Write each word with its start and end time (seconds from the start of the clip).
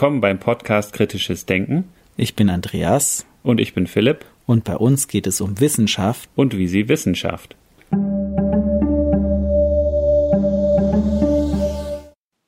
Willkommen 0.00 0.22
beim 0.22 0.38
Podcast 0.38 0.94
Kritisches 0.94 1.44
Denken. 1.44 1.84
Ich 2.16 2.34
bin 2.34 2.48
Andreas. 2.48 3.26
Und 3.42 3.60
ich 3.60 3.74
bin 3.74 3.86
Philipp. 3.86 4.24
Und 4.46 4.64
bei 4.64 4.74
uns 4.74 5.08
geht 5.08 5.26
es 5.26 5.42
um 5.42 5.60
Wissenschaft. 5.60 6.30
Und 6.34 6.56
wie 6.56 6.68
sie 6.68 6.88
Wissenschaft. 6.88 7.54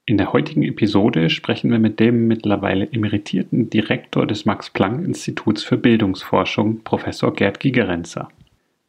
In 0.06 0.16
der 0.16 0.32
heutigen 0.32 0.62
Episode 0.62 1.28
sprechen 1.28 1.70
wir 1.70 1.78
mit 1.78 2.00
dem 2.00 2.26
mittlerweile 2.26 2.90
emeritierten 2.90 3.68
Direktor 3.68 4.26
des 4.26 4.46
Max-Planck-Instituts 4.46 5.62
für 5.62 5.76
Bildungsforschung, 5.76 6.82
Professor 6.84 7.34
Gerd 7.34 7.60
Gigerenzer. 7.60 8.30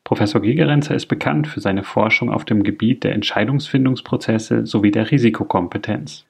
Professor 0.05 0.41
Gigerenzer 0.41 0.95
ist 0.95 1.07
bekannt 1.07 1.49
für 1.49 1.59
seine 1.59 1.83
Forschung 1.83 2.31
auf 2.31 2.45
dem 2.45 2.63
Gebiet 2.63 3.03
der 3.03 3.11
Entscheidungsfindungsprozesse 3.11 4.65
sowie 4.65 4.91
der 4.91 5.11
Risikokompetenz. 5.11 6.23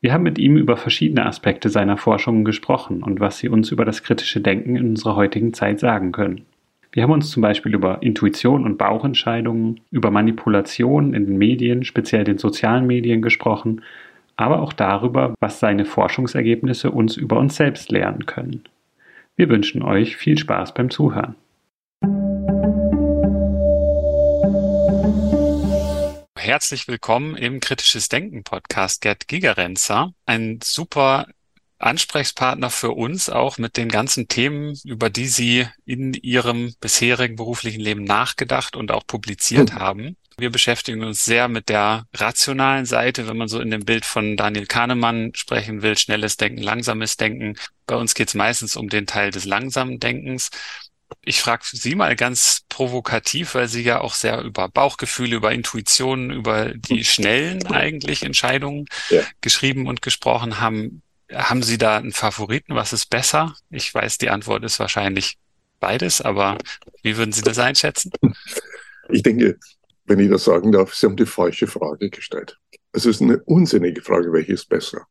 Wir 0.00 0.12
haben 0.12 0.22
mit 0.22 0.38
ihm 0.38 0.56
über 0.56 0.76
verschiedene 0.76 1.26
Aspekte 1.26 1.70
seiner 1.70 1.96
Forschungen 1.96 2.44
gesprochen 2.44 3.02
und 3.02 3.18
was 3.18 3.38
sie 3.38 3.48
uns 3.48 3.72
über 3.72 3.84
das 3.84 4.04
kritische 4.04 4.40
Denken 4.40 4.76
in 4.76 4.90
unserer 4.90 5.16
heutigen 5.16 5.52
Zeit 5.52 5.80
sagen 5.80 6.12
können. 6.12 6.42
Wir 6.92 7.02
haben 7.02 7.12
uns 7.12 7.30
zum 7.30 7.42
Beispiel 7.42 7.74
über 7.74 8.02
Intuition 8.02 8.64
und 8.64 8.78
Bauchentscheidungen, 8.78 9.80
über 9.90 10.10
Manipulation 10.10 11.14
in 11.14 11.26
den 11.26 11.36
Medien, 11.36 11.84
speziell 11.84 12.24
den 12.24 12.38
sozialen 12.38 12.86
Medien 12.86 13.22
gesprochen, 13.22 13.82
aber 14.36 14.62
auch 14.62 14.72
darüber, 14.72 15.34
was 15.40 15.58
seine 15.58 15.84
Forschungsergebnisse 15.84 16.92
uns 16.92 17.16
über 17.16 17.38
uns 17.38 17.56
selbst 17.56 17.90
lernen 17.90 18.24
können. 18.26 18.62
Wir 19.36 19.48
wünschen 19.48 19.82
euch 19.82 20.16
viel 20.16 20.38
Spaß 20.38 20.74
beim 20.74 20.90
Zuhören. 20.90 21.34
Herzlich 26.48 26.88
willkommen 26.88 27.36
im 27.36 27.60
Kritisches 27.60 28.08
Denken 28.08 28.42
Podcast, 28.42 29.02
Gerd 29.02 29.28
Gigerenzer. 29.28 30.14
Ein 30.24 30.60
super 30.64 31.26
Ansprechpartner 31.78 32.70
für 32.70 32.92
uns 32.92 33.28
auch 33.28 33.58
mit 33.58 33.76
den 33.76 33.90
ganzen 33.90 34.28
Themen, 34.28 34.74
über 34.82 35.10
die 35.10 35.26
Sie 35.26 35.66
in 35.84 36.14
Ihrem 36.14 36.74
bisherigen 36.80 37.36
beruflichen 37.36 37.82
Leben 37.82 38.02
nachgedacht 38.02 38.76
und 38.76 38.92
auch 38.92 39.06
publiziert 39.06 39.74
mhm. 39.74 39.78
haben. 39.78 40.16
Wir 40.38 40.50
beschäftigen 40.50 41.04
uns 41.04 41.22
sehr 41.22 41.48
mit 41.48 41.68
der 41.68 42.06
rationalen 42.14 42.86
Seite, 42.86 43.28
wenn 43.28 43.36
man 43.36 43.48
so 43.48 43.60
in 43.60 43.70
dem 43.70 43.84
Bild 43.84 44.06
von 44.06 44.38
Daniel 44.38 44.66
Kahnemann 44.66 45.32
sprechen 45.34 45.82
will, 45.82 45.98
schnelles 45.98 46.38
Denken, 46.38 46.62
langsames 46.62 47.18
Denken. 47.18 47.58
Bei 47.86 47.96
uns 47.96 48.14
geht 48.14 48.28
es 48.28 48.34
meistens 48.34 48.74
um 48.74 48.88
den 48.88 49.06
Teil 49.06 49.32
des 49.32 49.44
langsamen 49.44 50.00
Denkens. 50.00 50.48
Ich 51.22 51.40
frage 51.40 51.64
Sie 51.64 51.94
mal 51.94 52.16
ganz 52.16 52.64
provokativ, 52.68 53.54
weil 53.54 53.68
Sie 53.68 53.82
ja 53.82 54.00
auch 54.00 54.14
sehr 54.14 54.42
über 54.42 54.68
Bauchgefühle, 54.68 55.36
über 55.36 55.52
Intuitionen, 55.52 56.30
über 56.30 56.72
die 56.74 57.04
schnellen 57.04 57.66
eigentlich 57.66 58.22
Entscheidungen 58.22 58.86
ja. 59.10 59.22
geschrieben 59.40 59.86
und 59.86 60.02
gesprochen 60.02 60.60
haben. 60.60 61.02
Haben 61.32 61.62
Sie 61.62 61.76
da 61.76 61.96
einen 61.98 62.12
Favoriten? 62.12 62.74
Was 62.74 62.92
ist 62.92 63.10
besser? 63.10 63.54
Ich 63.70 63.92
weiß, 63.92 64.18
die 64.18 64.30
Antwort 64.30 64.64
ist 64.64 64.78
wahrscheinlich 64.78 65.36
beides, 65.80 66.20
aber 66.20 66.58
wie 67.02 67.16
würden 67.16 67.32
Sie 67.32 67.42
das 67.42 67.58
einschätzen? 67.58 68.10
Ich 69.10 69.22
denke, 69.22 69.58
wenn 70.06 70.18
ich 70.18 70.30
das 70.30 70.44
sagen 70.44 70.72
darf, 70.72 70.94
Sie 70.94 71.06
haben 71.06 71.16
die 71.16 71.26
falsche 71.26 71.66
Frage 71.66 72.10
gestellt. 72.10 72.58
Es 72.92 73.06
ist 73.06 73.20
eine 73.20 73.42
unsinnige 73.44 74.02
Frage, 74.02 74.32
welches 74.32 74.62
ist 74.62 74.68
besser. 74.68 75.06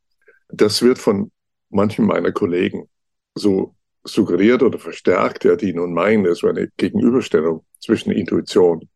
Das 0.50 0.81
wird 0.81 0.98
von 0.98 1.31
manchen 1.70 2.06
meiner 2.06 2.31
Kollegen 2.31 2.90
so 3.36 3.75
suggeriert 4.07 4.63
oder 4.63 4.79
verstärkt, 4.79 5.44
ja, 5.44 5.56
die 5.56 5.73
nun 5.73 5.94
meinen, 5.94 6.25
es 6.25 6.44
wäre 6.44 6.56
eine 6.56 6.69
Gegenüberstellung 6.78 7.66
zwischen 7.79 8.12
Intuition 8.12 8.90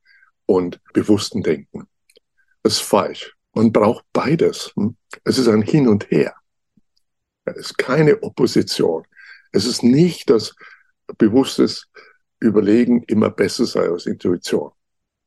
und 0.46 0.80
bewussten 0.94 1.44
Denken. 1.44 1.88
Das 2.64 2.74
ist 2.74 2.82
falsch. 2.82 3.36
Man 3.54 3.72
braucht 3.72 4.06
beides. 4.14 4.72
Hm? 4.76 4.96
Es 5.24 5.38
ist 5.38 5.48
ein 5.48 5.62
Hin 5.62 5.88
und 5.88 6.10
Her. 6.10 6.36
Es 7.46 7.58
ist 7.58 7.78
keine 7.78 8.22
Opposition. 8.24 9.06
Es 9.52 9.66
ist 9.66 9.84
nicht, 9.84 10.30
dass 10.30 10.56
bewusstes 11.18 11.88
Überlegen 12.40 13.04
immer 13.04 13.30
besser 13.30 13.66
sei 13.66 13.88
als 13.88 14.06
Intuition. 14.06 14.72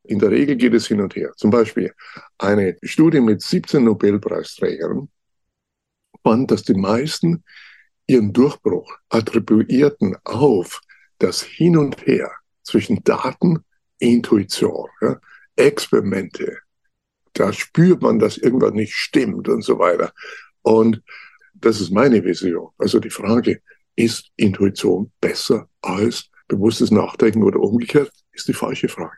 In 0.04 0.18
der 0.18 0.30
Regel 0.30 0.56
geht 0.56 0.74
es 0.74 0.86
hin 0.86 1.00
und 1.00 1.16
her. 1.16 1.32
Zum 1.36 1.50
Beispiel 1.50 1.92
eine 2.38 2.76
Studie 2.82 3.20
mit 3.20 3.40
17 3.40 3.84
Nobelpreisträgern 3.84 5.08
fand, 6.22 6.50
dass 6.50 6.62
die 6.62 6.74
meisten 6.74 7.42
ihren 8.06 8.32
Durchbruch 8.32 8.98
attribuierten 9.08 10.16
auf 10.24 10.80
das 11.18 11.42
Hin 11.42 11.76
und 11.76 12.06
Her 12.06 12.30
zwischen 12.62 13.02
Daten, 13.04 13.64
Intuition, 13.98 14.88
ja, 15.00 15.18
Experimente. 15.56 16.58
Da 17.32 17.52
spürt 17.52 18.02
man, 18.02 18.18
dass 18.18 18.36
irgendwas 18.36 18.72
nicht 18.72 18.94
stimmt 18.94 19.48
und 19.48 19.62
so 19.62 19.78
weiter. 19.78 20.12
Und 20.62 21.02
das 21.54 21.80
ist 21.80 21.90
meine 21.90 22.24
Vision. 22.24 22.70
Also 22.78 23.00
die 23.00 23.10
Frage, 23.10 23.60
ist 23.96 24.30
Intuition 24.36 25.12
besser 25.20 25.68
als 25.80 26.30
bewusstes 26.48 26.90
Nachdenken 26.90 27.42
oder 27.42 27.60
umgekehrt, 27.60 28.10
ist 28.32 28.48
die 28.48 28.52
falsche 28.52 28.88
Frage. 28.88 29.16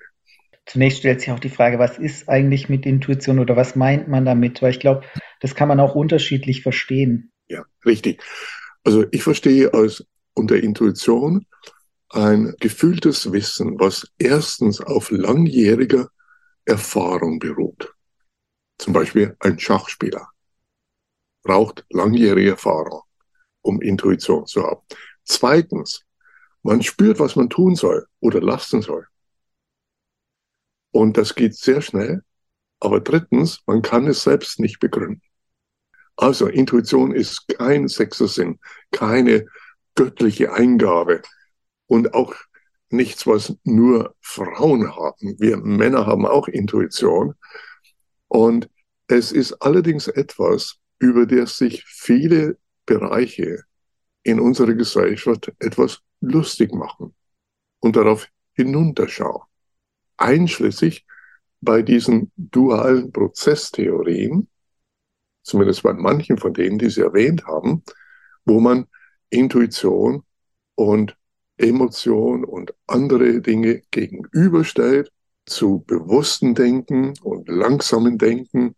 Zunächst 0.67 0.99
stellt 0.99 1.21
sich 1.21 1.31
auch 1.31 1.39
die 1.39 1.49
Frage, 1.49 1.79
was 1.79 1.99
ist 1.99 2.29
eigentlich 2.29 2.69
mit 2.69 2.87
Intuition 2.87 3.39
oder 3.39 3.57
was 3.57 3.77
meint 3.77 4.09
man 4.09 4.25
damit? 4.25 4.63
Weil 4.63 4.73
ich 4.73 4.81
glaube, 4.81 5.05
das 5.41 5.55
kann 5.55 5.69
man 5.69 5.81
auch 5.81 5.95
unterschiedlich 5.95 6.63
verstehen. 6.63 7.31
Ja, 7.49 7.65
richtig. 7.85 8.23
Also 8.87 9.05
ich 9.11 9.25
verstehe 9.25 9.75
als 9.75 10.07
unter 10.35 10.55
Intuition 10.63 11.45
ein 12.11 12.55
gefühltes 12.61 13.33
Wissen, 13.33 13.81
was 13.81 14.07
erstens 14.17 14.81
auf 14.81 15.11
langjähriger 15.11 16.09
Erfahrung 16.65 17.41
beruht. 17.41 17.93
Zum 18.79 18.93
Beispiel 18.93 19.37
ein 19.41 19.59
Schachspieler 19.59 20.29
braucht 21.43 21.85
langjährige 21.91 22.51
Erfahrung, 22.51 23.03
um 23.61 23.83
Intuition 23.83 24.47
zu 24.47 24.63
haben. 24.63 24.83
Zweitens, 25.25 26.05
man 26.63 26.81
spürt, 26.81 27.19
was 27.19 27.35
man 27.35 27.51
tun 27.51 27.75
soll 27.75 28.07
oder 28.21 28.41
lassen 28.41 28.83
soll. 28.83 29.09
Und 30.93 31.17
das 31.17 31.35
geht 31.35 31.57
sehr 31.57 31.83
schnell. 31.83 32.23
Aber 32.79 33.01
drittens, 33.01 33.63
man 33.67 33.83
kann 33.83 34.07
es 34.07 34.23
selbst 34.23 34.61
nicht 34.61 34.79
begründen. 34.79 35.23
Also 36.17 36.47
Intuition 36.47 37.13
ist 37.13 37.47
kein 37.49 37.89
Sechsersinn, 37.89 38.59
keine 38.91 39.47
göttliche 39.95 40.53
Eingabe 40.53 41.23
und 41.87 42.15
auch 42.15 42.35
nichts, 42.91 43.27
was 43.27 43.57
nur 43.65 44.15
Frauen 44.21 44.95
haben. 44.95 45.37
Wir 45.39 45.57
Männer 45.59 46.07
haben 46.07 46.27
auch 46.27 46.49
Intuition. 46.49 47.35
Und 48.29 48.71
es 49.09 49.33
ist 49.33 49.55
allerdings 49.55 50.09
etwas, 50.09 50.79
über 50.99 51.27
das 51.27 51.59
sich 51.59 51.85
viele 51.85 52.59
Bereiche 52.87 53.65
in 54.23 54.41
unserer 54.41 54.75
Gesellschaft 54.75 55.53
etwas 55.59 56.01
lustig 56.21 56.73
machen 56.73 57.15
und 57.81 57.97
darauf 57.97 58.29
hinunterschauen. 58.55 59.43
Einschließlich 60.17 61.07
bei 61.61 61.83
diesen 61.83 62.33
dualen 62.37 63.13
Prozesstheorien, 63.13 64.49
zumindest 65.47 65.85
bei 65.85 65.93
manchen 65.93 66.39
von 66.39 66.53
denen, 66.53 66.79
die 66.79 66.91
Sie 66.91 67.03
erwähnt 67.03 67.47
haben, 67.47 67.85
wo 68.45 68.59
man 68.59 68.87
Intuition 69.31 70.25
und 70.75 71.17
Emotion 71.57 72.45
und 72.45 72.75
andere 72.87 73.41
Dinge 73.41 73.83
gegenüberstellt 73.91 75.13
zu 75.47 75.85
bewussten 75.87 76.55
Denken 76.55 77.15
und 77.23 77.49
langsamen 77.49 78.19
Denken 78.19 78.75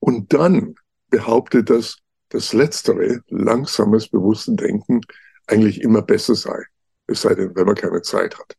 und 0.00 0.32
dann 0.34 0.74
behauptet, 1.08 1.70
dass 1.70 1.96
das 2.28 2.52
letztere, 2.52 3.22
langsames, 3.28 4.08
bewussten 4.08 4.56
Denken 4.56 5.00
eigentlich 5.46 5.80
immer 5.80 6.02
besser 6.02 6.34
sei. 6.34 6.62
Es 7.06 7.22
sei 7.22 7.34
denn, 7.34 7.56
wenn 7.56 7.64
man 7.64 7.74
keine 7.74 8.02
Zeit 8.02 8.38
hat. 8.38 8.54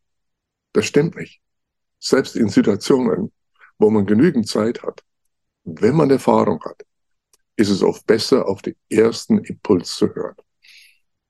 Das 0.74 0.85
stimmt 0.85 1.15
nicht. 1.15 1.39
Selbst 2.00 2.35
in 2.35 2.50
Situationen, 2.50 3.31
wo 3.77 3.92
man 3.92 4.07
genügend 4.07 4.47
Zeit 4.47 4.81
hat, 4.81 5.03
wenn 5.80 5.95
man 5.95 6.10
Erfahrung 6.10 6.63
hat, 6.63 6.86
ist 7.56 7.69
es 7.69 7.83
oft 7.83 8.07
besser, 8.07 8.48
auf 8.48 8.62
den 8.62 8.75
ersten 8.89 9.39
Impuls 9.39 9.95
zu 9.95 10.13
hören. 10.13 10.36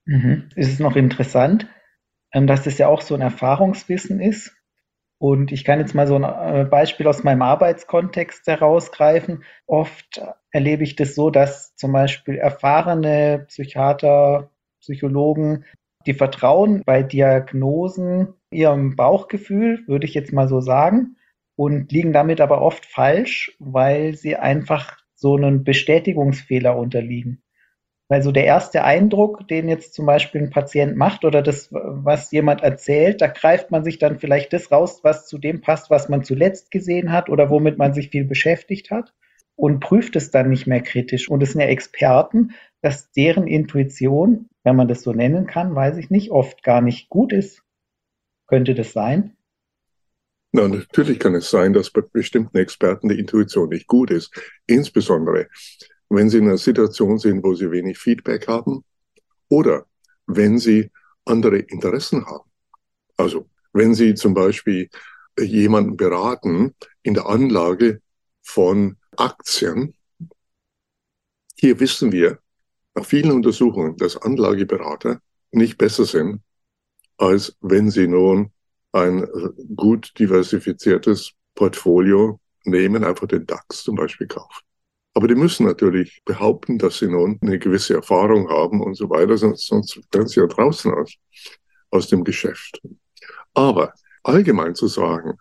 Mhm. 0.05 0.49
Es 0.55 0.69
ist 0.69 0.79
noch 0.79 0.95
interessant, 0.95 1.67
ähm, 2.33 2.47
dass 2.47 2.67
es 2.67 2.77
ja 2.77 2.87
auch 2.87 3.01
so 3.01 3.15
ein 3.15 3.21
Erfahrungswissen 3.21 4.19
ist. 4.19 4.55
Und 5.21 5.51
ich 5.51 5.65
kann 5.65 5.79
jetzt 5.79 5.95
mal 5.95 6.07
so 6.07 6.15
ein 6.15 6.23
äh, 6.23 6.65
Beispiel 6.65 7.07
aus 7.07 7.23
meinem 7.23 7.41
Arbeitskontext 7.41 8.47
herausgreifen. 8.47 9.43
Oft 9.65 10.21
erlebe 10.51 10.83
ich 10.83 10.95
das 10.95 11.13
so, 11.13 11.29
dass 11.29 11.75
zum 11.75 11.91
Beispiel 11.91 12.35
erfahrene 12.35 13.45
Psychiater, 13.47 14.49
Psychologen, 14.79 15.65
die 16.05 16.13
vertrauen 16.13 16.83
bei 16.85 17.03
Diagnosen 17.03 18.33
ihrem 18.49 18.95
Bauchgefühl, 18.95 19.83
würde 19.87 20.05
ich 20.05 20.13
jetzt 20.13 20.31
mal 20.31 20.47
so 20.47 20.61
sagen, 20.61 21.17
und 21.59 21.91
liegen 21.91 22.13
damit 22.13 22.39
aber 22.39 22.61
oft 22.61 22.85
falsch, 22.85 23.53
weil 23.59 24.15
sie 24.15 24.37
einfach 24.37 24.97
so 25.13 25.35
einen 25.35 25.65
Bestätigungsfehler 25.65 26.77
unterliegen. 26.77 27.43
Weil 28.07 28.23
so 28.23 28.31
der 28.31 28.45
erste 28.45 28.85
Eindruck, 28.85 29.45
den 29.49 29.67
jetzt 29.67 29.93
zum 29.93 30.05
Beispiel 30.05 30.39
ein 30.39 30.51
Patient 30.51 30.95
macht 30.95 31.25
oder 31.25 31.41
das, 31.41 31.67
was 31.73 32.31
jemand 32.31 32.63
erzählt, 32.63 33.19
da 33.19 33.27
greift 33.27 33.71
man 33.71 33.83
sich 33.83 33.99
dann 33.99 34.19
vielleicht 34.19 34.53
das 34.53 34.71
raus, 34.71 35.01
was 35.03 35.27
zu 35.27 35.37
dem 35.37 35.59
passt, 35.59 35.89
was 35.89 36.07
man 36.07 36.23
zuletzt 36.23 36.71
gesehen 36.71 37.11
hat 37.11 37.27
oder 37.27 37.49
womit 37.49 37.77
man 37.77 37.93
sich 37.93 38.09
viel 38.09 38.23
beschäftigt 38.23 38.89
hat 38.89 39.13
und 39.57 39.81
prüft 39.81 40.15
es 40.15 40.31
dann 40.31 40.49
nicht 40.49 40.65
mehr 40.65 40.81
kritisch. 40.81 41.29
Und 41.29 41.43
es 41.43 41.51
sind 41.51 41.59
ja 41.59 41.67
Experten, 41.67 42.51
dass 42.81 43.11
deren 43.11 43.47
Intuition, 43.47 44.47
wenn 44.63 44.77
man 44.77 44.87
das 44.87 45.01
so 45.01 45.11
nennen 45.11 45.45
kann, 45.45 45.75
weiß 45.75 45.97
ich 45.97 46.09
nicht, 46.09 46.31
oft 46.31 46.63
gar 46.63 46.79
nicht 46.79 47.09
gut 47.09 47.33
ist. 47.33 47.63
Könnte 48.47 48.75
das 48.75 48.93
sein? 48.93 49.35
Na, 50.51 50.67
natürlich 50.67 51.19
kann 51.19 51.35
es 51.35 51.49
sein, 51.49 51.73
dass 51.73 51.91
bei 51.91 52.01
bestimmten 52.01 52.57
Experten 52.57 53.09
die 53.09 53.19
Intuition 53.19 53.69
nicht 53.69 53.87
gut 53.87 54.09
ist. 54.09 54.31
Insbesondere, 54.65 55.47
wenn 56.09 56.29
sie 56.29 56.39
in 56.39 56.45
einer 56.45 56.57
Situation 56.57 57.19
sind, 57.19 57.43
wo 57.43 57.53
sie 57.53 57.69
wenig 57.69 57.99
Feedback 57.99 58.47
haben 58.47 58.83
oder 59.47 59.85
wenn 60.25 60.57
sie 60.57 60.89
andere 61.25 61.57
Interessen 61.59 62.25
haben. 62.25 62.49
Also, 63.15 63.47
wenn 63.73 63.93
sie 63.93 64.15
zum 64.15 64.33
Beispiel 64.33 64.89
jemanden 65.39 65.97
beraten 65.97 66.75
in 67.03 67.13
der 67.13 67.27
Anlage 67.27 68.01
von 68.41 68.97
Aktien. 69.17 69.93
Hier 71.55 71.79
wissen 71.79 72.11
wir 72.11 72.39
nach 72.95 73.05
vielen 73.05 73.31
Untersuchungen, 73.31 73.97
dass 73.97 74.17
Anlageberater 74.17 75.21
nicht 75.51 75.77
besser 75.77 76.05
sind, 76.05 76.41
als 77.17 77.55
wenn 77.61 77.91
sie 77.91 78.07
nun 78.07 78.51
ein 78.91 79.27
gut 79.75 80.13
diversifiziertes 80.17 81.33
Portfolio 81.55 82.39
nehmen, 82.63 83.03
einfach 83.03 83.27
den 83.27 83.45
DAX 83.45 83.83
zum 83.83 83.95
Beispiel 83.95 84.27
kaufen. 84.27 84.63
Aber 85.13 85.27
die 85.27 85.35
müssen 85.35 85.65
natürlich 85.65 86.21
behaupten, 86.23 86.77
dass 86.77 86.99
sie 86.99 87.07
nun 87.07 87.39
eine 87.41 87.59
gewisse 87.59 87.95
Erfahrung 87.95 88.49
haben 88.49 88.81
und 88.81 88.95
so 88.95 89.09
weiter, 89.09 89.37
sonst, 89.37 89.67
sonst 89.67 89.99
werden 90.13 90.27
sie 90.27 90.39
ja 90.39 90.47
draußen 90.47 90.93
aus, 90.93 91.13
aus 91.89 92.07
dem 92.07 92.23
Geschäft. 92.23 92.81
Aber 93.53 93.93
allgemein 94.23 94.75
zu 94.75 94.87
sagen, 94.87 95.37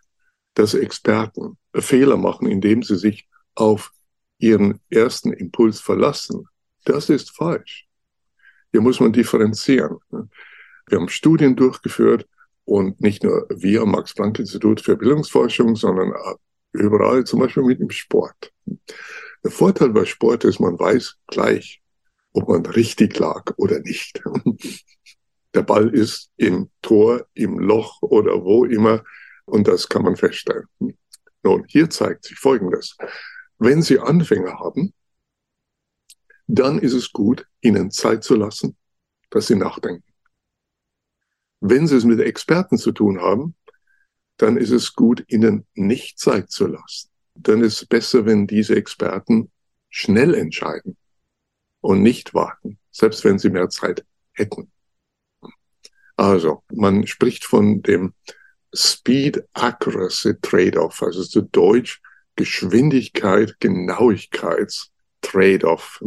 dass 0.55 0.75
Experten 0.75 1.57
Fehler 1.75 2.17
machen, 2.17 2.49
indem 2.49 2.83
sie 2.83 2.97
sich 2.97 3.29
auf 3.55 3.93
ihren 4.39 4.81
ersten 4.91 5.33
Impuls 5.33 5.81
verlassen, 5.81 6.49
das 6.85 7.11
ist 7.11 7.31
falsch. 7.31 7.87
Hier 8.73 8.81
muss 8.81 9.01
man 9.01 9.13
differenzieren. 9.13 9.99
Wir 10.11 10.99
haben 10.99 11.09
Studien 11.09 11.55
durchgeführt 11.55 12.27
und 12.69 13.01
nicht 13.01 13.25
nur 13.25 13.47
wir 13.49 13.87
Max-Planck-Institut 13.87 14.83
für 14.83 14.97
Bildungsforschung, 14.97 15.75
sondern 15.75 16.13
überall, 16.73 17.25
zum 17.25 17.41
Beispiel 17.41 17.63
mit 17.63 17.81
dem 17.81 17.89
Sport. 17.89 18.53
Der 19.43 19.51
Vorteil 19.51 19.89
bei 19.89 20.05
Sport 20.05 20.45
ist, 20.45 20.61
man 20.61 20.79
weiß 20.79 21.17
gleich, 21.29 21.81
ob 22.35 22.49
man 22.49 22.67
richtig 22.67 23.19
lag 23.19 23.55
oder 23.57 23.81
nicht. 23.81 24.23
Der 25.55 25.63
Ball 25.63 25.89
ist 25.95 26.31
im 26.37 26.69
Tor, 26.83 27.27
im 27.33 27.59
Loch 27.59 28.03
oder 28.03 28.45
wo 28.45 28.67
immer 28.67 29.03
und 29.47 29.67
das 29.67 29.89
kann 29.89 30.03
man 30.03 30.17
feststellen. 30.17 30.67
Nun, 31.43 31.65
hier 31.69 31.89
zeigt 31.89 32.27
sich 32.27 32.39
Folgendes. 32.39 32.99
Wenn 33.57 33.81
Sie 33.81 33.99
Anfänger 33.99 34.59
haben, 34.59 34.93
dann 36.47 36.79
ist 36.79 36.93
es 36.93 37.13
gut, 37.13 37.47
ihnen 37.63 37.91
Zeit 37.91 38.25
zu 38.25 38.35
lassen, 38.35 38.77
dass 39.31 39.47
sie 39.47 39.57
nachdenken. 39.57 40.08
Wenn 41.61 41.87
Sie 41.87 41.97
es 41.97 42.05
mit 42.05 42.21
Experten 42.21 42.79
zu 42.79 42.93
tun 42.93 43.21
haben, 43.21 43.55
dann 44.39 44.57
ist 44.57 44.71
es 44.71 44.95
gut, 44.95 45.25
ihnen 45.29 45.67
nicht 45.75 46.19
Zeit 46.19 46.51
zu 46.51 46.67
lassen. 46.67 47.11
Dann 47.35 47.63
ist 47.63 47.83
es 47.83 47.87
besser, 47.87 48.25
wenn 48.25 48.47
diese 48.47 48.77
Experten 48.77 49.51
schnell 49.91 50.35
entscheiden 50.35 50.97
und 51.81 52.03
nicht 52.03 52.35
warten, 52.35 52.79
selbst 52.91 53.25
wenn 53.25 53.39
sie 53.39 53.51
mehr 53.51 53.69
Zeit 53.69 54.05
hätten. 54.33 54.71
Also, 56.17 56.63
man 56.73 57.07
spricht 57.07 57.45
von 57.45 57.83
dem 57.83 58.15
Speed 58.75 59.45
Accuracy 59.55 60.35
Trade-off, 60.41 61.03
also 61.03 61.23
zu 61.23 61.43
Deutsch 61.43 62.01
Geschwindigkeit, 62.37 63.57
Genauigkeits 63.61 64.93
Trade-off. 65.23 66.03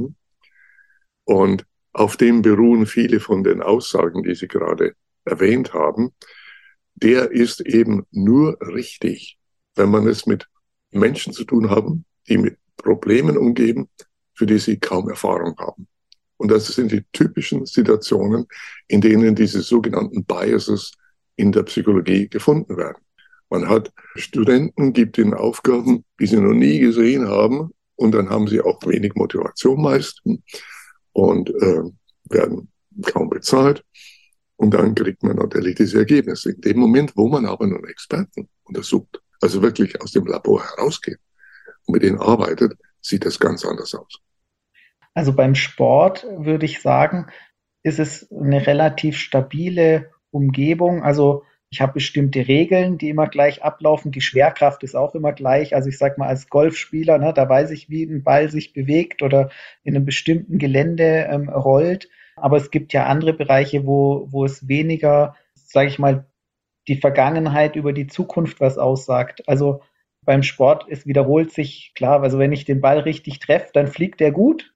Und 1.24 1.65
auf 1.94 2.18
dem 2.18 2.42
beruhen 2.42 2.86
viele 2.86 3.19
von 3.19 3.44
den 3.44 3.62
Aussagen, 3.62 4.24
die 4.24 4.36
Sie 4.36 4.47
gerade 4.47 4.95
erwähnt 5.25 5.73
haben. 5.73 6.13
Der 6.95 7.31
ist 7.31 7.62
eben 7.62 8.06
nur 8.12 8.57
richtig, 8.62 9.39
wenn 9.75 9.89
man 9.89 10.07
es 10.07 10.25
mit 10.25 10.47
Menschen 10.91 11.33
zu 11.33 11.45
tun 11.45 11.69
haben, 11.69 12.06
die 12.27 12.38
mit 12.38 12.57
Problemen 12.77 13.38
umgeben, 13.38 13.89
für 14.33 14.45
die 14.45 14.59
sie 14.59 14.79
kaum 14.79 15.09
Erfahrung 15.09 15.56
haben. 15.57 15.88
Und 16.38 16.50
das 16.50 16.68
sind 16.68 16.91
die 16.91 17.06
typischen 17.13 17.65
Situationen, 17.65 18.47
in 18.88 19.01
denen 19.01 19.35
diese 19.35 19.62
sogenannten 19.62 20.25
Biases 20.25 20.91
in 21.35 21.51
der 21.51 21.63
Psychologie 21.63 22.27
gefunden 22.27 22.77
werden. 22.77 22.97
Man 23.50 23.68
hat 23.68 23.91
Studenten, 24.15 24.94
gibt 24.94 25.18
ihnen 25.18 25.33
Aufgaben, 25.33 26.03
die 26.19 26.25
sie 26.25 26.38
noch 26.39 26.53
nie 26.53 26.79
gesehen 26.79 27.27
haben, 27.27 27.71
und 27.95 28.13
dann 28.13 28.29
haben 28.29 28.47
sie 28.47 28.62
auch 28.62 28.79
wenig 28.88 29.13
Motivation 29.13 29.79
meist 29.79 30.23
und 31.13 31.50
äh, 31.50 31.83
werden 32.29 32.71
kaum 33.06 33.29
bezahlt. 33.29 33.83
Und 34.62 34.75
dann 34.75 34.94
kriegt 34.94 35.24
man 35.24 35.38
natürlich 35.38 35.74
diese 35.74 35.98
Ergebnisse. 35.98 36.52
In 36.52 36.62
dem 36.62 36.78
Moment, 36.78 37.18
wo 37.18 37.28
man 37.28 37.48
aber 37.48 37.66
nun 37.66 37.84
Experten 37.86 38.48
untersucht, 38.63 39.19
also 39.42 39.63
wirklich 39.63 40.00
aus 40.00 40.12
dem 40.12 40.28
Labor 40.28 40.63
herausgeht 40.63 41.18
und 41.88 41.94
mit 41.94 42.04
denen 42.04 42.19
arbeitet, 42.19 42.74
sieht 43.02 43.25
das 43.25 43.40
ganz 43.40 43.66
anders 43.66 43.96
aus. 43.96 44.19
Also 45.16 45.34
beim 45.34 45.56
Sport 45.56 46.28
würde 46.38 46.66
ich 46.66 46.80
sagen, 46.80 47.25
ist 47.81 47.98
es 47.98 48.31
eine 48.31 48.68
relativ 48.68 49.18
stabile 49.18 50.12
Umgebung. 50.30 51.02
Also 51.02 51.42
ich 51.72 51.81
habe 51.81 51.94
bestimmte 51.94 52.48
Regeln, 52.48 53.00
die 53.00 53.10
immer 53.10 53.30
gleich 53.30 53.64
ablaufen. 53.64 54.12
Die 54.12 54.22
Schwerkraft 54.22 54.84
ist 54.84 54.94
auch 54.94 55.16
immer 55.16 55.34
gleich. 55.34 55.74
Also 55.74 55.90
ich 55.90 55.98
sage 55.98 56.19
mal 56.19 56.28
als 56.28 56.50
Golfspieler, 56.50 57.18
ne, 57.18 57.34
da 57.34 57.50
weiß 57.50 57.72
ich, 57.72 57.90
wie 57.90 58.04
ein 58.04 58.24
Ball 58.24 58.52
sich 58.52 58.74
bewegt 58.74 59.24
oder 59.24 59.50
in 59.84 59.96
einem 59.96 60.06
bestimmten 60.06 60.60
Gelände 60.60 61.28
ähm, 61.31 61.50
rollt. 61.50 62.10
Aber 62.36 62.57
es 62.57 62.72
gibt 62.72 62.94
ja 62.94 63.06
andere 63.06 63.33
Bereiche, 63.33 63.86
wo, 63.86 64.28
wo 64.31 64.45
es 64.45 64.68
weniger, 64.68 65.36
sage 65.56 65.88
ich 65.89 66.00
mal, 66.00 66.25
die 66.88 66.98
Vergangenheit 66.98 67.75
über 67.75 67.94
die 67.94 68.07
Zukunft 68.07 68.60
was 68.60 68.78
aussagt. 68.78 69.48
Also 69.48 69.81
beim 70.25 70.44
Sport, 70.44 70.86
es 70.89 71.06
wiederholt 71.06 71.52
sich, 71.52 71.94
klar, 71.95 72.21
also 72.21 72.40
wenn 72.40 72.52
ich 72.52 72.66
den 72.66 72.81
Ball 72.81 73.00
richtig 73.00 73.40
treffe, 73.40 73.69
dann 73.73 73.88
fliegt 73.88 74.19
der 74.19 74.31
gut 74.31 74.73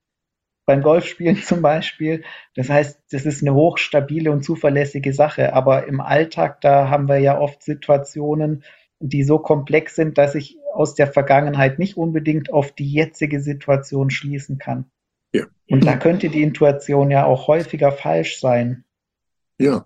beim 0.66 0.82
Golfspielen 0.82 1.38
zum 1.44 1.62
Beispiel. 1.62 2.24
Das 2.56 2.70
heißt, 2.70 3.02
das 3.12 3.26
ist 3.26 3.42
eine 3.42 3.54
hochstabile 3.54 4.32
und 4.32 4.44
zuverlässige 4.44 5.14
Sache. 5.14 5.54
Aber 5.54 5.88
im 5.88 6.02
Alltag, 6.02 6.62
da 6.62 6.90
haben 6.90 7.08
wir 7.08 7.20
ja 7.20 7.40
oft 7.40 7.64
Situationen, 7.64 8.64
die 9.00 9.24
so 9.24 9.40
komplex 9.40 9.96
sind, 9.96 10.18
dass 10.18 10.36
ich 10.36 10.58
aus 10.74 10.96
der 10.96 11.08
Vergangenheit 11.08 11.80
nicht 11.80 11.98
unbedingt 11.98 12.52
auf 12.52 12.72
die 12.72 12.92
jetzige 12.92 13.40
Situation 13.40 14.10
schließen 14.10 14.58
kann. 14.58 14.90
Ja. 15.36 15.46
Und 15.70 15.86
da 15.86 15.98
könnte 15.98 16.30
die 16.30 16.44
Intuition 16.44 17.12
ja 17.12 17.26
auch 17.26 17.48
häufiger 17.48 17.92
falsch 17.92 18.40
sein. 18.40 18.84
Ja, 19.58 19.86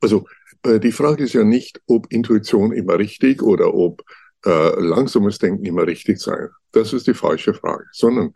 also 0.00 0.26
äh, 0.64 0.80
die 0.80 0.92
Frage 0.92 1.24
ist 1.24 1.34
ja 1.34 1.44
nicht, 1.44 1.80
ob 1.86 2.12
Intuition 2.12 2.72
immer 2.72 2.98
richtig 2.98 3.42
oder 3.42 3.74
ob 3.74 4.02
äh, 4.44 4.80
langsames 4.80 5.38
Denken 5.38 5.64
immer 5.64 5.86
richtig 5.86 6.20
sei. 6.20 6.48
Das 6.72 6.92
ist 6.92 7.06
die 7.06 7.14
falsche 7.14 7.54
Frage, 7.54 7.84
sondern 7.92 8.32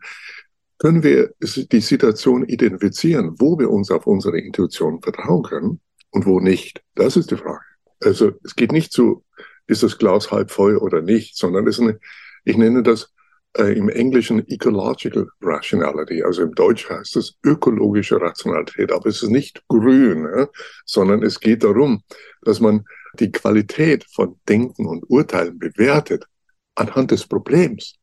können 0.77 1.03
wir 1.03 1.33
die 1.39 1.79
Situation 1.79 2.45
identifizieren, 2.45 3.35
wo 3.39 3.57
wir 3.57 3.69
uns 3.69 3.91
auf 3.91 4.05
unsere 4.05 4.39
Intuition 4.39 5.01
vertrauen 5.01 5.43
können 5.43 5.79
und 6.11 6.25
wo 6.25 6.39
nicht? 6.39 6.83
Das 6.95 7.15
ist 7.15 7.31
die 7.31 7.37
Frage. 7.37 7.63
Also 8.03 8.33
es 8.43 8.55
geht 8.55 8.71
nicht 8.71 8.91
zu, 8.91 9.23
ist 9.67 9.83
das 9.83 9.97
Glas 9.97 10.31
halb 10.31 10.51
voll 10.51 10.77
oder 10.77 11.01
nicht, 11.01 11.37
sondern 11.37 11.65
es 11.67 11.79
ist 11.79 11.81
eine, 11.81 11.99
ich 12.43 12.57
nenne 12.57 12.83
das 12.83 13.14
äh, 13.57 13.77
im 13.77 13.89
Englischen 13.89 14.45
Ecological 14.47 15.29
Rationality, 15.41 16.23
also 16.23 16.43
im 16.43 16.53
Deutsch 16.55 16.89
heißt 16.89 17.15
es 17.15 17.37
ökologische 17.43 18.19
Rationalität, 18.19 18.91
aber 18.91 19.07
es 19.07 19.23
ist 19.23 19.29
nicht 19.29 19.65
grün, 19.67 20.27
ja, 20.35 20.47
sondern 20.85 21.23
es 21.23 21.39
geht 21.39 21.63
darum, 21.63 22.03
dass 22.41 22.59
man 22.59 22.85
die 23.19 23.31
Qualität 23.31 24.05
von 24.13 24.39
Denken 24.47 24.85
und 24.85 25.09
Urteilen 25.09 25.57
bewertet 25.57 26.25
anhand 26.75 27.11
des 27.11 27.25
Problems 27.25 27.95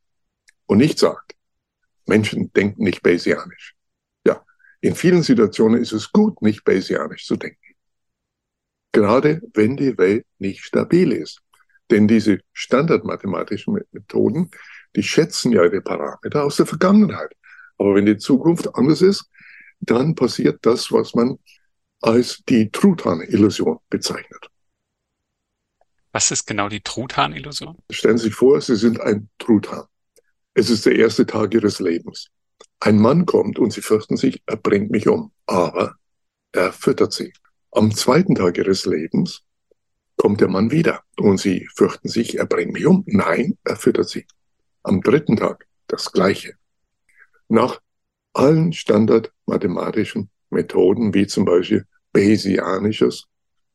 und 0.67 0.79
nicht 0.79 0.99
sagt, 0.99 1.35
Menschen 2.07 2.53
denken 2.53 2.85
nicht 2.85 3.03
Bayesianisch. 3.03 3.75
Ja, 4.27 4.43
in 4.81 4.95
vielen 4.95 5.23
Situationen 5.23 5.81
ist 5.81 5.93
es 5.93 6.11
gut, 6.13 6.41
nicht 6.41 6.65
Bayesianisch 6.65 7.27
zu 7.27 7.37
denken. 7.37 7.59
Gerade 8.93 9.43
wenn 9.55 9.77
die 9.77 9.97
Welt 9.99 10.27
nicht 10.39 10.65
stabil 10.65 11.13
ist. 11.13 11.41
Denn 11.91 12.09
diese 12.09 12.41
standardmathematischen 12.53 13.79
Methoden, 13.91 14.51
die 14.97 15.03
schätzen 15.03 15.53
ja 15.53 15.69
die 15.69 15.81
Parameter 15.81 16.45
aus 16.45 16.57
der 16.57 16.67
Vergangenheit. 16.67 17.35
Aber 17.79 17.95
wenn 17.95 18.07
die 18.07 18.19
Zukunft 18.19 18.75
anders 18.75 19.03
ist, 19.03 19.27
dann 19.81 20.15
passiert 20.15 20.65
das, 20.65 20.93
was 20.93 21.15
man 21.15 21.39
als 22.01 22.43
die 22.49 22.71
Truthahn-Illusion 22.71 23.79
bezeichnet. 23.89 24.49
Was 26.13 26.31
ist 26.31 26.47
genau 26.47 26.69
die 26.69 26.83
Truthahn-Illusion? 26.83 27.79
Stellen 27.91 28.19
Sie 28.19 28.25
sich 28.25 28.35
vor, 28.35 28.61
Sie 28.61 28.77
sind 28.77 29.01
ein 29.01 29.29
Truthahn. 29.39 29.87
Es 30.55 30.69
ist 30.69 30.85
der 30.85 30.97
erste 30.97 31.25
Tag 31.25 31.55
ihres 31.55 31.81
Lebens. 31.81 32.29
Ein 32.81 32.99
Mann 32.99 33.25
kommt 33.25 33.59
und 33.59 33.73
sie 33.73 33.81
fürchten 33.81 34.17
sich, 34.17 34.43
er 34.45 34.57
bringt 34.57 34.91
mich 34.91 35.09
um. 35.09 35.33
Aber 35.47 35.97
er 36.53 36.73
füttert 36.73 37.13
sie. 37.13 37.33
Am 37.71 37.95
zweiten 37.95 38.35
Tag 38.35 38.59
ihres 38.59 38.85
Lebens 38.85 39.43
kommt 40.17 40.41
der 40.41 40.49
Mann 40.49 40.71
wieder 40.71 41.03
und 41.17 41.39
sie 41.39 41.69
fürchten 41.75 42.09
sich, 42.09 42.39
er 42.39 42.47
bringt 42.47 42.73
mich 42.73 42.87
um. 42.87 43.05
Nein, 43.07 43.57
er 43.65 43.77
füttert 43.77 44.11
sie. 44.11 44.27
Am 44.85 45.01
dritten 45.01 45.37
Tag 45.37 45.67
das 45.87 46.13
Gleiche. 46.13 46.55
Nach 47.49 47.81
allen 48.33 48.73
standardmathematischen 48.73 50.31
Methoden, 50.51 51.15
wie 51.15 51.27
zum 51.27 51.45
Beispiel 51.45 51.87
Bayesianisches 52.13 53.27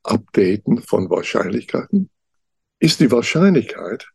Updaten 0.04 0.82
von 0.82 1.10
Wahrscheinlichkeiten, 1.10 2.10
ist 2.80 3.00
die 3.00 3.12
Wahrscheinlichkeit 3.12 4.10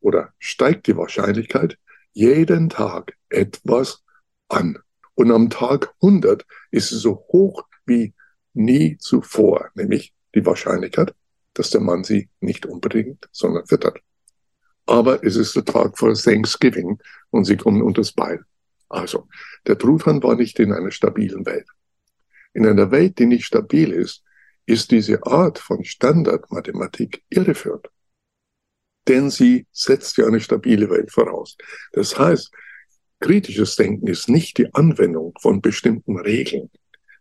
oder 0.00 0.32
steigt 0.38 0.86
die 0.86 0.96
Wahrscheinlichkeit 0.96 1.78
jeden 2.12 2.68
Tag 2.68 3.16
etwas 3.28 4.02
an. 4.48 4.78
Und 5.14 5.30
am 5.30 5.50
Tag 5.50 5.94
100 6.02 6.44
ist 6.70 6.92
es 6.92 7.00
so 7.00 7.24
hoch 7.32 7.64
wie 7.86 8.14
nie 8.52 8.96
zuvor, 8.98 9.70
nämlich 9.74 10.12
die 10.34 10.44
Wahrscheinlichkeit, 10.44 11.14
dass 11.54 11.70
der 11.70 11.80
Mann 11.80 12.04
sie 12.04 12.28
nicht 12.40 12.66
unbedingt, 12.66 13.28
sondern 13.32 13.66
füttert. 13.66 14.00
Aber 14.86 15.24
es 15.24 15.36
ist 15.36 15.56
der 15.56 15.64
Tag 15.64 15.98
vor 15.98 16.14
Thanksgiving 16.14 16.98
und 17.30 17.44
sie 17.44 17.56
kommen 17.56 17.82
unters 17.82 18.12
Beil. 18.12 18.44
Also, 18.88 19.28
der 19.66 19.78
Truthahn 19.78 20.22
war 20.22 20.36
nicht 20.36 20.58
in 20.60 20.72
einer 20.72 20.90
stabilen 20.90 21.46
Welt. 21.46 21.66
In 22.52 22.66
einer 22.66 22.90
Welt, 22.90 23.18
die 23.18 23.26
nicht 23.26 23.44
stabil 23.44 23.90
ist, 23.92 24.22
ist 24.66 24.90
diese 24.90 25.24
Art 25.26 25.58
von 25.58 25.84
Standardmathematik 25.84 27.22
irreführend. 27.28 27.88
Denn 29.08 29.30
sie 29.30 29.66
setzt 29.72 30.16
ja 30.16 30.26
eine 30.26 30.40
stabile 30.40 30.88
Welt 30.88 31.10
voraus. 31.10 31.56
Das 31.92 32.18
heißt, 32.18 32.50
kritisches 33.20 33.76
Denken 33.76 34.06
ist 34.06 34.28
nicht 34.28 34.58
die 34.58 34.72
Anwendung 34.74 35.34
von 35.40 35.60
bestimmten 35.60 36.18
Regeln, 36.18 36.70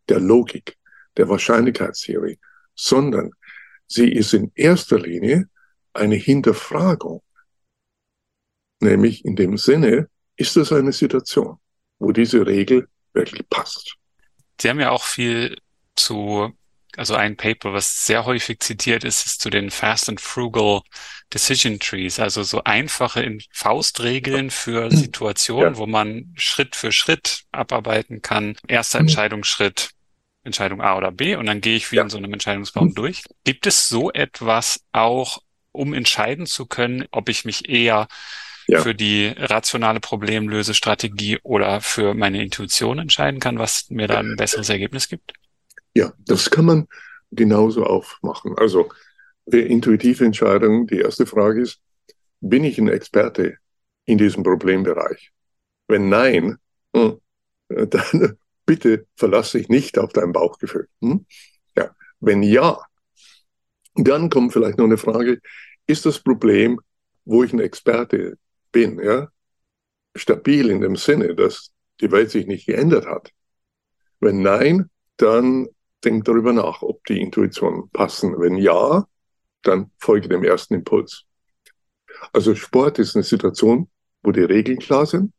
der 0.10 0.20
Logik, 0.20 0.78
der 1.18 1.28
Wahrscheinlichkeitstheorie, 1.28 2.40
sondern 2.76 3.32
sie 3.88 4.12
ist 4.12 4.34
in 4.34 4.52
erster 4.56 5.00
Linie 5.00 5.50
eine 5.94 6.16
Hinterfragung. 6.16 7.22
Nämlich 8.84 9.24
in 9.24 9.36
dem 9.36 9.58
Sinne, 9.58 10.10
ist 10.36 10.58
das 10.58 10.74
eine 10.74 10.92
Situation, 10.92 11.58
wo 12.00 12.12
diese 12.12 12.46
Regel 12.46 12.88
wirklich 13.14 13.48
passt? 13.50 13.96
Sie 14.60 14.70
haben 14.70 14.80
ja 14.80 14.92
auch 14.92 15.04
viel 15.04 15.58
zu, 15.96 16.52
also 16.98 17.16
ein 17.16 17.38
Paper, 17.38 17.74
was 17.74 18.06
sehr 18.06 18.26
häufig 18.26 18.60
zitiert 18.60 19.04
ist, 19.04 19.26
ist 19.26 19.42
zu 19.42 19.50
den 19.50 19.72
Fast 19.72 20.10
and 20.10 20.20
Frugal 20.20 20.82
Decision 21.34 21.80
Trees, 21.80 22.20
also 22.20 22.44
so 22.44 22.64
einfache 22.64 23.38
Faustregeln 23.52 24.52
für. 24.52 24.92
Situationen, 24.92 25.74
ja. 25.74 25.78
wo 25.78 25.88
man 25.88 26.34
Schritt 26.36 26.76
für 26.76 26.92
Schritt 26.92 27.44
abarbeiten 27.52 28.22
kann. 28.22 28.56
Erster 28.68 29.00
mhm. 29.00 29.08
Entscheidungsschritt, 29.08 29.92
Entscheidung 30.44 30.82
A 30.82 30.98
oder 30.98 31.12
B 31.12 31.36
und 31.36 31.46
dann 31.46 31.62
gehe 31.62 31.78
ich 31.78 31.92
wie 31.92 31.96
ja. 31.96 32.04
in 32.04 32.10
so 32.10 32.18
einem 32.18 32.34
Entscheidungsbaum 32.34 32.90
mhm. 32.90 32.96
durch. 32.96 33.24
Gibt 33.46 33.66
es 33.66 33.88
so 33.88 34.12
etwas 34.12 34.82
auch, 34.92 35.42
um 35.72 35.94
entscheiden 35.94 36.46
zu 36.46 36.66
können, 36.66 37.06
ob 37.12 37.30
ich 37.30 37.46
mich 37.46 37.70
eher 37.70 38.08
ja. 38.68 38.82
für 38.82 38.96
die 38.96 39.28
rationale 39.28 40.00
Problemlösestrategie 40.00 41.40
oder 41.44 41.82
für 41.82 42.14
meine 42.14 42.44
Intuition 42.44 43.00
entscheiden 43.00 43.40
kann, 43.40 43.60
was 43.60 43.90
mir 43.90 44.08
da 44.08 44.20
ein 44.20 44.36
besseres 44.36 44.70
Ergebnis 44.70 45.08
gibt? 45.08 45.34
Ja, 45.94 46.14
das 46.20 46.50
kann 46.50 46.66
man 46.66 46.88
genauso 47.32 47.86
aufmachen. 47.86 48.56
Also 48.58 48.90
für 49.50 49.60
intuitive 49.60 50.26
Entscheidungen, 50.26 50.88
die 50.88 51.00
erste 51.00 51.26
Frage 51.26 51.62
ist, 51.62 51.80
bin 52.42 52.64
ich 52.64 52.78
ein 52.78 52.88
Experte 52.88 53.58
in 54.06 54.18
diesem 54.18 54.44
Problembereich? 54.44 55.32
Wenn 55.88 56.10
nein, 56.10 56.58
hm, 56.96 57.20
dann 57.70 58.38
bitte 58.66 59.08
verlasse 59.16 59.58
dich 59.58 59.70
nicht 59.70 59.98
auf 59.98 60.14
dein 60.14 60.32
Bauchgefühl. 60.32 60.88
Hm? 61.02 61.26
Ja. 61.78 61.92
Wenn 62.20 62.44
ja, 62.44 62.80
dann 63.96 64.30
kommt 64.30 64.54
vielleicht 64.54 64.78
noch 64.78 64.86
eine 64.86 64.98
Frage, 64.98 65.40
ist 65.86 66.06
das 66.06 66.20
Problem, 66.20 66.80
wo 67.26 67.44
ich 67.44 67.54
ein 67.54 67.60
Experte 67.60 68.38
bin, 68.74 69.00
ja, 69.00 69.30
stabil 70.16 70.70
in 70.70 70.82
dem 70.82 70.98
Sinne, 70.98 71.34
dass 71.36 71.72
die 72.02 72.12
Welt 72.12 72.32
sich 72.32 72.46
nicht 72.46 72.66
geändert 72.66 73.06
hat? 73.06 73.32
Wenn 74.20 74.42
nein, 74.42 74.90
dann 75.18 75.70
denk 76.04 76.26
darüber 76.26 76.52
nach, 76.52 76.82
ob 76.82 77.06
die 77.06 77.22
Intuitionen 77.22 77.90
passen. 77.92 78.36
Wenn 78.40 78.58
ja, 78.58 79.08
dann 79.62 79.92
folge 79.98 80.28
dem 80.28 80.44
ersten 80.44 80.74
Impuls. 80.74 81.24
Also 82.34 82.56
Sport 82.56 83.00
ist 83.00 83.16
eine 83.16 83.24
Situation, 83.24 83.90
wo 84.22 84.32
die 84.32 84.42
Regeln 84.42 84.80
klar 84.80 85.06
sind. 85.06 85.34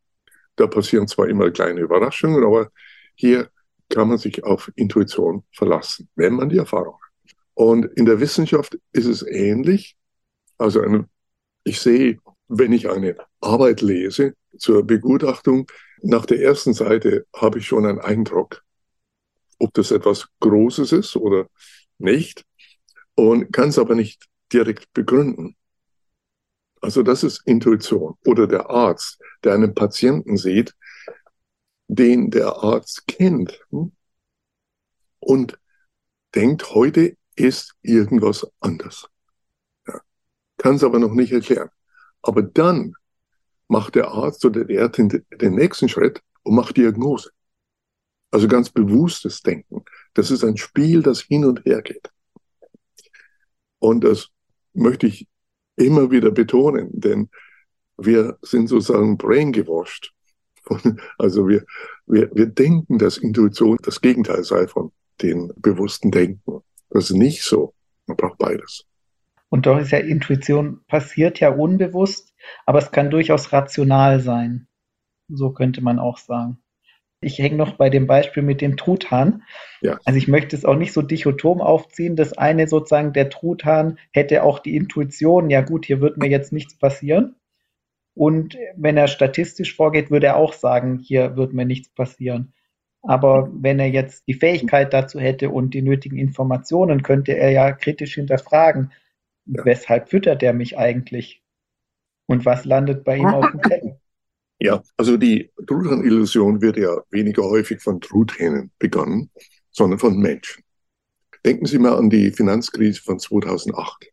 Da 0.57 0.67
passieren 0.67 1.09
zwar 1.09 1.29
immer 1.29 1.50
kleine 1.50 1.81
Überraschungen, 1.81 2.45
aber 2.45 2.71
hier 3.14 3.50
kann 3.88 4.09
man 4.09 4.19
sich 4.19 4.45
auf 4.45 4.71
Intuition 4.76 5.45
verlassen, 5.53 6.09
wenn 6.14 6.35
man 6.35 6.49
die 6.49 6.59
Erfahrung 6.59 6.95
hat. 6.95 7.35
Und 7.55 7.85
in 7.97 8.07
der 8.07 8.21
Wissenschaft 8.21 8.79
ist 8.93 9.07
es 9.07 9.23
ähnlich. 9.23 9.97
Also 10.59 10.81
eine, 10.81 11.09
ich 11.64 11.81
sehe 11.81 12.19
wenn 12.49 12.73
ich 12.73 12.91
eine 12.91 13.17
Arbeit 13.41 13.81
lese 13.81 14.35
zur 14.59 14.87
Begutachtung, 14.87 15.67
nach 16.03 16.27
der 16.27 16.41
ersten 16.41 16.75
Seite 16.75 17.27
habe 17.35 17.59
ich 17.59 17.67
schon 17.67 17.87
einen 17.87 18.01
Eindruck, 18.01 18.63
ob 19.59 19.73
das 19.75 19.91
etwas 19.91 20.29
Großes 20.41 20.93
ist 20.93 21.17
oder 21.17 21.49
nicht 21.99 22.45
und 23.15 23.53
kann 23.53 23.71
es 23.71 23.79
aber 23.79 23.95
nicht 23.95 24.27
direkt 24.53 24.93
begründen. 24.93 25.57
Also 26.81 27.03
das 27.03 27.25
ist 27.25 27.47
Intuition. 27.47 28.15
Oder 28.27 28.47
der 28.47 28.69
Arzt, 28.69 29.19
der 29.43 29.55
einen 29.55 29.75
Patienten 29.75 30.37
sieht, 30.37 30.75
den 31.89 32.31
der 32.31 32.57
Arzt 32.57 33.07
kennt 33.07 33.65
hm, 33.71 33.93
und 35.19 35.59
denkt, 36.35 36.75
heute 36.75 37.17
ist 37.37 37.75
irgendwas 37.83 38.47
anders. 38.61 39.09
Ja. 39.87 40.01
Kann 40.59 40.77
es 40.77 40.85
aber 40.85 40.99
noch 40.99 41.13
nicht 41.13 41.33
erklären. 41.33 41.71
Aber 42.25 42.43
dann 42.43 42.95
macht 43.69 43.95
der 43.95 44.09
Arzt 44.09 44.45
oder 44.45 44.64
der 44.64 44.78
Ärztin 44.78 45.25
den 45.40 45.54
nächsten 45.54 45.88
Schritt 45.88 46.23
und 46.43 46.54
macht 46.54 46.76
Diagnose. 46.76 47.31
Also 48.31 48.49
ganz 48.49 48.71
bewusstes 48.71 49.43
Denken. 49.43 49.85
Das 50.14 50.31
ist 50.31 50.43
ein 50.43 50.57
Spiel, 50.57 51.02
das 51.02 51.21
hin 51.21 51.45
und 51.45 51.64
her 51.64 51.83
geht. 51.83 52.11
Und 53.78 54.04
das 54.04 54.31
möchte 54.73 55.07
ich 55.07 55.28
immer 55.76 56.11
wieder 56.11 56.31
betonen, 56.31 56.88
denn 56.93 57.28
wir 57.99 58.38
sind 58.43 58.69
sozusagen 58.69 59.16
braingewashed. 59.16 60.12
Also 61.19 61.47
wir, 61.47 61.64
wir, 62.07 62.31
wir 62.35 62.47
denken, 62.47 62.99
dass 62.99 63.19
Intuition 63.19 63.76
das 63.83 64.00
Gegenteil 64.00 64.45
sei 64.45 64.66
von 64.66 64.93
den 65.21 65.52
bewussten 65.57 66.11
Denken. 66.11 66.62
Das 66.88 67.11
ist 67.11 67.16
nicht 67.16 67.43
so. 67.43 67.75
Man 68.07 68.16
braucht 68.16 68.38
beides. 68.38 68.87
Und 69.55 69.67
doch 69.67 69.79
ist 69.79 69.93
ja 69.93 69.99
Intuition 69.99 70.81
passiert 70.89 71.39
ja 71.39 71.51
unbewusst, 71.51 72.35
aber 72.67 72.81
es 72.81 72.91
kann 72.91 73.09
durchaus 73.09 73.53
rational 73.53 74.19
sein. 74.19 74.67
So 75.29 75.53
könnte 75.53 75.81
man 75.81 76.01
auch 76.01 76.19
sagen. 76.19 76.59
Ich 77.21 77.39
hänge 77.39 77.55
noch 77.55 77.75
bei 77.75 77.89
dem 77.89 78.09
Beispiel 78.09 78.43
mit 78.43 78.61
dem 78.61 78.77
Truthahn. 78.77 79.45
Ja. 79.81 80.01
Also 80.05 80.19
ich 80.19 80.27
möchte 80.27 80.57
es 80.57 80.65
auch 80.65 80.75
nicht 80.75 80.93
so 80.93 81.03
dichotom 81.03 81.61
aufziehen. 81.61 82.17
Das 82.17 82.37
eine 82.37 82.67
sozusagen, 82.67 83.13
der 83.13 83.31
Truthahn 83.31 84.01
hätte 84.11 84.43
auch 84.43 84.59
die 84.59 84.75
Intuition, 84.75 85.49
ja 85.51 85.61
gut, 85.61 85.87
hier 85.87 86.01
wird 86.01 86.17
mir 86.17 86.29
jetzt 86.29 86.53
nichts 86.53 86.77
passieren. 86.77 87.37
Und 88.15 88.59
wenn 88.75 88.97
er 88.97 89.07
statistisch 89.07 89.77
vorgeht, 89.77 90.11
würde 90.11 90.27
er 90.27 90.37
auch 90.37 90.53
sagen, 90.53 90.99
hier 90.99 91.37
wird 91.37 91.53
mir 91.53 91.65
nichts 91.65 91.91
passieren. 91.95 92.55
Aber 93.03 93.49
wenn 93.55 93.79
er 93.79 93.89
jetzt 93.89 94.27
die 94.27 94.35
Fähigkeit 94.35 94.93
dazu 94.93 95.21
hätte 95.21 95.51
und 95.51 95.75
die 95.75 95.83
nötigen 95.83 96.19
Informationen, 96.19 97.05
könnte 97.05 97.39
er 97.39 97.51
ja 97.53 97.71
kritisch 97.71 98.17
hinterfragen, 98.17 98.91
ja. 99.47 99.65
Weshalb 99.65 100.09
füttert 100.09 100.43
er 100.43 100.53
mich 100.53 100.79
eigentlich? 100.79 101.43
Und 102.27 102.45
was 102.45 102.65
landet 102.65 103.05
bei 103.05 103.19
ihm 103.19 103.27
auf 103.27 103.51
dem 103.51 103.63
Teller? 103.63 104.01
Ja, 104.59 104.83
also 104.97 105.17
die 105.17 105.51
Truthahn-Illusion 105.67 106.63
wird 106.63 106.77
ja 106.77 107.03
weniger 107.11 107.43
häufig 107.43 107.83
von 107.83 108.01
Truthähnen 108.01 108.71
begonnen, 108.79 109.31
sondern 109.71 109.99
von 109.99 110.19
Menschen. 110.19 110.63
Denken 111.45 111.67
Sie 111.67 111.79
mal 111.79 111.97
an 111.97 112.09
die 112.09 112.31
Finanzkrise 112.31 113.03
von 113.03 113.19
2008. 113.19 114.11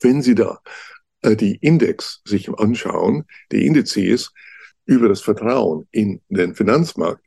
Wenn 0.00 0.22
Sie 0.22 0.34
da 0.34 0.60
äh, 1.22 1.36
die 1.36 1.56
Index 1.56 2.20
sich 2.24 2.48
anschauen, 2.48 3.24
die 3.52 3.66
Indizes 3.66 4.32
über 4.86 5.08
das 5.08 5.20
Vertrauen 5.20 5.86
in 5.92 6.20
den 6.28 6.54
Finanzmarkt, 6.54 7.24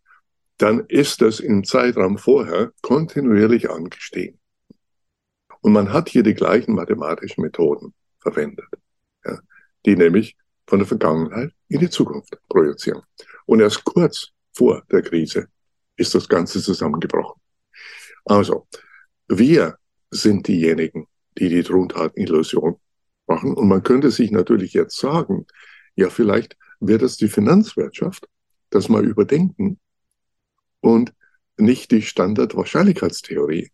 dann 0.57 0.85
ist 0.87 1.21
das 1.21 1.39
im 1.39 1.63
Zeitraum 1.63 2.17
vorher 2.17 2.71
kontinuierlich 2.81 3.69
angestiegen. 3.69 4.39
Und 5.67 5.73
man 5.73 5.91
hat 5.91 6.07
hier 6.07 6.23
die 6.23 6.33
gleichen 6.33 6.75
mathematischen 6.75 7.43
Methoden 7.43 7.93
verwendet, 8.21 8.69
ja, 9.25 9.37
die 9.85 9.97
nämlich 9.97 10.37
von 10.65 10.79
der 10.79 10.87
Vergangenheit 10.87 11.51
in 11.67 11.81
die 11.81 11.89
Zukunft 11.89 12.37
projizieren. 12.47 13.01
Und 13.45 13.59
erst 13.59 13.83
kurz 13.83 14.29
vor 14.53 14.83
der 14.89 15.01
Krise 15.01 15.49
ist 15.97 16.15
das 16.15 16.29
Ganze 16.29 16.61
zusammengebrochen. 16.61 17.41
Also, 18.23 18.65
wir 19.27 19.77
sind 20.09 20.47
diejenigen, 20.47 21.05
die 21.37 21.49
die 21.49 21.63
Grundhaltillusion 21.63 22.77
machen. 23.27 23.53
Und 23.53 23.67
man 23.67 23.83
könnte 23.83 24.09
sich 24.09 24.31
natürlich 24.31 24.71
jetzt 24.71 24.97
sagen, 24.97 25.47
ja, 25.95 26.09
vielleicht 26.09 26.55
wird 26.79 27.01
es 27.01 27.17
die 27.17 27.27
Finanzwirtschaft 27.27 28.29
das 28.69 28.87
mal 28.87 29.03
überdenken 29.03 29.81
und 30.79 31.13
nicht 31.57 31.91
die 31.91 32.03
Standardwahrscheinlichkeitstheorie 32.03 33.69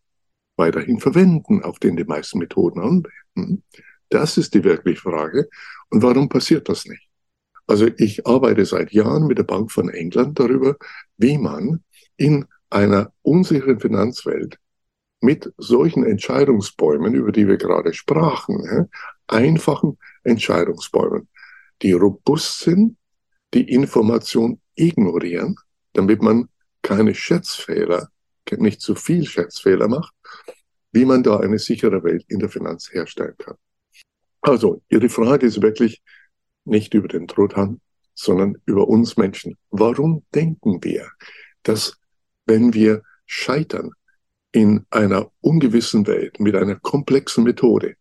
weiterhin 0.56 1.00
verwenden, 1.00 1.64
auf 1.64 1.80
den 1.80 1.96
die 1.96 2.04
meisten 2.04 2.40
Methoden 2.40 2.80
anwenden? 2.80 3.64
Das 4.10 4.38
ist 4.38 4.54
die 4.54 4.64
wirkliche 4.64 5.02
Frage. 5.02 5.50
Und 5.90 6.04
warum 6.04 6.30
passiert 6.30 6.70
das 6.70 6.86
nicht? 6.86 7.10
Also 7.66 7.88
ich 7.98 8.28
arbeite 8.28 8.66
seit 8.66 8.92
Jahren 8.92 9.28
mit 9.28 9.38
der 9.38 9.44
Bank 9.44 9.72
von 9.72 9.90
England 9.90 10.40
darüber, 10.40 10.76
wie 11.18 11.38
man 11.38 11.84
in 12.18 12.46
einer 12.70 13.14
unsicheren 13.22 13.80
Finanzwelt 13.80 14.58
mit 15.22 15.52
solchen 15.58 16.04
Entscheidungsbäumen, 16.04 17.14
über 17.14 17.32
die 17.32 17.48
wir 17.48 17.58
gerade 17.58 17.94
sprachen, 17.94 18.90
einfachen 19.28 19.98
Entscheidungsbäumen, 20.24 21.30
die 21.82 21.94
robust 21.94 22.60
sind, 22.60 22.98
die 23.54 23.70
Information 23.72 24.60
ignorieren, 24.76 25.56
damit 25.94 26.22
man 26.22 26.50
keine 26.82 27.16
Schätzfehler, 27.16 28.10
nicht 28.58 28.82
zu 28.82 28.96
viel 28.96 29.26
Schätzfehler 29.26 29.88
macht, 29.88 30.14
wie 30.92 31.06
man 31.06 31.24
da 31.24 31.40
eine 31.40 31.60
sichere 31.60 32.04
Welt 32.04 32.26
in 32.28 32.40
der 32.40 32.50
Finanz 32.50 32.92
herstellen 32.92 33.36
kann. 33.38 33.56
Also, 34.42 34.82
Ihre 34.90 35.10
Frage 35.10 35.46
ist 35.46 35.62
wirklich 35.62 36.02
nicht 36.66 36.94
über 36.94 37.08
den 37.08 37.28
Truthahn, 37.28 37.82
sondern 38.14 38.58
über 38.66 38.88
uns 38.88 39.18
Menschen. 39.18 39.58
Warum 39.70 40.24
denken 40.34 40.84
wir, 40.84 41.10
dass 41.64 41.98
wenn 42.46 42.74
wir 42.74 43.02
scheitern 43.26 43.92
in 44.52 44.86
einer 44.90 45.32
ungewissen 45.42 46.06
Welt 46.08 46.40
mit 46.40 46.56
einer 46.56 46.76
komplexen 46.76 47.44
Methode, 47.44 47.96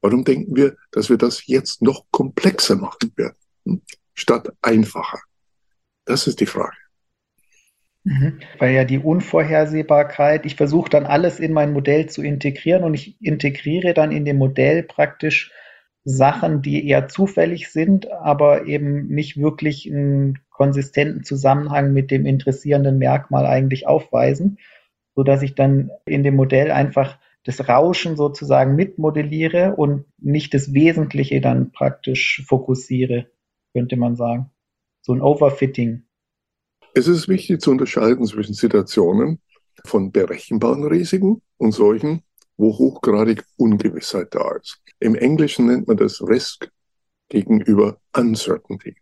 warum 0.00 0.24
denken 0.24 0.56
wir, 0.56 0.76
dass 0.92 1.10
wir 1.10 1.18
das 1.18 1.46
jetzt 1.46 1.82
noch 1.82 2.06
komplexer 2.10 2.76
machen 2.76 3.12
werden, 3.16 3.36
hm? 3.64 3.82
statt 4.14 4.50
einfacher? 4.62 5.20
Das 6.04 6.26
ist 6.26 6.40
die 6.40 6.46
Frage. 6.46 6.76
Mhm. 8.04 8.40
Weil 8.58 8.74
ja 8.74 8.84
die 8.84 8.98
Unvorhersehbarkeit, 8.98 10.44
ich 10.44 10.56
versuche 10.56 10.90
dann 10.90 11.06
alles 11.06 11.40
in 11.40 11.52
mein 11.52 11.72
Modell 11.72 12.06
zu 12.06 12.22
integrieren 12.22 12.84
und 12.84 12.94
ich 12.94 13.20
integriere 13.22 13.94
dann 13.94 14.12
in 14.12 14.24
dem 14.24 14.36
Modell 14.36 14.82
praktisch 14.82 15.52
Sachen, 16.04 16.60
die 16.60 16.86
eher 16.86 17.08
zufällig 17.08 17.70
sind, 17.70 18.12
aber 18.12 18.66
eben 18.66 19.08
nicht 19.08 19.38
wirklich 19.38 19.90
einen 19.90 20.38
konsistenten 20.50 21.24
Zusammenhang 21.24 21.94
mit 21.94 22.10
dem 22.10 22.26
interessierenden 22.26 22.98
Merkmal 22.98 23.46
eigentlich 23.46 23.86
aufweisen, 23.86 24.58
so 25.14 25.22
dass 25.22 25.40
ich 25.40 25.54
dann 25.54 25.90
in 26.04 26.22
dem 26.22 26.36
Modell 26.36 26.70
einfach 26.70 27.18
das 27.44 27.68
Rauschen 27.68 28.16
sozusagen 28.16 28.74
mitmodelliere 28.74 29.76
und 29.76 30.04
nicht 30.18 30.52
das 30.52 30.74
Wesentliche 30.74 31.40
dann 31.40 31.72
praktisch 31.72 32.44
fokussiere, 32.46 33.26
könnte 33.72 33.96
man 33.96 34.14
sagen. 34.14 34.50
So 35.00 35.14
ein 35.14 35.22
Overfitting. 35.22 36.04
Es 36.96 37.08
ist 37.08 37.26
wichtig 37.26 37.60
zu 37.60 37.72
unterscheiden 37.72 38.24
zwischen 38.24 38.54
Situationen 38.54 39.40
von 39.84 40.12
berechenbaren 40.12 40.84
Risiken 40.84 41.42
und 41.56 41.72
solchen, 41.72 42.22
wo 42.56 42.78
hochgradig 42.78 43.44
Ungewissheit 43.56 44.32
da 44.32 44.54
ist. 44.54 44.80
Im 45.00 45.16
Englischen 45.16 45.66
nennt 45.66 45.88
man 45.88 45.96
das 45.96 46.22
Risk 46.22 46.70
gegenüber 47.28 48.00
Uncertainty. 48.16 48.96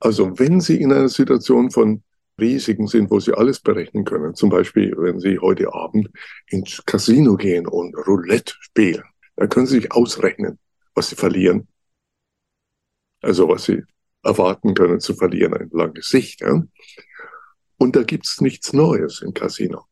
Also 0.00 0.38
wenn 0.38 0.62
Sie 0.62 0.80
in 0.80 0.90
einer 0.90 1.10
Situation 1.10 1.70
von 1.70 2.02
Risiken 2.40 2.86
sind, 2.86 3.10
wo 3.10 3.20
Sie 3.20 3.34
alles 3.34 3.60
berechnen 3.60 4.06
können, 4.06 4.34
zum 4.34 4.48
Beispiel 4.48 4.94
wenn 4.96 5.20
Sie 5.20 5.38
heute 5.38 5.74
Abend 5.74 6.08
ins 6.46 6.82
Casino 6.86 7.36
gehen 7.36 7.66
und 7.66 7.94
Roulette 8.06 8.54
spielen, 8.60 9.04
dann 9.36 9.50
können 9.50 9.66
Sie 9.66 9.80
sich 9.80 9.92
ausrechnen, 9.92 10.58
was 10.94 11.10
Sie 11.10 11.16
verlieren. 11.16 11.68
Also 13.20 13.46
was 13.48 13.64
Sie 13.64 13.82
erwarten 14.22 14.74
können 14.74 15.00
zu 15.00 15.14
verlieren, 15.14 15.54
eine 15.54 15.68
lange 15.72 16.02
Sicht. 16.02 16.40
Ja? 16.40 16.62
Und 17.76 17.96
da 17.96 18.02
gibt's 18.02 18.40
nichts 18.40 18.72
Neues 18.72 19.22
im 19.22 19.34
Casino. 19.34 19.86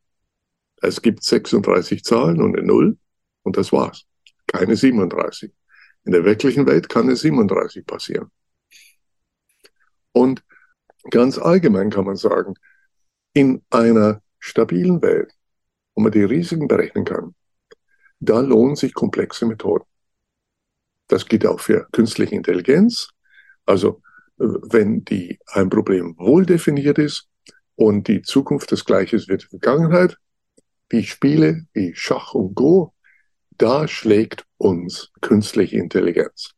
Es 0.80 1.02
gibt 1.02 1.22
36 1.22 2.04
Zahlen 2.04 2.40
und 2.40 2.56
eine 2.56 2.66
Null 2.66 2.98
und 3.42 3.56
das 3.56 3.72
war's. 3.72 4.06
Keine 4.46 4.76
37. 4.76 5.52
In 6.04 6.12
der 6.12 6.24
wirklichen 6.24 6.66
Welt 6.66 6.88
kann 6.88 7.08
es 7.08 7.20
37 7.20 7.86
passieren. 7.86 8.30
Und 10.12 10.42
ganz 11.10 11.38
allgemein 11.38 11.90
kann 11.90 12.04
man 12.04 12.16
sagen, 12.16 12.54
in 13.32 13.62
einer 13.70 14.22
stabilen 14.38 15.02
Welt, 15.02 15.32
wo 15.94 16.02
man 16.02 16.12
die 16.12 16.24
Risiken 16.24 16.68
berechnen 16.68 17.04
kann, 17.04 17.34
da 18.18 18.40
lohnen 18.40 18.76
sich 18.76 18.94
komplexe 18.94 19.46
Methoden. 19.46 19.84
Das 21.08 21.26
gilt 21.26 21.46
auch 21.46 21.60
für 21.60 21.88
künstliche 21.92 22.34
Intelligenz. 22.34 23.08
Also 23.66 24.02
wenn 24.40 25.04
die, 25.04 25.38
ein 25.46 25.68
Problem 25.68 26.16
wohl 26.18 26.46
definiert 26.46 26.98
ist 26.98 27.28
und 27.76 28.08
die 28.08 28.22
Zukunft 28.22 28.72
das 28.72 28.84
Gleiche 28.84 29.16
ist 29.16 29.28
wie 29.28 29.36
die 29.36 29.46
Vergangenheit, 29.46 30.16
wie 30.88 31.04
Spiele, 31.04 31.66
wie 31.72 31.94
Schach 31.94 32.34
und 32.34 32.54
Go, 32.54 32.94
da 33.58 33.86
schlägt 33.86 34.46
uns 34.56 35.10
künstliche 35.20 35.76
Intelligenz. 35.76 36.52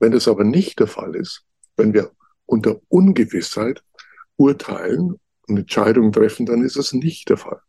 Wenn 0.00 0.12
das 0.12 0.26
aber 0.26 0.44
nicht 0.44 0.80
der 0.80 0.88
Fall 0.88 1.14
ist, 1.14 1.44
wenn 1.76 1.94
wir 1.94 2.10
unter 2.46 2.80
Ungewissheit 2.88 3.82
urteilen 4.36 5.14
und 5.46 5.58
Entscheidungen 5.58 6.12
treffen, 6.12 6.46
dann 6.46 6.62
ist 6.62 6.76
das 6.76 6.92
nicht 6.92 7.28
der 7.28 7.36
Fall. 7.36 7.60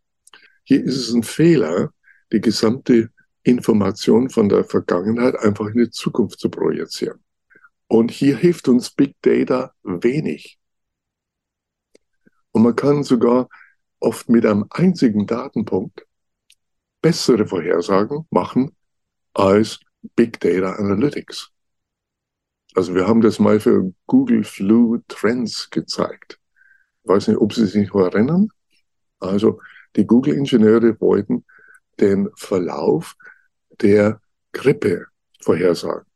Hier 0.64 0.84
ist 0.84 0.98
es 0.98 1.14
ein 1.14 1.24
Fehler, 1.24 1.94
die 2.32 2.42
gesamte 2.42 3.10
Information 3.44 4.30
von 4.30 4.50
der 4.50 4.64
Vergangenheit 4.64 5.38
einfach 5.38 5.68
in 5.68 5.78
die 5.78 5.90
Zukunft 5.90 6.40
zu 6.40 6.50
projizieren. 6.50 7.20
Und 7.90 8.12
hier 8.12 8.38
hilft 8.38 8.68
uns 8.68 8.92
Big 8.92 9.16
Data 9.24 9.74
wenig. 9.82 10.60
Und 12.52 12.62
man 12.62 12.76
kann 12.76 13.04
sogar 13.04 13.50
oft 14.00 14.30
mit 14.30 14.46
einem 14.46 14.66
einzigen 14.70 15.26
Datenpunkt 15.26 16.06
bessere 17.02 17.48
Vorhersagen 17.48 18.28
machen 18.30 18.76
als 19.34 19.80
Big 20.16 20.40
Data 20.40 20.74
Analytics. 20.74 21.52
Also 22.76 22.94
wir 22.94 23.08
haben 23.08 23.22
das 23.22 23.40
mal 23.40 23.60
für 23.60 23.92
Google 24.06 24.44
Flu 24.44 25.00
Trends 25.08 25.72
gezeigt. 25.72 26.40
Ich 27.04 27.10
weiß 27.10 27.28
nicht, 27.30 27.38
ob 27.38 27.54
Sie 27.54 27.66
sich 27.66 27.92
noch 27.92 28.02
erinnern. 28.02 28.50
Also 29.20 29.60
die 29.96 30.06
Google-Ingenieure 30.06 31.02
wollten 31.02 31.44
den 32.00 32.30
Verlauf 32.36 33.16
der 33.82 34.22
Grippe 34.52 35.08
vorhersagen. 35.42 36.09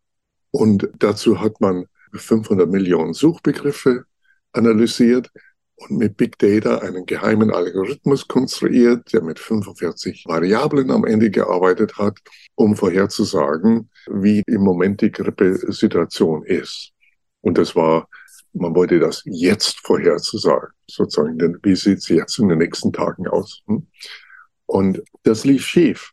Und 0.55 0.87
dazu 0.99 1.41
hat 1.41 1.59
man 1.61 1.87
500 2.13 2.69
Millionen 2.69 3.13
Suchbegriffe 3.13 4.05
analysiert 4.51 5.31
und 5.77 5.97
mit 5.97 6.15
Big 6.15 6.37
Data 6.37 6.77
einen 6.77 7.07
geheimen 7.07 7.49
Algorithmus 7.49 8.27
konstruiert, 8.27 9.11
der 9.11 9.23
mit 9.23 9.39
45 9.39 10.25
Variablen 10.27 10.91
am 10.91 11.05
Ende 11.05 11.31
gearbeitet 11.31 11.97
hat, 11.97 12.19
um 12.53 12.75
vorherzusagen, 12.75 13.89
wie 14.11 14.43
im 14.45 14.61
Moment 14.61 15.01
die 15.01 15.11
Grippesituation 15.11 16.45
ist. 16.45 16.91
Und 17.41 17.57
das 17.57 17.75
war, 17.75 18.07
man 18.53 18.75
wollte 18.75 18.99
das 18.99 19.23
jetzt 19.25 19.79
vorherzusagen, 19.79 20.69
sozusagen, 20.87 21.39
denn 21.39 21.57
wie 21.63 21.75
sieht 21.75 21.97
es 21.97 22.09
jetzt 22.09 22.37
in 22.37 22.49
den 22.49 22.59
nächsten 22.59 22.93
Tagen 22.93 23.27
aus? 23.27 23.63
Hm? 23.65 23.87
Und 24.67 25.01
das 25.23 25.45
lief 25.45 25.65
schief 25.65 26.12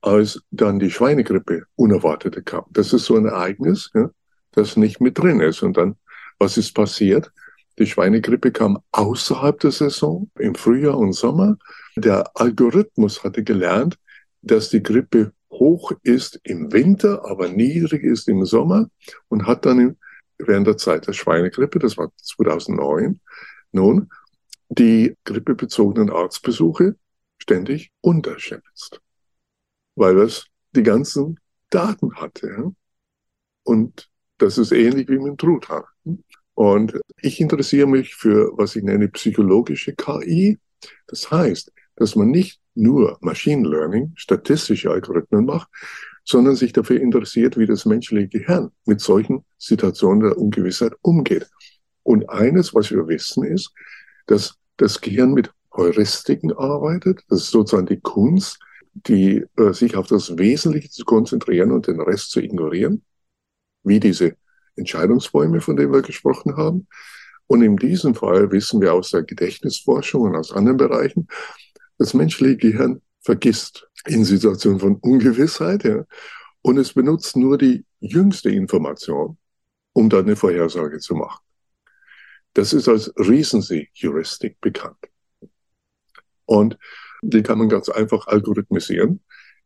als 0.00 0.40
dann 0.50 0.78
die 0.78 0.90
Schweinegrippe 0.90 1.64
unerwartete 1.74 2.42
kam. 2.42 2.64
Das 2.70 2.92
ist 2.92 3.04
so 3.04 3.16
ein 3.16 3.26
Ereignis, 3.26 3.90
ja, 3.94 4.10
das 4.52 4.76
nicht 4.76 5.00
mit 5.00 5.18
drin 5.18 5.40
ist. 5.40 5.62
Und 5.62 5.76
dann, 5.76 5.96
was 6.38 6.56
ist 6.56 6.72
passiert? 6.72 7.32
Die 7.78 7.86
Schweinegrippe 7.86 8.52
kam 8.52 8.78
außerhalb 8.92 9.58
der 9.60 9.70
Saison, 9.70 10.30
im 10.38 10.54
Frühjahr 10.54 10.98
und 10.98 11.12
Sommer. 11.12 11.58
Der 11.96 12.30
Algorithmus 12.34 13.22
hatte 13.24 13.44
gelernt, 13.44 13.98
dass 14.42 14.70
die 14.70 14.82
Grippe 14.82 15.32
hoch 15.50 15.92
ist 16.02 16.40
im 16.44 16.72
Winter, 16.72 17.24
aber 17.24 17.48
niedrig 17.48 18.04
ist 18.04 18.28
im 18.28 18.44
Sommer 18.44 18.88
und 19.28 19.46
hat 19.46 19.66
dann 19.66 19.96
während 20.38 20.66
der 20.66 20.76
Zeit 20.76 21.06
der 21.06 21.12
Schweinegrippe, 21.12 21.78
das 21.78 21.96
war 21.96 22.12
2009, 22.22 23.20
nun 23.72 24.10
die 24.68 25.16
grippebezogenen 25.24 26.10
Arztbesuche 26.10 26.96
ständig 27.38 27.90
unterschätzt 28.00 29.00
weil 29.98 30.18
es 30.18 30.46
die 30.74 30.82
ganzen 30.82 31.40
Daten 31.70 32.14
hatte. 32.14 32.72
Und 33.64 34.08
das 34.38 34.56
ist 34.56 34.72
ähnlich 34.72 35.08
wie 35.08 35.18
mit 35.18 35.26
dem 35.26 35.36
Truthahn. 35.36 35.84
Und 36.54 36.98
ich 37.20 37.40
interessiere 37.40 37.86
mich 37.86 38.14
für, 38.14 38.52
was 38.56 38.76
ich 38.76 38.84
nenne, 38.84 39.08
psychologische 39.08 39.94
KI. 39.94 40.58
Das 41.08 41.30
heißt, 41.30 41.72
dass 41.96 42.14
man 42.14 42.30
nicht 42.30 42.60
nur 42.74 43.18
Machine 43.20 43.68
Learning, 43.68 44.12
statistische 44.14 44.90
Algorithmen 44.90 45.44
macht, 45.44 45.68
sondern 46.24 46.54
sich 46.54 46.72
dafür 46.72 47.00
interessiert, 47.00 47.58
wie 47.58 47.66
das 47.66 47.84
menschliche 47.84 48.28
Gehirn 48.28 48.70
mit 48.86 49.00
solchen 49.00 49.44
Situationen 49.58 50.20
der 50.20 50.38
Ungewissheit 50.38 50.92
umgeht. 51.02 51.48
Und 52.04 52.30
eines, 52.30 52.74
was 52.74 52.90
wir 52.90 53.08
wissen, 53.08 53.44
ist, 53.44 53.72
dass 54.26 54.54
das 54.76 55.00
Gehirn 55.00 55.32
mit 55.32 55.50
Heuristiken 55.74 56.52
arbeitet. 56.52 57.20
Das 57.28 57.42
ist 57.42 57.50
sozusagen 57.50 57.86
die 57.86 58.00
Kunst, 58.00 58.58
die 59.06 59.44
äh, 59.56 59.72
sich 59.72 59.96
auf 59.96 60.06
das 60.06 60.36
Wesentliche 60.38 60.90
zu 60.90 61.04
konzentrieren 61.04 61.72
und 61.72 61.86
den 61.86 62.00
Rest 62.00 62.30
zu 62.30 62.40
ignorieren, 62.40 63.02
wie 63.82 64.00
diese 64.00 64.36
Entscheidungsbäume, 64.76 65.60
von 65.60 65.76
denen 65.76 65.92
wir 65.92 66.02
gesprochen 66.02 66.56
haben. 66.56 66.86
Und 67.46 67.62
in 67.62 67.76
diesem 67.76 68.14
Fall 68.14 68.50
wissen 68.50 68.80
wir 68.80 68.92
aus 68.94 69.10
der 69.10 69.22
Gedächtnisforschung 69.22 70.22
und 70.22 70.36
aus 70.36 70.52
anderen 70.52 70.76
Bereichen, 70.76 71.28
das 71.96 72.14
menschliche 72.14 72.56
Gehirn 72.56 73.02
vergisst 73.20 73.88
in 74.06 74.24
Situationen 74.24 74.80
von 74.80 74.96
Ungewissheit, 74.96 75.84
ja, 75.84 76.04
und 76.62 76.76
es 76.78 76.92
benutzt 76.92 77.36
nur 77.36 77.56
die 77.56 77.84
jüngste 78.00 78.50
Information, 78.50 79.38
um 79.92 80.08
da 80.10 80.18
eine 80.18 80.36
Vorhersage 80.36 80.98
zu 80.98 81.14
machen. 81.14 81.42
Das 82.52 82.72
ist 82.72 82.88
als 82.88 83.12
Recency-Heuristik 83.16 84.60
bekannt. 84.60 84.98
Und 86.44 86.78
die 87.22 87.42
kann 87.42 87.58
man 87.58 87.68
ganz 87.68 87.88
einfach 87.88 88.26
algorithmisieren, 88.26 89.20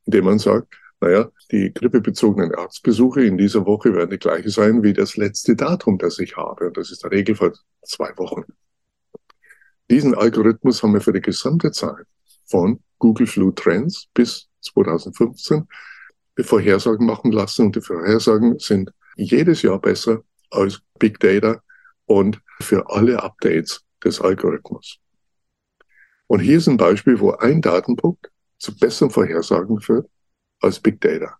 indem 0.07 0.25
man 0.25 0.39
sagt, 0.39 0.75
naja, 1.01 1.31
die 1.51 1.73
grippebezogenen 1.75 2.55
Arztbesuche 2.55 3.25
in 3.25 3.37
dieser 3.37 3.67
Woche 3.67 3.93
werden 3.93 4.11
die 4.11 4.19
gleiche 4.19 4.51
sein 4.51 4.85
wie 4.85 4.93
das 4.93 5.17
letzte 5.17 5.57
Datum, 5.57 5.99
das 5.99 6.21
ich 6.21 6.37
habe. 6.37 6.69
Und 6.69 6.77
das 6.77 6.93
ist 6.93 7.03
der 7.03 7.11
Regel 7.11 7.35
vor 7.35 7.53
zwei 7.85 8.17
Wochen. 8.17 8.45
Diesen 9.91 10.15
Algorithmus 10.15 10.83
haben 10.83 10.95
wir 10.95 11.01
für 11.01 11.13
die 11.13 11.21
gesamte 11.21 11.73
Zeit 11.73 12.07
von 12.47 12.81
Google 12.99 13.27
Flu 13.27 13.51
Trends 13.51 14.07
bis 14.15 14.49
2015 14.61 15.67
Vorhersagen 16.39 17.05
machen 17.05 17.33
lassen. 17.33 17.67
Und 17.67 17.77
die 17.77 17.81
Vorhersagen 17.81 18.59
sind 18.61 18.93
jedes 19.17 19.63
Jahr 19.63 19.81
besser 19.81 20.23
als 20.51 20.81
Big 20.99 21.19
Data 21.19 21.61
und 22.07 22.41
für 22.61 22.89
alle 22.89 23.23
Updates 23.23 23.85
des 24.05 24.21
Algorithmus. 24.21 25.02
Und 26.33 26.41
hier 26.41 26.57
ist 26.57 26.67
ein 26.67 26.79
Beispiel, 26.79 27.21
wo 27.21 27.33
ein 27.33 27.61
Datenpunkt 27.61 28.33
zu 28.57 28.75
besseren 28.75 29.11
Vorhersagen 29.11 29.83
führt 29.83 30.09
als 30.61 30.81
Big 30.81 30.99
Data. 30.99 31.37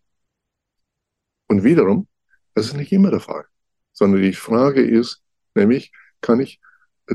Und 1.49 1.65
wiederum, 1.65 2.09
das 2.53 2.67
ist 2.67 2.75
nicht 2.75 2.93
immer 2.93 3.11
der 3.11 3.21
Fall, 3.21 3.47
sondern 3.95 4.21
die 4.21 4.35
Frage 4.35 4.83
ist, 4.83 5.23
nämlich, 5.55 5.93
kann 6.21 6.41
ich 6.41 6.61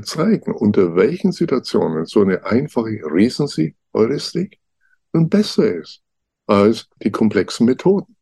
zeigen, 0.02 0.56
unter 0.56 0.96
welchen 0.96 1.30
Situationen 1.30 2.04
so 2.04 2.22
eine 2.22 2.44
einfache 2.44 2.98
Recency-Heuristik 3.04 4.58
nun 5.12 5.28
besser 5.28 5.72
ist 5.72 6.02
als 6.48 6.88
die 7.00 7.12
komplexen 7.12 7.64
Methoden. 7.64 8.16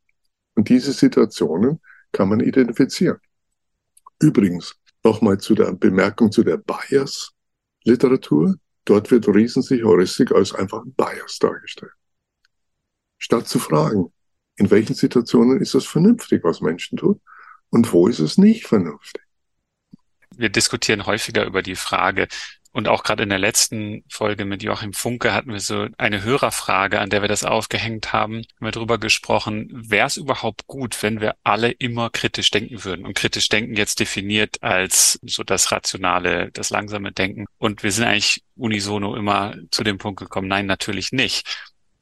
Und 0.54 0.68
diese 0.68 0.92
Situationen 0.92 1.80
kann 2.12 2.28
man 2.28 2.40
identifizieren. 2.40 3.20
Übrigens, 4.20 4.78
nochmal 5.02 5.38
zu 5.38 5.54
der 5.54 5.72
Bemerkung 5.72 6.30
zu 6.30 6.44
der 6.44 6.58
Bias-Literatur. 6.58 8.58
Dort 8.86 9.10
wird 9.10 9.28
Recency-Heuristik 9.28 10.32
als 10.32 10.54
einfach 10.54 10.82
ein 10.82 10.94
Bias 10.94 11.38
dargestellt 11.38 11.92
statt 13.18 13.48
zu 13.48 13.58
fragen, 13.58 14.12
in 14.56 14.70
welchen 14.70 14.94
Situationen 14.94 15.60
ist 15.60 15.74
es 15.74 15.86
vernünftig, 15.86 16.42
was 16.44 16.60
Menschen 16.60 16.96
tun 16.96 17.20
und 17.70 17.92
wo 17.92 18.08
ist 18.08 18.20
es 18.20 18.38
nicht 18.38 18.66
vernünftig. 18.66 19.22
Wir 20.34 20.48
diskutieren 20.48 21.06
häufiger 21.06 21.44
über 21.44 21.62
die 21.62 21.76
Frage, 21.76 22.28
und 22.76 22.88
auch 22.88 23.04
gerade 23.04 23.22
in 23.22 23.30
der 23.30 23.38
letzten 23.38 24.04
Folge 24.06 24.44
mit 24.44 24.62
Joachim 24.62 24.92
Funke 24.92 25.32
hatten 25.32 25.50
wir 25.50 25.60
so 25.60 25.86
eine 25.96 26.22
Hörerfrage, 26.22 27.00
an 27.00 27.08
der 27.08 27.22
wir 27.22 27.28
das 27.28 27.42
aufgehängt 27.42 28.12
haben, 28.12 28.36
haben 28.36 28.66
wir 28.66 28.70
darüber 28.70 28.98
gesprochen, 28.98 29.70
wäre 29.72 30.06
es 30.06 30.18
überhaupt 30.18 30.66
gut, 30.66 31.02
wenn 31.02 31.22
wir 31.22 31.36
alle 31.42 31.70
immer 31.70 32.10
kritisch 32.10 32.50
denken 32.50 32.84
würden? 32.84 33.06
Und 33.06 33.14
kritisch 33.14 33.48
denken 33.48 33.76
jetzt 33.76 33.98
definiert 33.98 34.62
als 34.62 35.18
so 35.22 35.42
das 35.42 35.72
rationale, 35.72 36.50
das 36.52 36.68
langsame 36.68 37.12
Denken. 37.12 37.46
Und 37.56 37.82
wir 37.82 37.92
sind 37.92 38.04
eigentlich 38.04 38.44
unisono 38.56 39.16
immer 39.16 39.54
zu 39.70 39.82
dem 39.82 39.96
Punkt 39.96 40.20
gekommen, 40.20 40.48
nein, 40.48 40.66
natürlich 40.66 41.12
nicht. 41.12 41.48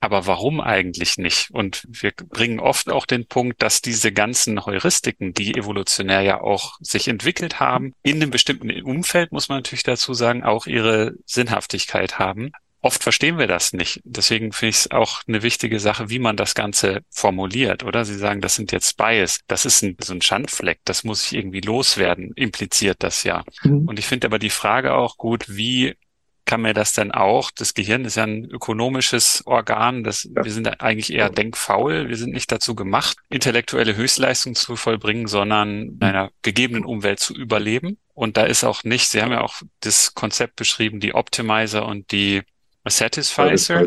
Aber 0.04 0.26
warum 0.26 0.60
eigentlich 0.60 1.16
nicht? 1.16 1.48
Und 1.50 1.86
wir 1.88 2.12
bringen 2.12 2.60
oft 2.60 2.90
auch 2.90 3.06
den 3.06 3.26
Punkt, 3.26 3.62
dass 3.62 3.80
diese 3.80 4.12
ganzen 4.12 4.66
Heuristiken, 4.66 5.32
die 5.32 5.54
evolutionär 5.54 6.20
ja 6.20 6.42
auch 6.42 6.74
sich 6.80 7.08
entwickelt 7.08 7.58
haben, 7.58 7.94
in 8.02 8.16
einem 8.16 8.28
bestimmten 8.28 8.70
Umfeld, 8.82 9.32
muss 9.32 9.48
man 9.48 9.56
natürlich 9.58 9.82
dazu 9.82 10.12
sagen, 10.12 10.44
auch 10.44 10.66
ihre 10.66 11.12
Sinnhaftigkeit 11.24 12.18
haben. 12.18 12.52
Oft 12.82 13.02
verstehen 13.02 13.38
wir 13.38 13.46
das 13.46 13.72
nicht. 13.72 14.02
Deswegen 14.04 14.52
finde 14.52 14.68
ich 14.68 14.76
es 14.76 14.90
auch 14.90 15.22
eine 15.26 15.42
wichtige 15.42 15.80
Sache, 15.80 16.10
wie 16.10 16.18
man 16.18 16.36
das 16.36 16.54
Ganze 16.54 17.00
formuliert, 17.08 17.82
oder? 17.82 18.04
Sie 18.04 18.18
sagen, 18.18 18.42
das 18.42 18.56
sind 18.56 18.72
jetzt 18.72 18.98
Bias. 18.98 19.40
Das 19.46 19.64
ist 19.64 19.82
ein, 19.82 19.96
so 20.02 20.12
ein 20.12 20.20
Schandfleck. 20.20 20.80
Das 20.84 21.02
muss 21.02 21.24
ich 21.24 21.38
irgendwie 21.38 21.62
loswerden. 21.62 22.32
Impliziert 22.36 22.98
das 22.98 23.24
ja. 23.24 23.42
Mhm. 23.62 23.88
Und 23.88 23.98
ich 23.98 24.04
finde 24.06 24.26
aber 24.26 24.38
die 24.38 24.50
Frage 24.50 24.92
auch 24.92 25.16
gut, 25.16 25.46
wie 25.48 25.94
kann 26.44 26.62
mir 26.62 26.74
das 26.74 26.92
denn 26.92 27.12
auch, 27.12 27.50
das 27.50 27.74
Gehirn 27.74 28.04
ist 28.04 28.16
ja 28.16 28.24
ein 28.24 28.44
ökonomisches 28.44 29.42
Organ, 29.46 30.04
das, 30.04 30.24
ja. 30.24 30.44
wir 30.44 30.52
sind 30.52 30.80
eigentlich 30.80 31.12
eher 31.12 31.30
denkfaul, 31.30 32.08
wir 32.08 32.16
sind 32.16 32.32
nicht 32.32 32.52
dazu 32.52 32.74
gemacht, 32.74 33.16
intellektuelle 33.30 33.96
Höchstleistung 33.96 34.54
zu 34.54 34.76
vollbringen, 34.76 35.26
sondern 35.26 35.88
in 35.88 36.02
einer 36.02 36.30
gegebenen 36.42 36.84
Umwelt 36.84 37.20
zu 37.20 37.34
überleben. 37.34 37.98
Und 38.14 38.36
da 38.36 38.44
ist 38.44 38.64
auch 38.64 38.84
nicht, 38.84 39.08
Sie 39.08 39.22
haben 39.22 39.32
ja 39.32 39.40
auch 39.40 39.62
das 39.80 40.14
Konzept 40.14 40.56
beschrieben, 40.56 41.00
die 41.00 41.14
Optimizer 41.14 41.86
und 41.86 42.12
die 42.12 42.42
Satisficer. 42.84 43.86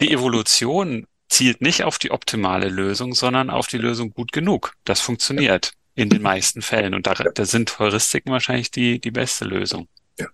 Die 0.00 0.10
Evolution 0.10 1.06
zielt 1.28 1.60
nicht 1.60 1.84
auf 1.84 1.98
die 1.98 2.10
optimale 2.10 2.68
Lösung, 2.68 3.14
sondern 3.14 3.50
auf 3.50 3.66
die 3.66 3.78
Lösung 3.78 4.10
gut 4.10 4.32
genug. 4.32 4.74
Das 4.84 5.00
funktioniert 5.00 5.72
in 5.94 6.08
den 6.08 6.22
meisten 6.22 6.62
Fällen. 6.62 6.94
Und 6.94 7.06
da, 7.06 7.14
da 7.14 7.44
sind 7.44 7.78
Heuristiken 7.78 8.32
wahrscheinlich 8.32 8.70
die, 8.70 9.00
die 9.00 9.10
beste 9.10 9.44
Lösung. 9.44 9.88
Ja. 10.18 10.28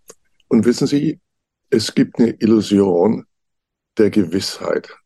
Und 0.49 0.65
wissen 0.65 0.87
Sie, 0.87 1.19
es 1.75 1.93
gibt 1.93 2.21
eine 2.21 2.31
Illusion 2.31 3.27
der 3.99 4.11
Gewissheit, 4.11 4.97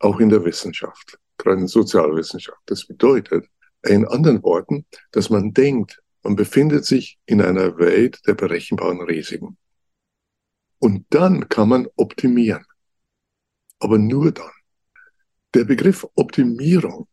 auch 0.00 0.18
in 0.18 0.28
der 0.28 0.44
Wissenschaft, 0.44 1.18
gerade 1.38 1.60
in 1.60 1.68
Sozialwissenschaft. 1.68 2.58
Das 2.66 2.84
bedeutet, 2.84 3.46
in 3.82 4.04
anderen 4.04 4.42
Worten, 4.42 4.86
dass 5.12 5.30
man 5.30 5.52
denkt, 5.52 6.02
man 6.24 6.34
befindet 6.34 6.84
sich 6.84 7.18
in 7.26 7.40
einer 7.40 7.78
Welt 7.78 8.20
der 8.26 8.34
berechenbaren 8.34 9.02
Risiken. 9.02 9.56
Und 10.80 11.06
dann 11.10 11.48
kann 11.48 11.68
man 11.68 11.86
optimieren. 11.94 12.64
Aber 13.78 13.98
nur 13.98 14.32
dann. 14.32 14.50
Der 15.54 15.64
Begriff 15.64 16.06
Optimierung, 16.16 17.06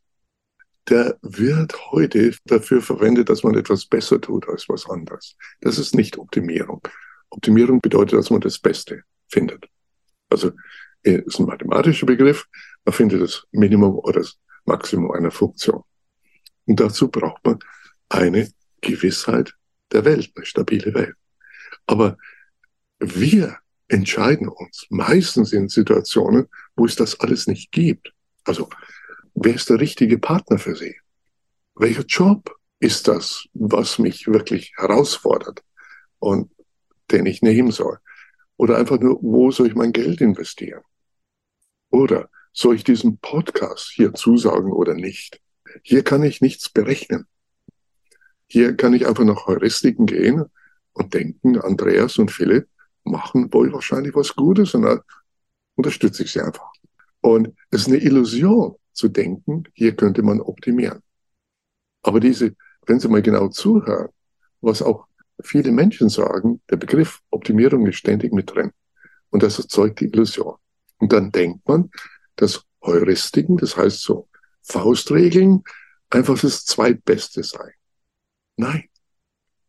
der 0.90 1.20
wird 1.22 1.92
heute 1.92 2.34
dafür 2.46 2.82
verwendet, 2.82 3.30
dass 3.30 3.44
man 3.44 3.56
etwas 3.56 3.86
besser 3.86 4.20
tut 4.20 4.50
als 4.50 4.68
was 4.68 4.90
anderes. 4.90 5.36
Das 5.60 5.78
ist 5.78 5.94
nicht 5.94 6.18
Optimierung. 6.18 6.82
Optimierung 7.32 7.82
bedeutet, 7.82 8.20
dass 8.20 8.30
man 8.30 8.42
das 8.42 8.60
Beste 8.60 9.04
findet. 9.28 9.66
Also 10.30 10.52
es 11.04 11.24
ist 11.26 11.40
ein 11.40 11.46
mathematischer 11.46 12.06
Begriff. 12.06 12.48
Man 12.86 12.94
findet 12.94 13.22
das 13.22 13.44
Minimum 13.52 13.96
oder 14.00 14.20
das 14.20 14.38
Maximum 14.66 15.12
einer 15.12 15.32
Funktion. 15.32 15.84
Und 16.66 16.80
dazu 16.80 17.10
braucht 17.10 17.44
man 17.44 17.60
eine 18.10 18.52
Gewissheit 18.82 19.54
der 19.92 20.06
Welt, 20.06 20.32
eine 20.36 20.46
stabile 20.46 20.94
Welt. 20.94 21.16
Aber 21.88 22.18
wir 23.00 23.58
entscheiden 23.88 24.48
uns 24.48 24.86
meistens 24.90 25.54
in 25.54 25.68
Situationen, 25.68 26.48
wo 26.76 26.86
es 26.86 26.96
das 26.96 27.20
alles 27.20 27.48
nicht 27.48 27.72
gibt. 27.72 28.14
Also, 28.46 28.70
wer 29.34 29.56
ist 29.56 29.70
der 29.70 29.80
richtige 29.80 30.18
Partner 30.18 30.58
für 30.58 30.76
Sie? 30.76 30.96
Welcher 31.76 32.06
Job 32.06 32.56
ist 32.80 33.08
das, 33.08 33.46
was 33.54 34.00
mich 34.00 34.28
wirklich 34.28 34.74
herausfordert? 34.78 35.62
Und 36.20 36.52
den 37.12 37.26
ich 37.26 37.42
nehmen 37.42 37.72
soll. 37.72 38.00
Oder 38.58 38.78
einfach 38.78 39.00
nur, 39.00 39.20
wo 39.22 39.52
soll 39.52 39.68
ich 39.68 39.76
mein 39.76 39.92
Geld 39.92 40.22
investieren? 40.22 40.82
Oder 41.90 42.30
soll 42.54 42.76
ich 42.76 42.84
diesen 42.84 43.18
Podcast 43.18 43.92
hier 43.94 44.14
zusagen 44.14 44.72
oder 44.72 44.94
nicht? 44.94 45.42
Hier 45.84 46.04
kann 46.04 46.24
ich 46.24 46.42
nichts 46.42 46.70
berechnen. 46.70 47.26
Hier 48.48 48.76
kann 48.76 48.94
ich 48.94 49.08
einfach 49.08 49.24
nach 49.24 49.48
Heuristiken 49.48 50.06
gehen 50.06 50.46
und 50.94 51.14
denken, 51.14 51.58
Andreas 51.60 52.18
und 52.18 52.32
Philipp 52.32 52.68
machen 53.04 53.52
wohl 53.54 53.72
wahrscheinlich 53.74 54.14
was 54.16 54.36
Gutes 54.36 54.74
und 54.74 54.84
dann 54.84 55.00
unterstütze 55.76 56.24
ich 56.24 56.32
sie 56.32 56.42
einfach. 56.42 56.72
Und 57.22 57.56
es 57.70 57.82
ist 57.82 57.88
eine 57.88 57.98
Illusion 57.98 58.76
zu 58.94 59.08
denken, 59.08 59.64
hier 59.74 59.96
könnte 59.96 60.22
man 60.22 60.42
optimieren. 60.42 61.02
Aber 62.04 62.20
diese, 62.20 62.56
wenn 62.86 63.00
Sie 63.00 63.08
mal 63.08 63.22
genau 63.22 63.48
zuhören, 63.48 64.10
was 64.62 64.82
auch 64.82 65.08
viele 65.44 65.72
Menschen 65.72 66.10
sagen, 66.10 66.62
der 66.70 66.78
Begriff 66.78 67.22
Optimierung 67.30 67.86
ist 67.88 67.98
ständig 67.98 68.34
mit 68.34 68.54
drin. 68.54 68.72
Und 69.30 69.44
das 69.44 69.60
erzeugt 69.60 70.00
die 70.00 70.06
Illusion. 70.06 70.56
Und 70.98 71.14
dann 71.14 71.32
denkt 71.32 71.68
man, 71.68 71.90
dass 72.36 72.64
Heuristiken, 72.84 73.58
das 73.58 73.78
heißt 73.78 74.02
so 74.02 74.28
Faustregeln, 74.62 75.64
einfach 76.10 76.40
das 76.40 76.66
Zweitbeste 76.66 77.44
sei. 77.44 77.74
Nein. 78.58 78.86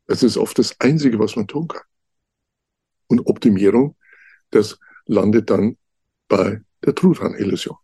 Es 0.06 0.22
ist 0.22 0.36
oft 0.36 0.58
das 0.58 0.78
Einzige, 0.80 1.18
was 1.18 1.36
man 1.36 1.46
tun 1.46 1.68
kann. 1.68 1.82
Und 3.06 3.26
Optimierung, 3.26 3.96
das 4.50 4.78
landet 5.06 5.48
dann 5.48 5.78
bei 6.28 6.60
der 6.84 6.94
Truthahn-Illusion. 6.94 7.76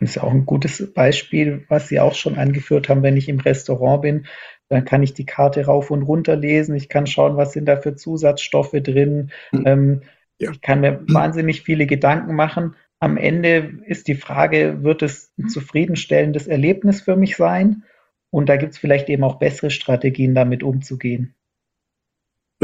Das 0.00 0.10
ist 0.10 0.14
ja 0.16 0.22
auch 0.24 0.32
ein 0.32 0.46
gutes 0.46 0.92
Beispiel, 0.92 1.64
was 1.68 1.88
Sie 1.88 2.00
auch 2.00 2.14
schon 2.14 2.36
angeführt 2.36 2.88
haben, 2.88 3.02
wenn 3.02 3.16
ich 3.16 3.28
im 3.28 3.38
Restaurant 3.38 4.02
bin 4.02 4.26
dann 4.72 4.86
kann 4.86 5.02
ich 5.02 5.12
die 5.12 5.26
Karte 5.26 5.66
rauf 5.66 5.90
und 5.90 6.02
runter 6.02 6.34
lesen. 6.34 6.74
Ich 6.74 6.88
kann 6.88 7.06
schauen, 7.06 7.36
was 7.36 7.52
sind 7.52 7.66
da 7.66 7.76
für 7.76 7.94
Zusatzstoffe 7.94 8.72
drin. 8.72 9.30
Mhm. 9.52 9.66
Ähm, 9.66 10.02
ja. 10.38 10.50
Ich 10.50 10.62
kann 10.62 10.80
mir 10.80 10.92
mhm. 10.92 11.12
wahnsinnig 11.12 11.60
viele 11.60 11.84
Gedanken 11.84 12.34
machen. 12.34 12.74
Am 12.98 13.18
Ende 13.18 13.80
ist 13.84 14.08
die 14.08 14.14
Frage, 14.14 14.82
wird 14.82 15.02
es 15.02 15.30
ein 15.38 15.50
zufriedenstellendes 15.50 16.46
Erlebnis 16.46 17.02
für 17.02 17.16
mich 17.16 17.36
sein? 17.36 17.82
Und 18.30 18.48
da 18.48 18.56
gibt 18.56 18.72
es 18.72 18.78
vielleicht 18.78 19.10
eben 19.10 19.24
auch 19.24 19.38
bessere 19.38 19.70
Strategien, 19.70 20.34
damit 20.34 20.62
umzugehen. 20.62 21.34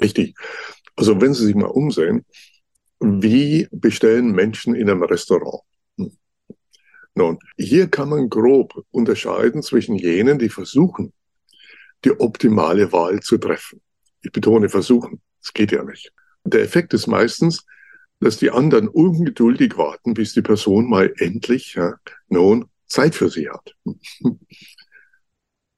Richtig. 0.00 0.34
Also 0.96 1.20
wenn 1.20 1.34
Sie 1.34 1.44
sich 1.44 1.54
mal 1.54 1.66
umsehen, 1.66 2.24
wie 3.00 3.68
bestellen 3.70 4.32
Menschen 4.32 4.74
in 4.74 4.88
einem 4.88 5.02
Restaurant? 5.02 5.60
Hm. 5.98 6.12
Nun, 7.14 7.38
hier 7.58 7.88
kann 7.88 8.08
man 8.08 8.30
grob 8.30 8.82
unterscheiden 8.90 9.62
zwischen 9.62 9.96
jenen, 9.96 10.38
die 10.38 10.48
versuchen, 10.48 11.12
die 12.04 12.18
optimale 12.18 12.92
Wahl 12.92 13.20
zu 13.20 13.38
treffen. 13.38 13.80
Ich 14.20 14.32
betone 14.32 14.68
versuchen, 14.68 15.20
es 15.42 15.52
geht 15.52 15.72
ja 15.72 15.82
nicht. 15.84 16.12
Der 16.44 16.62
Effekt 16.62 16.94
ist 16.94 17.06
meistens, 17.06 17.64
dass 18.20 18.38
die 18.38 18.50
anderen 18.50 18.88
ungeduldig 18.88 19.76
warten, 19.76 20.14
bis 20.14 20.32
die 20.32 20.42
Person 20.42 20.88
mal 20.88 21.12
endlich 21.18 21.74
ja, 21.74 21.94
nun 22.28 22.68
Zeit 22.86 23.14
für 23.14 23.30
sie 23.30 23.48
hat. 23.48 23.74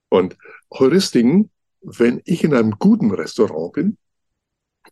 Und 0.09 0.37
Heuristiken, 0.73 1.51
wenn 1.83 2.21
ich 2.25 2.45
in 2.45 2.55
einem 2.55 2.73
guten 2.73 3.11
Restaurant 3.11 3.73
bin, 3.73 3.99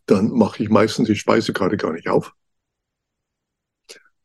dann 0.05 0.29
mache 0.31 0.63
ich 0.63 0.69
meistens 0.69 1.07
die 1.07 1.15
Speisekarte 1.15 1.77
gar 1.77 1.93
nicht 1.93 2.07
auf 2.07 2.33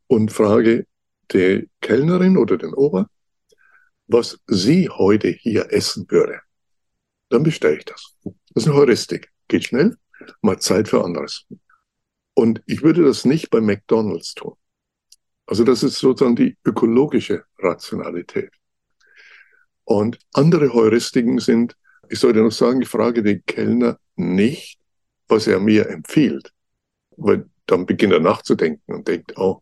und 0.07 0.33
frage 0.33 0.87
die 1.33 1.69
Kellnerin 1.81 2.37
oder 2.37 2.57
den 2.57 2.75
Ober, 2.75 3.09
was 4.07 4.39
sie 4.47 4.89
heute 4.89 5.29
hier 5.29 5.73
essen 5.73 6.07
würde. 6.09 6.41
Dann 7.35 7.43
bestelle 7.43 7.79
ich 7.79 7.85
das. 7.85 8.15
Das 8.23 8.63
ist 8.63 8.69
eine 8.69 8.77
Heuristik. 8.77 9.33
Geht 9.49 9.65
schnell, 9.65 9.97
mal 10.41 10.61
Zeit 10.61 10.87
für 10.87 11.05
anderes. 11.05 11.47
Und 12.35 12.63
ich 12.65 12.83
würde 12.83 13.03
das 13.03 13.25
nicht 13.25 13.51
bei 13.51 13.61
McDonald's 13.61 14.35
tun. 14.35 14.55
Also 15.45 15.65
das 15.65 15.83
ist 15.83 15.99
sozusagen 15.99 16.37
die 16.37 16.57
ökologische 16.65 17.43
Rationalität. 17.59 18.53
Und 19.83 20.21
andere 20.33 20.73
Heuristiken 20.75 21.41
sind, 21.41 21.77
ich 22.09 22.21
sollte 22.21 22.39
noch 22.39 22.53
sagen, 22.53 22.83
ich 22.83 22.89
frage 22.89 23.25
den 23.25 23.45
Kellner 23.45 23.99
nicht, 24.15 24.79
was 25.27 25.49
er 25.49 25.59
mir 25.59 25.89
empfiehlt. 25.89 26.53
Weil 27.17 27.51
dann 27.67 27.85
beginnt 27.85 28.13
er 28.13 28.21
nachzudenken 28.21 28.95
und 28.95 29.09
denkt, 29.09 29.37
oh, 29.39 29.61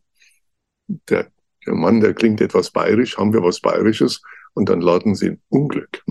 der, 0.89 1.33
der 1.67 1.75
Mann, 1.75 2.03
der 2.03 2.13
klingt 2.13 2.43
etwas 2.43 2.71
bayerisch, 2.71 3.17
haben 3.17 3.33
wir 3.33 3.43
was 3.43 3.61
Bayerisches? 3.61 4.21
Und 4.53 4.69
dann 4.69 4.83
laden 4.83 5.15
sie 5.15 5.29
in 5.29 5.43
Unglück. 5.49 6.05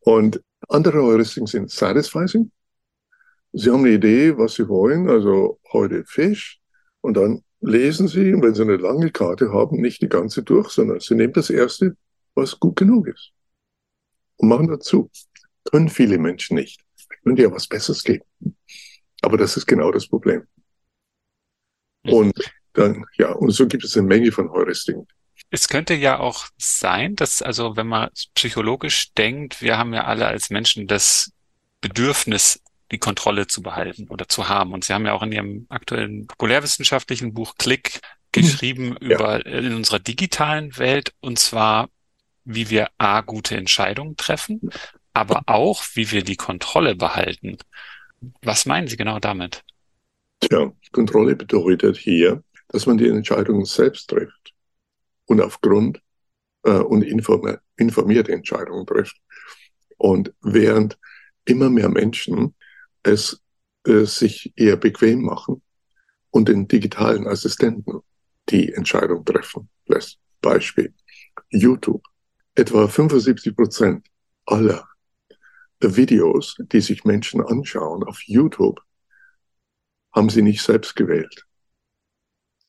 Und 0.00 0.42
andere 0.68 1.02
Heuristiken 1.02 1.46
sind 1.46 1.70
satisfying. 1.70 2.50
Sie 3.52 3.70
haben 3.70 3.80
eine 3.80 3.94
Idee, 3.94 4.36
was 4.36 4.54
Sie 4.54 4.68
wollen, 4.68 5.08
also 5.08 5.58
heute 5.72 6.04
Fisch, 6.04 6.60
und 7.00 7.16
dann 7.16 7.42
lesen 7.60 8.08
Sie, 8.08 8.32
wenn 8.32 8.54
Sie 8.54 8.62
eine 8.62 8.76
lange 8.76 9.10
Karte 9.10 9.52
haben, 9.52 9.80
nicht 9.80 10.02
die 10.02 10.08
ganze 10.08 10.42
durch, 10.42 10.70
sondern 10.70 11.00
Sie 11.00 11.14
nehmen 11.14 11.32
das 11.32 11.50
erste, 11.50 11.96
was 12.34 12.58
gut 12.58 12.76
genug 12.76 13.08
ist. 13.08 13.32
Und 14.36 14.48
machen 14.48 14.68
dazu. 14.68 15.10
Können 15.70 15.88
viele 15.88 16.18
Menschen 16.18 16.56
nicht. 16.56 16.80
Ich 16.96 17.22
könnte 17.22 17.42
ja 17.42 17.52
was 17.52 17.66
Besseres 17.66 18.02
geben. 18.02 18.24
Aber 19.22 19.36
das 19.36 19.56
ist 19.56 19.66
genau 19.66 19.92
das 19.92 20.08
Problem. 20.08 20.46
Und 22.04 22.32
dann, 22.72 23.04
ja, 23.18 23.32
und 23.32 23.50
so 23.50 23.66
gibt 23.66 23.84
es 23.84 23.96
eine 23.96 24.06
Menge 24.06 24.32
von 24.32 24.50
Heuristiken. 24.50 25.06
Es 25.50 25.68
könnte 25.68 25.94
ja 25.94 26.20
auch 26.20 26.46
sein, 26.58 27.16
dass, 27.16 27.42
also 27.42 27.76
wenn 27.76 27.88
man 27.88 28.10
psychologisch 28.34 29.12
denkt, 29.14 29.60
wir 29.60 29.78
haben 29.78 29.92
ja 29.92 30.04
alle 30.04 30.26
als 30.26 30.50
Menschen 30.50 30.86
das 30.86 31.32
Bedürfnis, 31.80 32.62
die 32.92 32.98
Kontrolle 32.98 33.46
zu 33.46 33.62
behalten 33.62 34.08
oder 34.08 34.28
zu 34.28 34.48
haben. 34.48 34.72
Und 34.72 34.84
Sie 34.84 34.92
haben 34.92 35.06
ja 35.06 35.12
auch 35.12 35.22
in 35.22 35.32
Ihrem 35.32 35.66
aktuellen 35.68 36.26
populärwissenschaftlichen 36.26 37.34
Buch 37.34 37.54
Klick 37.58 38.00
geschrieben 38.32 38.96
ja. 39.00 39.16
über 39.16 39.46
in 39.46 39.74
unserer 39.74 39.98
digitalen 39.98 40.76
Welt 40.78 41.12
und 41.20 41.38
zwar, 41.38 41.88
wie 42.44 42.70
wir 42.70 42.88
A, 42.98 43.22
gute 43.22 43.56
Entscheidungen 43.56 44.16
treffen, 44.16 44.70
aber 45.12 45.42
auch, 45.46 45.82
wie 45.94 46.12
wir 46.12 46.22
die 46.22 46.36
Kontrolle 46.36 46.94
behalten. 46.94 47.58
Was 48.42 48.66
meinen 48.66 48.86
Sie 48.86 48.96
genau 48.96 49.18
damit? 49.18 49.62
Tja, 50.40 50.72
Kontrolle 50.92 51.34
bedeutet 51.34 51.96
hier, 51.96 52.42
dass 52.68 52.86
man 52.86 52.98
die 52.98 53.08
Entscheidungen 53.08 53.64
selbst 53.64 54.08
trifft 54.08 54.49
und 55.30 55.40
aufgrund 55.40 56.02
äh, 56.64 56.72
und 56.72 57.02
informierte 57.02 58.32
Entscheidungen 58.32 58.84
trifft. 58.84 59.16
Und 59.96 60.34
während 60.42 60.98
immer 61.44 61.70
mehr 61.70 61.88
Menschen 61.88 62.56
es 63.04 63.40
äh, 63.86 64.04
sich 64.06 64.52
eher 64.56 64.76
bequem 64.76 65.22
machen 65.22 65.62
und 66.30 66.48
den 66.48 66.66
digitalen 66.66 67.28
Assistenten 67.28 68.00
die 68.48 68.72
Entscheidung 68.72 69.24
treffen 69.24 69.68
lässt. 69.86 70.18
Beispiel 70.40 70.92
YouTube. 71.50 72.02
Etwa 72.56 72.88
75 72.88 73.54
Prozent 73.54 74.08
aller 74.46 74.88
Videos, 75.80 76.56
die 76.58 76.80
sich 76.80 77.04
Menschen 77.04 77.40
anschauen 77.40 78.02
auf 78.02 78.20
YouTube, 78.24 78.80
haben 80.12 80.28
sie 80.28 80.42
nicht 80.42 80.60
selbst 80.60 80.96
gewählt, 80.96 81.46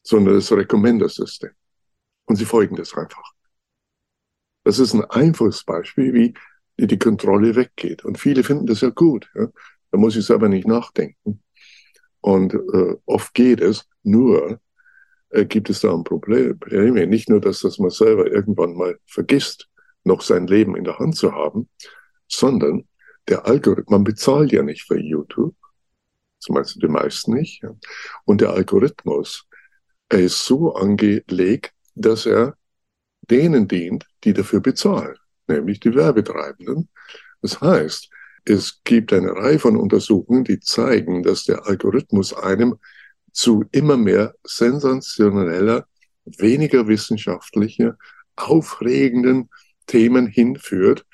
sondern 0.03 0.35
das 0.35 0.51
Recommender-System. 0.51 1.49
Und 2.31 2.37
sie 2.37 2.45
folgen 2.45 2.77
das 2.77 2.93
einfach. 2.93 3.33
Das 4.63 4.79
ist 4.79 4.93
ein 4.93 5.03
einfaches 5.03 5.65
Beispiel, 5.65 6.13
wie 6.77 6.87
die 6.87 6.97
Kontrolle 6.97 7.57
weggeht. 7.57 8.05
Und 8.05 8.17
viele 8.17 8.45
finden 8.45 8.67
das 8.67 8.79
ja 8.79 8.89
gut. 8.89 9.29
Ja? 9.35 9.47
Da 9.91 9.97
muss 9.97 10.15
ich 10.15 10.25
selber 10.25 10.47
nicht 10.47 10.65
nachdenken. 10.65 11.43
Und 12.21 12.53
äh, 12.53 12.95
oft 13.05 13.33
geht 13.33 13.59
es, 13.59 13.85
nur 14.03 14.61
äh, 15.31 15.43
gibt 15.43 15.69
es 15.69 15.81
da 15.81 15.93
ein 15.93 16.05
Problem. 16.05 16.57
Nicht 17.09 17.27
nur, 17.27 17.41
dass 17.41 17.59
das 17.59 17.79
man 17.79 17.89
selber 17.89 18.31
irgendwann 18.31 18.75
mal 18.75 18.97
vergisst, 19.05 19.67
noch 20.05 20.21
sein 20.21 20.47
Leben 20.47 20.77
in 20.77 20.85
der 20.85 20.99
Hand 20.99 21.17
zu 21.17 21.33
haben, 21.33 21.67
sondern 22.29 22.87
der 23.27 23.45
Algorithmus, 23.45 23.91
man 23.91 24.05
bezahlt 24.05 24.53
ja 24.53 24.63
nicht 24.63 24.83
für 24.83 24.97
YouTube, 24.97 25.57
zumindest 26.39 26.81
die 26.81 26.87
meisten 26.87 27.33
nicht. 27.33 27.61
Ja. 27.61 27.75
Und 28.23 28.39
der 28.39 28.51
Algorithmus, 28.51 29.49
er 30.07 30.19
ist 30.19 30.45
so 30.45 30.75
angelegt, 30.75 31.73
dass 32.01 32.25
er 32.25 32.55
denen 33.29 33.67
dient, 33.67 34.07
die 34.23 34.33
dafür 34.33 34.59
bezahlen, 34.59 35.15
nämlich 35.47 35.79
die 35.79 35.93
Werbetreibenden. 35.93 36.89
Das 37.41 37.61
heißt, 37.61 38.09
es 38.45 38.81
gibt 38.83 39.13
eine 39.13 39.31
Reihe 39.31 39.59
von 39.59 39.77
Untersuchungen, 39.77 40.43
die 40.43 40.59
zeigen, 40.59 41.23
dass 41.23 41.45
der 41.45 41.67
Algorithmus 41.67 42.33
einem 42.33 42.77
zu 43.31 43.63
immer 43.71 43.97
mehr 43.97 44.35
sensationeller, 44.43 45.85
weniger 46.25 46.87
wissenschaftlicher, 46.87 47.97
aufregenden 48.35 49.49
Themen 49.85 50.27
hinführt, 50.27 51.05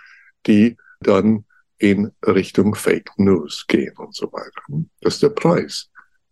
die 0.46 0.78
dann 1.00 1.46
in 1.78 2.12
Richtung 2.26 2.76
Fake 2.76 3.12
News 3.18 3.66
gehen 3.68 3.96
und 3.98 4.16
so 4.16 4.32
weiter. 4.32 4.88
Das 5.02 5.16
ist 5.16 5.24
der 5.24 5.30
Preis, 5.30 5.90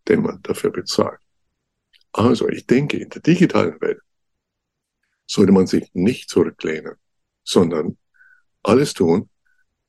den 0.07 0.23
man 0.23 0.41
dafür 0.41 0.71
bezahlt. 0.71 1.19
Also 2.13 2.47
ich 2.49 2.65
denke, 2.65 2.97
in 2.97 3.09
der 3.09 3.21
digitalen 3.21 3.79
Welt 3.81 3.99
sollte 5.25 5.51
man 5.51 5.67
sich 5.67 5.89
nicht 5.93 6.29
zurücklehnen, 6.29 6.95
sondern 7.43 7.97
alles 8.63 8.93
tun, 8.93 9.29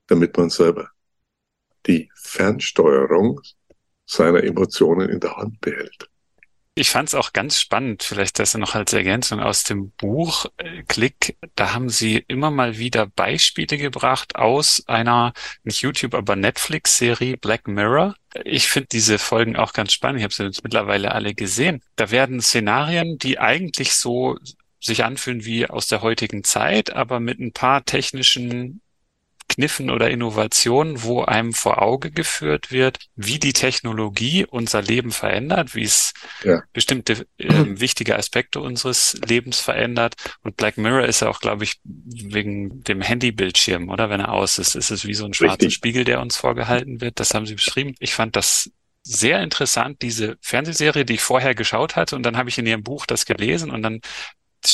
damit 0.07 0.37
man 0.37 0.51
selber 0.51 0.91
die 1.87 2.11
Fernsteuerung 2.15 3.41
seiner 4.07 4.45
Emotionen 4.45 5.09
in 5.09 5.21
der 5.21 5.37
Hand 5.37 5.61
behält. 5.61 6.09
Ich 6.79 6.91
fand 6.91 7.09
es 7.09 7.15
auch 7.15 7.33
ganz 7.33 7.59
spannend, 7.59 8.03
vielleicht 8.03 8.39
das 8.39 8.55
noch 8.55 8.75
als 8.75 8.93
Ergänzung 8.93 9.41
aus 9.41 9.65
dem 9.65 9.93
Buch 9.93 10.45
äh, 10.59 10.83
Klick. 10.83 11.39
Da 11.55 11.73
haben 11.73 11.89
Sie 11.89 12.23
immer 12.29 12.51
mal 12.51 12.77
wieder 12.77 13.07
Beispiele 13.07 13.79
gebracht 13.79 14.37
aus 14.37 14.83
einer, 14.87 15.33
nicht 15.65 15.81
YouTube, 15.81 16.15
aber 16.15 16.37
Netflix-Serie 16.37 17.39
Black 17.39 17.67
Mirror. 17.67 18.15
Ich 18.45 18.69
finde 18.69 18.89
diese 18.93 19.19
Folgen 19.19 19.57
auch 19.57 19.73
ganz 19.73 19.95
spannend. 19.95 20.19
Ich 20.19 20.25
habe 20.25 20.35
sie 20.35 20.45
jetzt 20.45 20.65
mittlerweile 20.65 21.13
alle 21.13 21.35
gesehen. 21.35 21.83
Da 21.97 22.11
werden 22.11 22.43
Szenarien, 22.43 23.17
die 23.17 23.39
eigentlich 23.39 23.95
so 23.95 24.37
sich 24.81 25.05
anfühlen 25.05 25.45
wie 25.45 25.67
aus 25.67 25.87
der 25.87 26.03
heutigen 26.03 26.45
Zeit, 26.45 26.93
aber 26.93 27.21
mit 27.21 27.39
ein 27.39 27.53
paar 27.53 27.85
technischen 27.85 28.81
Kniffen 29.49 29.91
oder 29.91 30.11
Innovationen, 30.11 31.03
wo 31.03 31.23
einem 31.23 31.53
vor 31.55 31.81
Auge 31.81 32.11
geführt 32.11 32.73
wird, 32.73 32.99
wie 33.15 33.39
die 33.39 33.53
Technologie 33.53 34.45
unser 34.45 34.83
Leben 34.83 35.13
verändert, 35.13 35.75
wie 35.75 35.85
es 35.85 36.13
ja. 36.43 36.63
bestimmte 36.73 37.27
äh, 37.39 37.49
wichtige 37.81 38.17
Aspekte 38.17 38.61
unseres 38.61 39.19
Lebens 39.27 39.61
verändert. 39.61 40.15
Und 40.43 40.57
Black 40.57 40.77
Mirror 40.77 41.07
ist 41.07 41.21
ja 41.21 41.29
auch, 41.29 41.41
glaube 41.41 41.65
ich, 41.65 41.81
wegen 41.85 42.83
dem 42.85 43.01
Handybildschirm, 43.01 43.89
oder? 43.89 44.11
Wenn 44.11 44.21
er 44.21 44.33
aus 44.33 44.59
ist, 44.59 44.75
ist 44.75 44.91
es 44.91 45.07
wie 45.07 45.15
so 45.15 45.25
ein 45.25 45.35
schwarzer 45.35 45.55
Richtig. 45.55 45.75
Spiegel, 45.75 46.05
der 46.05 46.21
uns 46.21 46.37
vorgehalten 46.37 47.01
wird. 47.01 47.21
Das 47.21 47.33
haben 47.33 47.47
Sie 47.47 47.55
beschrieben. 47.55 47.95
Ich 47.99 48.15
fand 48.15 48.37
das 48.37 48.71
sehr 49.03 49.41
interessant, 49.41 50.03
diese 50.03 50.37
Fernsehserie, 50.41 51.05
die 51.05 51.15
ich 51.15 51.21
vorher 51.21 51.55
geschaut 51.55 51.95
hatte. 51.95 52.17
Und 52.17 52.25
dann 52.25 52.37
habe 52.37 52.49
ich 52.49 52.59
in 52.59 52.67
Ihrem 52.67 52.83
Buch 52.83 53.07
das 53.07 53.25
gelesen 53.25 53.71
und 53.71 53.83
dann 53.83 54.01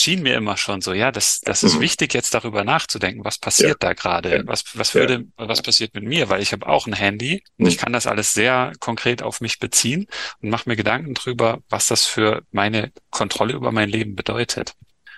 schien 0.01 0.23
mir 0.23 0.37
immer 0.37 0.57
schon 0.57 0.81
so, 0.81 0.93
ja, 0.93 1.11
das, 1.11 1.41
das 1.41 1.63
ist 1.63 1.77
mhm. 1.77 1.81
wichtig, 1.81 2.15
jetzt 2.15 2.35
darüber 2.35 2.65
nachzudenken, 2.65 3.25
was 3.25 3.39
passiert 3.39 3.83
ja. 3.83 3.89
da 3.89 3.93
gerade, 3.95 4.37
ja. 4.37 4.47
was, 4.47 4.65
was 4.75 4.95
würde, 4.95 5.25
ja. 5.39 5.49
was 5.49 5.63
passiert 5.63 5.95
mit 5.95 6.05
mir, 6.05 6.29
weil 6.29 6.43
ich 6.43 6.53
habe 6.53 6.67
auch 6.67 6.87
ein 6.87 6.93
Handy 6.93 7.43
und 7.59 7.67
ich 7.67 7.77
mhm. 7.77 7.81
kann 7.81 7.93
das 7.93 8.07
alles 8.07 8.35
sehr 8.35 8.73
konkret 8.81 9.23
auf 9.23 9.41
mich 9.41 9.59
beziehen 9.59 10.07
und 10.41 10.51
mache 10.51 10.69
mir 10.69 10.77
Gedanken 10.77 11.15
drüber, 11.15 11.61
was 11.69 11.87
das 11.87 12.05
für 12.05 12.43
meine 12.51 12.93
Kontrolle 13.11 13.55
über 13.55 13.73
mein 13.73 13.89
Leben 13.89 14.15
bedeutet. 14.15 14.75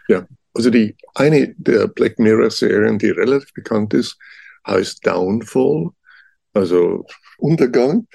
Ja, 0.09 0.27
also 0.55 0.71
die 0.71 0.97
eine 1.15 1.55
der 1.57 1.89
Black 1.89 2.19
Mirror 2.19 2.51
Serien, 2.51 2.99
die 2.99 3.11
relativ 3.11 3.53
bekannt 3.53 3.93
ist, 3.95 4.19
heißt 4.67 5.07
Downfall, 5.07 5.91
also 6.53 7.07
Untergang. 7.39 8.07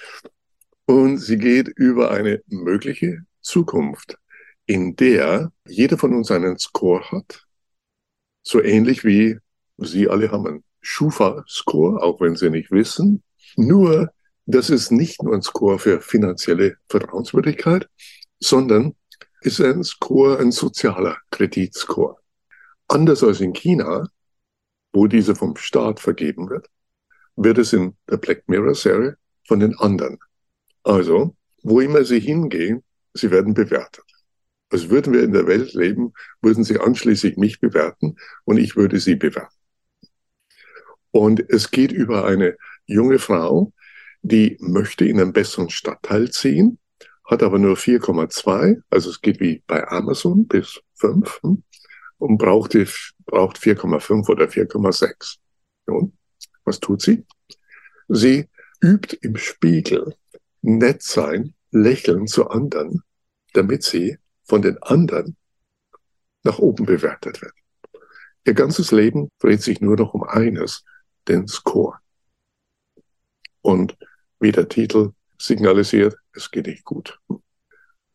Und 0.86 1.17
sie 1.17 1.38
geht 1.38 1.67
über 1.67 2.12
eine 2.12 2.41
mögliche 2.48 3.24
Zukunft 3.41 4.17
in 4.69 4.95
der 4.95 5.51
jeder 5.67 5.97
von 5.97 6.13
uns 6.13 6.29
einen 6.29 6.60
Score 6.60 7.03
hat, 7.10 7.47
so 8.43 8.62
ähnlich 8.62 9.03
wie 9.03 9.39
Sie 9.77 10.08
alle 10.08 10.29
haben 10.29 10.45
einen 10.45 10.63
Schufa-Score, 10.82 12.03
auch 12.03 12.21
wenn 12.21 12.36
Sie 12.36 12.51
nicht 12.51 12.69
wissen. 12.69 13.23
Nur, 13.55 14.12
das 14.45 14.69
ist 14.69 14.91
nicht 14.91 15.23
nur 15.23 15.34
ein 15.34 15.41
Score 15.41 15.79
für 15.79 16.01
finanzielle 16.01 16.77
Vertrauenswürdigkeit, 16.88 17.89
sondern 18.39 18.95
ist 19.41 19.60
ein 19.60 19.84
Score, 19.84 20.38
ein 20.38 20.51
sozialer 20.51 21.17
Kreditscore. 21.32 22.17
Anders 22.88 23.23
als 23.23 23.41
in 23.41 23.53
China, 23.53 24.08
wo 24.93 25.08
diese 25.08 25.34
vom 25.34 25.55
Staat 25.55 25.99
vergeben 25.99 26.47
wird, 26.47 26.69
wird 27.36 27.58
es 27.58 27.73
in 27.73 27.97
der 28.08 28.17
Black 28.17 28.43
Mirror 28.45 28.75
Serie 28.75 29.17
von 29.47 29.62
den 29.62 29.75
anderen. 29.79 30.19
Also, 30.84 31.36
wo 31.63 31.79
immer 31.79 32.05
sie 32.05 32.19
hingehen, 32.19 32.84
sie 33.15 33.32
werden 33.32 33.55
bewertet. 33.55 34.09
Als 34.69 34.89
würden 34.89 35.13
wir 35.13 35.23
in 35.23 35.34
der 35.34 35.47
Welt 35.47 35.73
leben, 35.73 36.13
würden 36.41 36.63
sie 36.63 36.79
anschließend 36.79 37.38
mich 37.38 37.60
bewerten 37.60 38.17
und 38.45 38.58
ich 38.58 38.75
würde 38.75 38.99
sie 38.99 39.15
bewerten. 39.15 39.55
Und 41.12 41.49
es 41.49 41.71
geht 41.71 41.91
über 41.91 42.25
eine 42.25 42.55
junge 42.86 43.19
Frau, 43.19 43.73
die 44.21 44.58
möchte 44.60 45.05
in 45.05 45.19
einen 45.19 45.34
besseren 45.34 45.69
Stadtteil 45.69 46.29
ziehen, 46.29 46.77
hat 47.25 47.43
aber 47.43 47.58
nur 47.60 47.77
4,2, 47.77 48.82
also 48.89 49.10
es 49.10 49.21
geht 49.21 49.39
wie 49.39 49.63
bei 49.65 49.88
Amazon 49.88 50.47
bis 50.47 50.82
5 50.95 51.39
hm, 51.41 51.63
und 52.17 52.38
braucht, 52.38 52.77
braucht 53.25 53.58
4,5 53.58 54.29
oder 54.29 54.45
4,6. 54.45 55.38
Und 55.86 56.13
was 56.63 56.79
tut 56.79 57.01
sie? 57.01 57.25
Sie 58.08 58.47
übt 58.82 59.17
im 59.21 59.36
Spiegel 59.38 60.15
nett 60.62 61.01
sein, 61.01 61.53
lächeln 61.71 62.27
zu 62.27 62.49
anderen, 62.49 63.03
damit 63.53 63.84
sie 63.84 64.17
von 64.49 64.62
den 64.62 64.81
anderen 64.81 65.38
nach 66.43 66.59
oben 66.59 66.85
bewertet 66.85 67.41
wird. 67.41 67.53
Ihr 68.45 68.53
ganzes 68.53 68.91
Leben 68.91 69.31
dreht 69.39 69.62
sich 69.62 69.79
nur 69.79 69.95
noch 69.95 70.13
um 70.13 70.23
eines, 70.23 70.83
den 71.27 71.47
Score. 71.47 71.97
Und 73.62 73.95
wie 74.39 74.51
der 74.51 74.67
Titel 74.67 75.12
signalisiert, 75.38 76.15
es 76.33 76.49
geht 76.49 76.67
nicht 76.67 76.83
gut. 76.83 77.19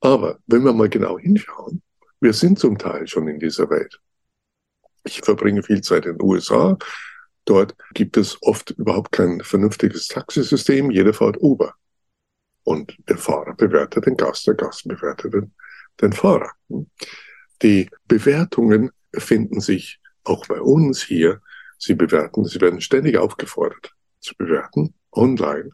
Aber 0.01 0.39
wenn 0.47 0.65
wir 0.65 0.73
mal 0.73 0.89
genau 0.89 1.19
hinschauen, 1.19 1.83
wir 2.21 2.33
sind 2.33 2.59
zum 2.59 2.79
Teil 2.79 3.07
schon 3.07 3.29
in 3.29 3.39
dieser 3.39 3.71
Welt. 3.71 4.01
Ich 5.05 5.21
verbringe 5.21 5.63
viel 5.63 5.83
Zeit 5.83 6.07
in 6.07 6.19
den 6.19 6.23
USA. 6.23 6.77
Dort 7.45 7.77
gibt 7.93 8.17
es 8.17 8.39
oft 8.43 8.71
überhaupt 8.71 9.13
kein 9.13 9.43
vernünftiges 9.43 10.09
Taxisystem. 10.09 10.91
Jeder 10.91 11.13
fährt 11.13 11.41
Uber. 11.41 11.75
Und 12.65 12.97
der 13.09 13.19
Fahrer 13.19 13.55
bewertet 13.55 14.07
den 14.07 14.17
Gast, 14.17 14.47
der 14.47 14.55
Gast 14.55 14.89
bewertet 14.89 15.35
den, 15.35 15.53
den 16.01 16.13
Fahrer. 16.13 16.51
Die 17.63 17.89
Bewertungen 18.09 18.91
finden 19.13 19.61
sich 19.61 20.01
auch 20.25 20.47
bei 20.47 20.61
uns 20.61 21.03
hier 21.03 21.41
Sie 21.79 21.95
bewerten, 21.95 22.45
sie 22.45 22.61
werden 22.63 22.81
ständig 22.81 23.19
aufgefordert 23.19 23.93
zu 24.21 24.35
bewerten, 24.37 24.95
online. 25.13 25.71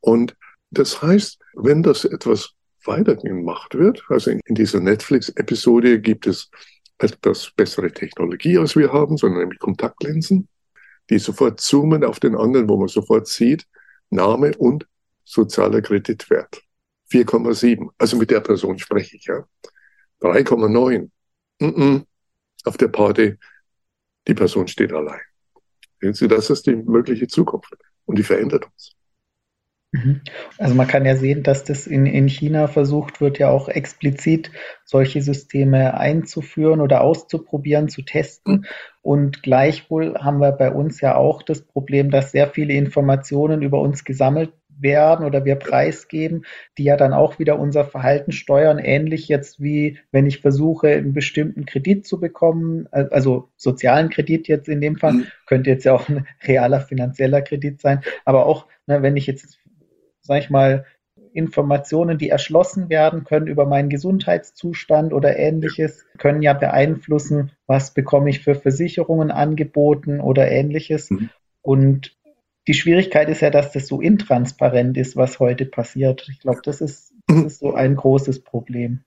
Und 0.00 0.36
das 0.70 1.02
heißt, 1.02 1.40
wenn 1.54 1.82
das 1.82 2.04
etwas 2.04 2.54
weiter 2.84 3.16
gemacht 3.16 3.74
wird, 3.74 4.04
also 4.08 4.30
in, 4.30 4.40
in 4.44 4.54
dieser 4.54 4.78
Netflix-Episode 4.78 6.00
gibt 6.00 6.28
es 6.28 6.48
etwas 6.98 7.50
bessere 7.56 7.90
Technologie, 7.90 8.56
als 8.56 8.76
wir 8.76 8.92
haben, 8.92 9.16
sondern 9.16 9.40
nämlich 9.40 9.58
Kontaktlinsen, 9.58 10.48
die 11.10 11.18
sofort 11.18 11.60
zoomen 11.60 12.04
auf 12.04 12.20
den 12.20 12.36
anderen, 12.36 12.68
wo 12.68 12.76
man 12.76 12.88
sofort 12.88 13.26
sieht, 13.26 13.66
Name 14.10 14.56
und 14.56 14.86
sozialer 15.24 15.82
Kreditwert. 15.82 16.62
4,7. 17.12 17.90
Also 17.98 18.16
mit 18.16 18.30
der 18.30 18.40
Person 18.40 18.78
spreche 18.78 19.16
ich, 19.16 19.26
ja. 19.26 19.44
3,9. 20.20 21.10
Mm 21.60 21.64
-mm. 21.64 22.06
Auf 22.64 22.76
der 22.76 22.88
Party, 22.88 23.36
die 24.26 24.34
Person 24.34 24.68
steht 24.68 24.92
allein. 24.92 25.20
Sehen 26.00 26.14
Sie, 26.14 26.28
das 26.28 26.50
ist 26.50 26.66
die 26.66 26.76
mögliche 26.76 27.26
Zukunft 27.26 27.76
und 28.06 28.18
die 28.18 28.22
verändert 28.22 28.64
uns. 28.66 28.96
Mhm. 29.92 30.22
Also 30.56 30.74
man 30.74 30.86
kann 30.86 31.04
ja 31.04 31.16
sehen, 31.16 31.42
dass 31.42 31.64
das 31.64 31.86
in, 31.86 32.06
in 32.06 32.28
China 32.28 32.66
versucht 32.66 33.20
wird, 33.20 33.38
ja 33.38 33.50
auch 33.50 33.68
explizit 33.68 34.50
solche 34.84 35.20
Systeme 35.20 35.94
einzuführen 35.94 36.80
oder 36.80 37.02
auszuprobieren, 37.02 37.88
zu 37.88 38.02
testen. 38.02 38.66
Und 39.02 39.42
gleichwohl 39.42 40.16
haben 40.18 40.40
wir 40.40 40.52
bei 40.52 40.72
uns 40.72 41.00
ja 41.02 41.16
auch 41.16 41.42
das 41.42 41.62
Problem, 41.62 42.10
dass 42.10 42.32
sehr 42.32 42.48
viele 42.48 42.72
Informationen 42.72 43.60
über 43.60 43.80
uns 43.80 44.04
gesammelt 44.04 44.52
werden 44.78 45.26
oder 45.26 45.44
wir 45.44 45.56
preisgeben, 45.56 46.44
die 46.78 46.84
ja 46.84 46.96
dann 46.96 47.12
auch 47.12 47.38
wieder 47.38 47.58
unser 47.58 47.84
Verhalten 47.84 48.32
steuern, 48.32 48.78
ähnlich 48.78 49.28
jetzt 49.28 49.60
wie 49.60 49.98
wenn 50.10 50.26
ich 50.26 50.40
versuche, 50.40 50.88
einen 50.88 51.12
bestimmten 51.12 51.66
Kredit 51.66 52.06
zu 52.06 52.20
bekommen, 52.20 52.88
also 52.90 53.50
sozialen 53.56 54.10
Kredit 54.10 54.48
jetzt 54.48 54.68
in 54.68 54.80
dem 54.80 54.96
Fall, 54.96 55.12
mhm. 55.12 55.26
könnte 55.46 55.70
jetzt 55.70 55.84
ja 55.84 55.94
auch 55.94 56.08
ein 56.08 56.26
realer 56.46 56.80
finanzieller 56.80 57.42
Kredit 57.42 57.80
sein, 57.80 58.02
aber 58.24 58.46
auch, 58.46 58.66
ne, 58.86 59.02
wenn 59.02 59.16
ich 59.16 59.26
jetzt, 59.26 59.58
sag 60.20 60.38
ich 60.40 60.50
mal, 60.50 60.84
Informationen, 61.34 62.18
die 62.18 62.28
erschlossen 62.28 62.88
werden 62.90 63.24
können 63.24 63.46
über 63.46 63.66
meinen 63.66 63.88
Gesundheitszustand 63.88 65.12
oder 65.12 65.38
ähnliches, 65.38 66.04
können 66.18 66.42
ja 66.42 66.52
beeinflussen, 66.52 67.52
was 67.66 67.94
bekomme 67.94 68.30
ich 68.30 68.40
für 68.40 68.54
Versicherungen 68.54 69.30
angeboten 69.30 70.20
oder 70.20 70.50
ähnliches. 70.50 71.10
Mhm. 71.10 71.30
Und 71.62 72.16
die 72.66 72.74
Schwierigkeit 72.74 73.28
ist 73.28 73.40
ja, 73.40 73.50
dass 73.50 73.72
das 73.72 73.86
so 73.86 74.00
intransparent 74.00 74.96
ist, 74.96 75.16
was 75.16 75.38
heute 75.40 75.66
passiert. 75.66 76.26
Ich 76.30 76.40
glaube, 76.40 76.60
das 76.64 76.80
ist, 76.80 77.12
das 77.26 77.44
ist 77.44 77.58
so 77.60 77.74
ein 77.74 77.96
großes 77.96 78.42
Problem. 78.42 79.00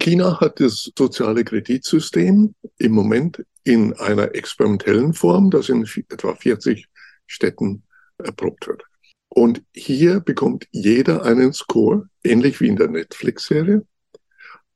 China 0.00 0.40
hat 0.40 0.60
das 0.60 0.92
soziale 0.96 1.44
Kreditsystem 1.44 2.54
im 2.78 2.92
Moment 2.92 3.44
in 3.64 3.94
einer 3.94 4.34
experimentellen 4.34 5.14
Form, 5.14 5.50
das 5.50 5.68
in 5.68 5.86
etwa 6.10 6.34
40 6.34 6.86
Städten 7.26 7.82
erprobt 8.18 8.68
wird. 8.68 8.84
Und 9.28 9.62
hier 9.74 10.20
bekommt 10.20 10.68
jeder 10.70 11.24
einen 11.24 11.52
Score, 11.52 12.08
ähnlich 12.22 12.60
wie 12.60 12.68
in 12.68 12.76
der 12.76 12.88
Netflix-Serie, 12.88 13.84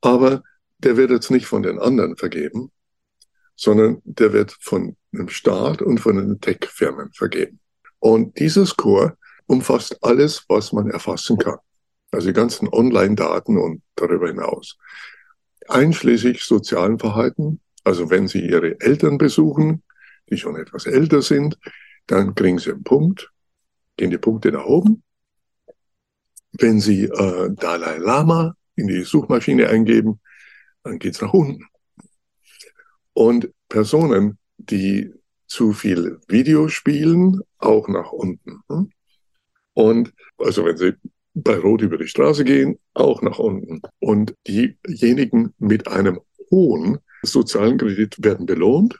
aber 0.01 0.43
der 0.79 0.97
wird 0.97 1.11
jetzt 1.11 1.31
nicht 1.31 1.45
von 1.45 1.63
den 1.63 1.79
anderen 1.79 2.17
vergeben, 2.17 2.71
sondern 3.61 4.01
der 4.05 4.33
wird 4.33 4.57
von 4.59 4.95
einem 5.13 5.29
Staat 5.29 5.83
und 5.83 5.99
von 5.99 6.15
den 6.15 6.41
Tech-Firmen 6.41 7.11
vergeben. 7.13 7.59
Und 7.99 8.39
dieser 8.39 8.65
Score 8.65 9.17
umfasst 9.45 10.03
alles, 10.03 10.43
was 10.47 10.73
man 10.73 10.89
erfassen 10.89 11.37
kann. 11.37 11.59
Also 12.09 12.29
die 12.29 12.33
ganzen 12.33 12.69
Online-Daten 12.69 13.59
und 13.59 13.83
darüber 13.93 14.29
hinaus. 14.29 14.79
Einschließlich 15.67 16.43
sozialen 16.43 16.97
Verhalten. 16.97 17.59
Also 17.83 18.09
wenn 18.09 18.27
Sie 18.27 18.39
Ihre 18.39 18.81
Eltern 18.81 19.19
besuchen, 19.19 19.83
die 20.31 20.37
schon 20.37 20.55
etwas 20.55 20.87
älter 20.87 21.21
sind, 21.21 21.59
dann 22.07 22.33
kriegen 22.33 22.57
Sie 22.57 22.71
einen 22.71 22.83
Punkt, 22.83 23.31
gehen 23.95 24.09
die 24.09 24.17
Punkte 24.17 24.51
nach 24.51 24.65
oben. 24.65 25.03
Wenn 26.53 26.79
Sie 26.79 27.03
äh, 27.03 27.51
Dalai 27.51 27.97
Lama 27.97 28.55
in 28.73 28.87
die 28.87 29.03
Suchmaschine 29.03 29.69
eingeben, 29.69 30.19
dann 30.83 30.97
geht's 30.97 31.21
nach 31.21 31.33
unten. 31.33 31.67
Und 33.13 33.51
Personen, 33.69 34.37
die 34.57 35.13
zu 35.47 35.73
viel 35.73 36.19
Video 36.27 36.67
spielen, 36.69 37.41
auch 37.57 37.87
nach 37.87 38.11
unten. 38.11 38.61
Hm? 38.69 38.91
Und 39.73 40.13
also 40.37 40.65
wenn 40.65 40.77
sie 40.77 40.93
bei 41.33 41.57
Rot 41.57 41.81
über 41.81 41.97
die 41.97 42.07
Straße 42.07 42.43
gehen, 42.43 42.79
auch 42.93 43.21
nach 43.21 43.39
unten. 43.39 43.81
Und 43.99 44.35
diejenigen 44.47 45.53
mit 45.57 45.87
einem 45.87 46.19
hohen 46.49 46.99
sozialen 47.23 47.77
Kredit 47.77 48.23
werden 48.23 48.45
belohnt, 48.45 48.99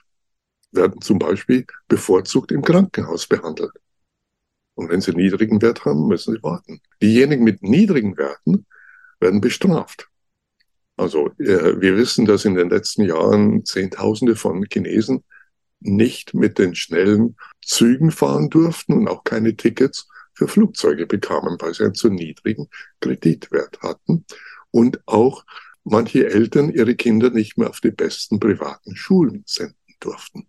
werden 0.72 1.00
zum 1.00 1.18
Beispiel 1.18 1.66
bevorzugt 1.88 2.52
im 2.52 2.62
Krankenhaus 2.62 3.26
behandelt. 3.26 3.72
Und 4.74 4.88
wenn 4.88 5.02
sie 5.02 5.12
niedrigen 5.12 5.60
Wert 5.60 5.84
haben, 5.84 6.08
müssen 6.08 6.34
sie 6.34 6.42
warten. 6.42 6.80
Diejenigen 7.02 7.44
mit 7.44 7.62
niedrigen 7.62 8.16
Werten 8.16 8.66
werden 9.20 9.40
bestraft. 9.40 10.08
Also 10.96 11.28
äh, 11.38 11.80
wir 11.80 11.96
wissen, 11.96 12.26
dass 12.26 12.44
in 12.44 12.54
den 12.54 12.70
letzten 12.70 13.02
Jahren 13.04 13.64
Zehntausende 13.64 14.36
von 14.36 14.64
Chinesen 14.70 15.24
nicht 15.80 16.34
mit 16.34 16.58
den 16.58 16.74
schnellen 16.74 17.36
Zügen 17.64 18.10
fahren 18.10 18.50
durften 18.50 18.92
und 18.92 19.08
auch 19.08 19.24
keine 19.24 19.56
Tickets 19.56 20.08
für 20.34 20.48
Flugzeuge 20.48 21.06
bekamen, 21.06 21.60
weil 21.60 21.74
sie 21.74 21.84
einen 21.84 21.94
zu 21.94 22.08
niedrigen 22.08 22.68
Kreditwert 23.00 23.80
hatten. 23.82 24.24
Und 24.70 25.00
auch 25.06 25.44
manche 25.84 26.26
Eltern 26.28 26.70
ihre 26.70 26.94
Kinder 26.94 27.30
nicht 27.30 27.58
mehr 27.58 27.70
auf 27.70 27.80
die 27.80 27.90
besten 27.90 28.38
privaten 28.38 28.96
Schulen 28.96 29.42
senden 29.46 29.76
durften. 30.00 30.46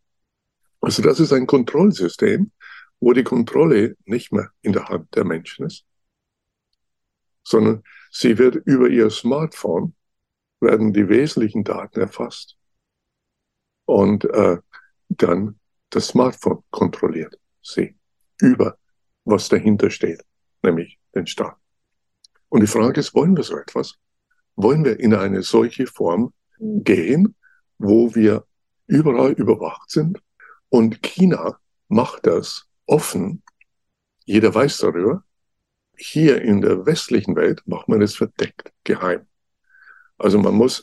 Also 0.81 1.01
das 1.01 1.19
ist 1.19 1.33
ein 1.33 1.47
Kontrollsystem, 1.47 2.51
wo 2.99 3.13
die 3.13 3.23
Kontrolle 3.23 3.95
nicht 4.05 4.31
mehr 4.31 4.51
in 4.61 4.73
der 4.73 4.89
Hand 4.89 5.15
der 5.15 5.25
Menschen 5.25 5.65
ist, 5.65 5.85
sondern 7.43 7.83
sie 8.11 8.37
wird 8.37 8.55
über 8.55 8.89
ihr 8.89 9.09
Smartphone 9.09 9.95
werden 10.63 10.93
die 10.93 11.09
wesentlichen 11.09 11.63
Daten 11.63 11.99
erfasst 11.99 12.57
und 13.85 14.25
äh, 14.25 14.57
dann 15.09 15.59
das 15.89 16.07
Smartphone 16.07 16.63
kontrolliert 16.71 17.39
sie 17.61 17.95
über 18.39 18.77
was 19.25 19.47
dahinter 19.49 19.89
steht, 19.89 20.23
nämlich 20.61 20.99
den 21.15 21.27
Staat. 21.27 21.55
Und 22.49 22.61
die 22.61 22.67
Frage 22.67 22.99
ist, 22.99 23.15
wollen 23.15 23.37
wir 23.37 23.43
so 23.43 23.57
etwas? 23.57 23.95
Wollen 24.55 24.83
wir 24.83 24.99
in 24.99 25.13
eine 25.13 25.43
solche 25.43 25.87
Form 25.87 26.33
gehen, 26.59 27.35
wo 27.77 28.13
wir 28.15 28.45
überall 28.87 29.31
überwacht 29.31 29.89
sind 29.89 30.21
Und 30.69 31.01
China 31.03 31.59
macht 31.87 32.25
das 32.25 32.67
offen. 32.87 33.43
Jeder 34.25 34.53
weiß 34.53 34.79
darüber. 34.79 35.23
Hier 35.95 36.41
in 36.41 36.61
der 36.61 36.85
westlichen 36.85 37.35
Welt 37.35 37.61
macht 37.65 37.87
man 37.87 38.01
es 38.01 38.15
verdeckt, 38.15 38.73
geheim. 38.83 39.27
Also 40.23 40.39
man 40.39 40.55
muss 40.55 40.81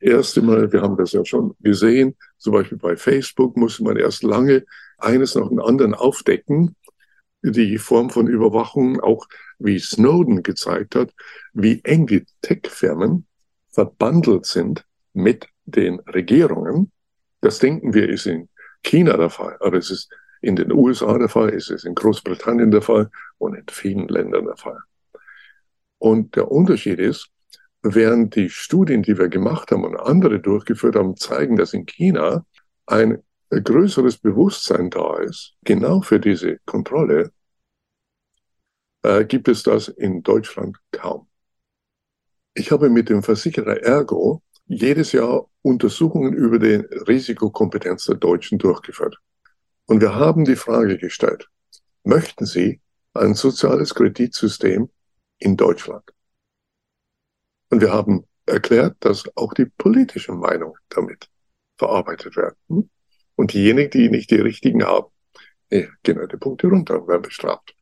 erst 0.00 0.36
einmal, 0.36 0.70
wir 0.70 0.82
haben 0.82 0.98
das 0.98 1.12
ja 1.12 1.24
schon 1.24 1.56
gesehen, 1.60 2.14
zum 2.36 2.52
Beispiel 2.52 2.76
bei 2.76 2.94
Facebook 2.94 3.56
muss 3.56 3.80
man 3.80 3.96
erst 3.96 4.22
lange 4.22 4.64
eines 4.98 5.34
nach 5.34 5.48
dem 5.48 5.60
anderen 5.60 5.94
aufdecken. 5.94 6.76
Die 7.42 7.78
Form 7.78 8.10
von 8.10 8.26
Überwachung, 8.28 9.00
auch 9.00 9.26
wie 9.58 9.78
Snowden 9.78 10.42
gezeigt 10.42 10.94
hat, 10.94 11.14
wie 11.54 11.80
eng 11.84 12.06
die 12.06 12.26
Tech-Firmen 12.42 13.26
verbandelt 13.70 14.44
sind 14.44 14.84
mit 15.14 15.48
den 15.64 15.98
Regierungen. 16.00 16.92
Das 17.40 17.60
denken 17.60 17.94
wir 17.94 18.10
ist 18.10 18.26
in 18.26 18.50
China 18.84 19.16
der 19.16 19.30
Fall, 19.30 19.56
aber 19.60 19.78
es 19.78 19.90
ist 19.90 20.10
in 20.42 20.54
den 20.54 20.70
USA 20.70 21.16
der 21.16 21.30
Fall, 21.30 21.48
es 21.54 21.70
ist 21.70 21.86
in 21.86 21.94
Großbritannien 21.94 22.70
der 22.70 22.82
Fall 22.82 23.10
und 23.38 23.54
in 23.54 23.64
vielen 23.70 24.08
Ländern 24.08 24.44
der 24.44 24.56
Fall. 24.56 24.80
Und 25.96 26.36
der 26.36 26.52
Unterschied 26.52 26.98
ist, 26.98 27.31
während 27.82 28.36
die 28.36 28.48
Studien, 28.48 29.02
die 29.02 29.18
wir 29.18 29.28
gemacht 29.28 29.70
haben 29.70 29.84
und 29.84 29.96
andere 29.96 30.40
durchgeführt 30.40 30.96
haben, 30.96 31.16
zeigen, 31.16 31.56
dass 31.56 31.74
in 31.74 31.86
China 31.86 32.46
ein 32.86 33.22
größeres 33.50 34.18
Bewusstsein 34.18 34.90
da 34.90 35.18
ist, 35.18 35.54
genau 35.64 36.00
für 36.00 36.20
diese 36.20 36.58
Kontrolle, 36.64 37.32
äh, 39.02 39.24
gibt 39.24 39.48
es 39.48 39.62
das 39.62 39.88
in 39.88 40.22
Deutschland 40.22 40.78
kaum. 40.92 41.28
Ich 42.54 42.70
habe 42.70 42.88
mit 42.88 43.08
dem 43.08 43.22
Versicherer 43.22 43.82
Ergo 43.82 44.42
jedes 44.66 45.12
Jahr 45.12 45.48
Untersuchungen 45.62 46.32
über 46.32 46.58
die 46.58 46.74
Risikokompetenz 47.08 48.04
der 48.04 48.16
Deutschen 48.16 48.58
durchgeführt. 48.58 49.18
Und 49.86 50.00
wir 50.00 50.14
haben 50.14 50.44
die 50.44 50.56
Frage 50.56 50.98
gestellt, 50.98 51.48
möchten 52.04 52.46
Sie 52.46 52.80
ein 53.14 53.34
soziales 53.34 53.94
Kreditsystem 53.94 54.88
in 55.38 55.56
Deutschland? 55.56 56.04
Und 57.72 57.80
wir 57.80 57.90
haben 57.90 58.26
erklärt, 58.44 58.96
dass 59.00 59.24
auch 59.34 59.54
die 59.54 59.64
politische 59.64 60.32
Meinung 60.32 60.76
damit 60.90 61.30
verarbeitet 61.78 62.36
werden. 62.36 62.90
Und 63.34 63.54
diejenigen, 63.54 63.88
die 63.88 64.10
nicht 64.10 64.30
die 64.30 64.42
richtigen 64.42 64.84
haben, 64.84 65.06
nee, 65.70 65.88
gehen 66.02 66.18
halt 66.18 66.32
die 66.32 66.36
Punkte 66.36 66.66
runter 66.66 67.00
und 67.00 67.08
werden 67.08 67.22
bestraft. 67.22 67.74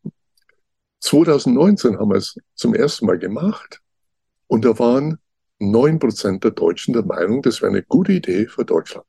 2019 1.01 1.99
haben 1.99 2.11
wir 2.11 2.19
es 2.19 2.37
zum 2.55 2.73
ersten 2.73 3.07
Mal 3.07 3.19
gemacht 3.19 3.81
und 4.47 4.65
da 4.65 4.79
waren 4.79 5.19
neun 5.59 5.99
Prozent 5.99 6.45
der 6.45 6.53
Deutschen 6.53 6.95
der 6.95 7.05
Meinung, 7.05 7.43
das 7.43 7.61
wäre 7.61 7.73
eine 7.73 7.83
gute 7.83 8.13
Idee 8.13 8.47
für 8.47 8.65
Deutschland. 8.65 9.07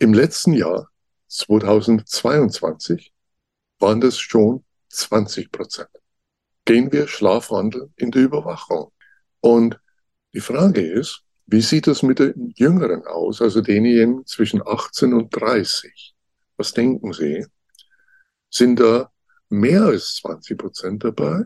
Im 0.00 0.14
letzten 0.14 0.52
Jahr, 0.52 0.90
2022, 1.28 3.12
waren 3.78 4.00
das 4.00 4.18
schon 4.18 4.64
20 4.88 5.52
Prozent. 5.52 5.90
Gehen 6.64 6.90
wir 6.90 7.06
Schlafwandel 7.06 7.92
in 7.94 8.10
der 8.10 8.22
Überwachung. 8.22 8.90
Und 9.40 9.78
die 10.32 10.40
Frage 10.40 10.80
ist, 10.80 11.22
wie 11.46 11.62
sieht 11.62 11.86
es 11.86 12.02
mit 12.02 12.18
den 12.18 12.52
Jüngeren 12.56 13.04
aus, 13.04 13.40
also 13.40 13.60
denjenigen 13.60 14.26
zwischen 14.26 14.60
18 14.66 15.14
und 15.14 15.30
30? 15.30 16.14
Was 16.56 16.74
denken 16.74 17.12
Sie? 17.12 17.46
Sind 18.50 18.80
da 18.80 19.10
mehr 19.48 19.84
als 19.84 20.16
20 20.16 20.58
Prozent 20.58 21.04
dabei, 21.04 21.44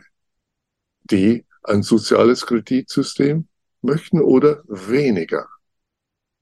die 1.05 1.47
ein 1.63 1.83
soziales 1.83 2.47
Kreditsystem 2.47 3.49
möchten 3.83 4.21
oder 4.21 4.63
weniger? 4.67 5.47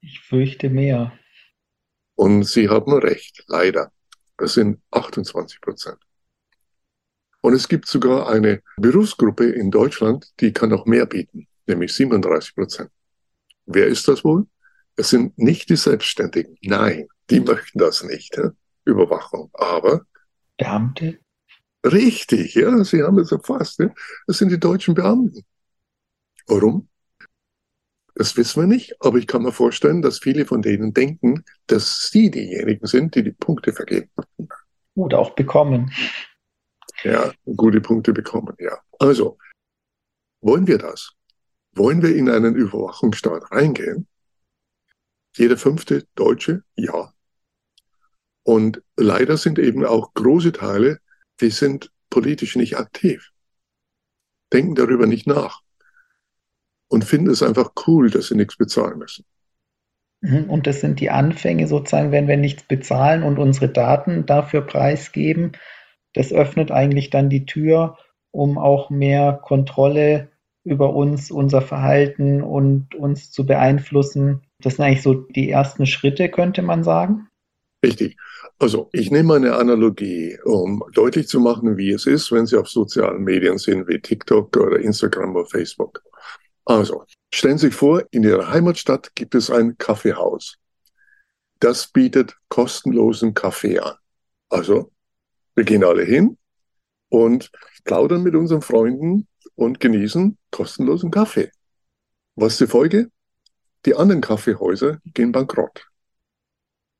Ich 0.00 0.20
fürchte 0.20 0.70
mehr. 0.70 1.12
Und 2.14 2.44
Sie 2.44 2.68
haben 2.68 2.92
recht, 2.94 3.44
leider. 3.48 3.92
Es 4.38 4.54
sind 4.54 4.80
28 4.90 5.60
Prozent. 5.60 5.98
Und 7.42 7.54
es 7.54 7.68
gibt 7.68 7.86
sogar 7.86 8.28
eine 8.28 8.62
Berufsgruppe 8.76 9.46
in 9.50 9.70
Deutschland, 9.70 10.30
die 10.40 10.52
kann 10.52 10.68
noch 10.70 10.86
mehr 10.86 11.06
bieten, 11.06 11.46
nämlich 11.66 11.92
37 11.94 12.54
Prozent. 12.54 12.90
Wer 13.66 13.86
ist 13.86 14.06
das 14.08 14.24
wohl? 14.24 14.46
Es 14.96 15.10
sind 15.10 15.38
nicht 15.38 15.70
die 15.70 15.76
Selbstständigen. 15.76 16.56
Nein, 16.62 17.08
die 17.30 17.40
möchten 17.40 17.78
das 17.78 18.02
nicht. 18.02 18.36
Ja? 18.36 18.50
Überwachung. 18.84 19.50
Aber 19.54 20.02
Beamte? 20.58 21.18
Richtig, 21.84 22.54
ja, 22.54 22.84
Sie 22.84 23.02
haben 23.02 23.18
es 23.18 23.32
erfasst. 23.32 23.78
Ja? 23.78 23.88
Das 24.26 24.38
sind 24.38 24.50
die 24.50 24.60
deutschen 24.60 24.94
Beamten. 24.94 25.42
Warum? 26.46 26.88
Das 28.14 28.36
wissen 28.36 28.62
wir 28.62 28.66
nicht, 28.66 28.94
aber 29.00 29.16
ich 29.16 29.26
kann 29.26 29.42
mir 29.42 29.52
vorstellen, 29.52 30.02
dass 30.02 30.18
viele 30.18 30.44
von 30.44 30.60
denen 30.60 30.92
denken, 30.92 31.44
dass 31.68 32.10
sie 32.10 32.30
diejenigen 32.30 32.86
sind, 32.86 33.14
die 33.14 33.22
die 33.22 33.32
Punkte 33.32 33.72
vergeben. 33.72 34.10
Oder 34.94 35.20
auch 35.20 35.30
bekommen. 35.30 35.90
Ja, 37.02 37.32
gute 37.44 37.80
Punkte 37.80 38.12
bekommen, 38.12 38.54
ja. 38.58 38.78
Also, 38.98 39.38
wollen 40.40 40.66
wir 40.66 40.78
das? 40.78 41.12
Wollen 41.72 42.02
wir 42.02 42.14
in 42.14 42.28
einen 42.28 42.54
Überwachungsstaat 42.54 43.50
reingehen? 43.52 44.06
Jeder 45.36 45.56
fünfte 45.56 46.06
Deutsche, 46.14 46.64
ja. 46.74 47.12
Und 48.42 48.82
leider 48.96 49.36
sind 49.36 49.58
eben 49.58 49.84
auch 49.84 50.12
große 50.14 50.52
Teile, 50.52 50.98
die 51.40 51.50
sind 51.50 51.92
politisch 52.10 52.56
nicht 52.56 52.76
aktiv, 52.76 53.30
denken 54.52 54.74
darüber 54.74 55.06
nicht 55.06 55.26
nach 55.26 55.60
und 56.88 57.04
finden 57.04 57.30
es 57.30 57.42
einfach 57.42 57.70
cool, 57.86 58.10
dass 58.10 58.28
sie 58.28 58.34
nichts 58.34 58.56
bezahlen 58.56 58.98
müssen. 58.98 59.24
Mhm, 60.22 60.50
und 60.50 60.66
das 60.66 60.80
sind 60.80 61.00
die 61.00 61.10
Anfänge 61.10 61.66
sozusagen, 61.66 62.12
wenn 62.12 62.28
wir 62.28 62.36
nichts 62.36 62.64
bezahlen 62.64 63.22
und 63.22 63.38
unsere 63.38 63.68
Daten 63.68 64.26
dafür 64.26 64.62
preisgeben. 64.62 65.52
Das 66.14 66.32
öffnet 66.32 66.70
eigentlich 66.70 67.10
dann 67.10 67.30
die 67.30 67.46
Tür, 67.46 67.98
um 68.30 68.58
auch 68.58 68.90
mehr 68.90 69.40
Kontrolle 69.42 70.28
über 70.64 70.94
uns, 70.94 71.30
unser 71.30 71.62
Verhalten 71.62 72.42
und 72.42 72.94
uns 72.94 73.30
zu 73.30 73.46
beeinflussen. 73.46 74.42
Das 74.60 74.76
sind 74.76 74.84
eigentlich 74.84 75.02
so 75.02 75.14
die 75.14 75.50
ersten 75.50 75.86
Schritte, 75.86 76.28
könnte 76.28 76.62
man 76.62 76.84
sagen. 76.84 77.28
Richtig. 77.84 78.16
Also 78.58 78.90
ich 78.92 79.10
nehme 79.10 79.34
eine 79.34 79.56
Analogie, 79.56 80.38
um 80.44 80.84
deutlich 80.92 81.28
zu 81.28 81.40
machen, 81.40 81.78
wie 81.78 81.92
es 81.92 82.06
ist, 82.06 82.30
wenn 82.30 82.44
Sie 82.44 82.58
auf 82.58 82.68
sozialen 82.68 83.24
Medien 83.24 83.56
sind, 83.56 83.88
wie 83.88 83.98
TikTok 83.98 84.54
oder 84.56 84.78
Instagram 84.78 85.34
oder 85.34 85.46
Facebook. 85.46 86.02
Also, 86.66 87.04
stellen 87.34 87.56
Sie 87.56 87.68
sich 87.68 87.74
vor, 87.74 88.04
in 88.10 88.22
Ihrer 88.22 88.52
Heimatstadt 88.52 89.14
gibt 89.14 89.34
es 89.34 89.50
ein 89.50 89.78
Kaffeehaus. 89.78 90.58
Das 91.58 91.88
bietet 91.88 92.36
kostenlosen 92.48 93.32
Kaffee 93.32 93.78
an. 93.78 93.94
Also, 94.50 94.92
wir 95.54 95.64
gehen 95.64 95.84
alle 95.84 96.04
hin 96.04 96.38
und 97.08 97.50
plaudern 97.84 98.22
mit 98.22 98.34
unseren 98.34 98.62
Freunden 98.62 99.26
und 99.54 99.80
genießen 99.80 100.38
kostenlosen 100.50 101.10
Kaffee. 101.10 101.50
Was 102.36 102.52
ist 102.52 102.60
die 102.60 102.66
Folge? 102.66 103.10
Die 103.86 103.94
anderen 103.94 104.20
Kaffeehäuser 104.20 104.98
gehen 105.04 105.32
bankrott. 105.32 105.86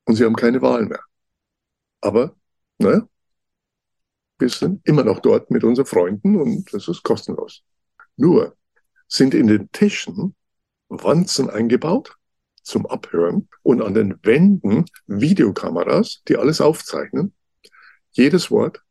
Und 0.05 0.15
sie 0.15 0.25
haben 0.25 0.35
keine 0.35 0.61
Wahl 0.61 0.85
mehr. 0.85 1.01
Aber, 2.01 2.35
naja, 2.79 3.07
wir 4.39 4.49
sind 4.49 4.85
immer 4.87 5.03
noch 5.03 5.19
dort 5.19 5.51
mit 5.51 5.63
unseren 5.63 5.85
Freunden 5.85 6.35
und 6.35 6.73
das 6.73 6.87
ist 6.87 7.03
kostenlos. 7.03 7.63
Nur, 8.17 8.55
sind 9.07 9.33
in 9.33 9.47
den 9.47 9.71
Tischen 9.71 10.35
Wanzen 10.89 11.49
eingebaut 11.49 12.15
zum 12.63 12.85
Abhören 12.85 13.47
und 13.63 13.81
an 13.81 13.93
den 13.93 14.19
Wänden 14.23 14.85
Videokameras, 15.07 16.21
die 16.27 16.37
alles 16.37 16.61
aufzeichnen. 16.61 17.33
Jedes 18.11 18.51
Wort, 18.51 18.81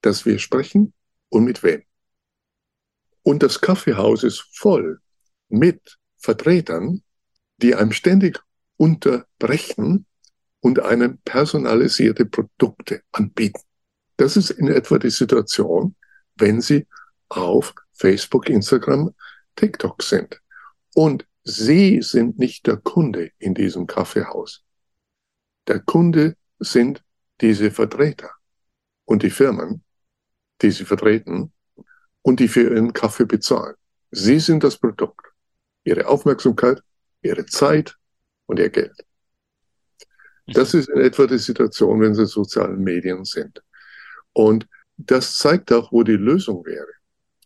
das 0.00 0.24
wir 0.24 0.38
sprechen 0.38 0.94
und 1.28 1.44
mit 1.44 1.62
wem. 1.62 1.82
Und 3.22 3.42
das 3.42 3.60
Kaffeehaus 3.60 4.22
ist 4.22 4.40
voll 4.52 5.00
mit 5.48 5.98
Vertretern, 6.16 7.02
die 7.58 7.74
einem 7.74 7.92
ständig 7.92 8.40
unterbrechen 8.76 10.06
und 10.60 10.80
einem 10.80 11.18
personalisierte 11.18 12.24
Produkte 12.24 13.02
anbieten. 13.12 13.60
Das 14.16 14.36
ist 14.36 14.50
in 14.50 14.68
etwa 14.68 14.98
die 14.98 15.10
Situation, 15.10 15.94
wenn 16.36 16.60
Sie 16.60 16.86
auf 17.28 17.74
Facebook, 17.92 18.48
Instagram 18.48 19.14
TikTok 19.56 20.02
sind. 20.02 20.40
Und 20.94 21.26
Sie 21.44 22.00
sind 22.00 22.38
nicht 22.38 22.66
der 22.66 22.78
Kunde 22.78 23.30
in 23.38 23.54
diesem 23.54 23.86
Kaffeehaus. 23.86 24.64
Der 25.68 25.80
Kunde 25.80 26.36
sind 26.58 27.04
diese 27.40 27.70
Vertreter 27.70 28.35
und 29.06 29.22
die 29.22 29.30
Firmen, 29.30 29.82
die 30.60 30.70
sie 30.70 30.84
vertreten 30.84 31.52
und 32.22 32.40
die 32.40 32.48
für 32.48 32.62
ihren 32.62 32.92
Kaffee 32.92 33.24
bezahlen. 33.24 33.74
Sie 34.10 34.38
sind 34.38 34.62
das 34.62 34.76
Produkt. 34.76 35.26
Ihre 35.84 36.06
Aufmerksamkeit, 36.06 36.82
ihre 37.22 37.46
Zeit 37.46 37.96
und 38.46 38.58
ihr 38.58 38.70
Geld. 38.70 39.04
Das 40.48 40.74
ist 40.74 40.90
in 40.90 41.00
etwa 41.00 41.26
die 41.26 41.38
Situation, 41.38 42.00
wenn 42.00 42.14
sie 42.14 42.26
sozialen 42.26 42.82
Medien 42.82 43.24
sind. 43.24 43.62
Und 44.34 44.68
das 44.98 45.38
zeigt 45.38 45.72
auch, 45.72 45.90
wo 45.90 46.02
die 46.02 46.12
Lösung 46.12 46.64
wäre. 46.66 46.92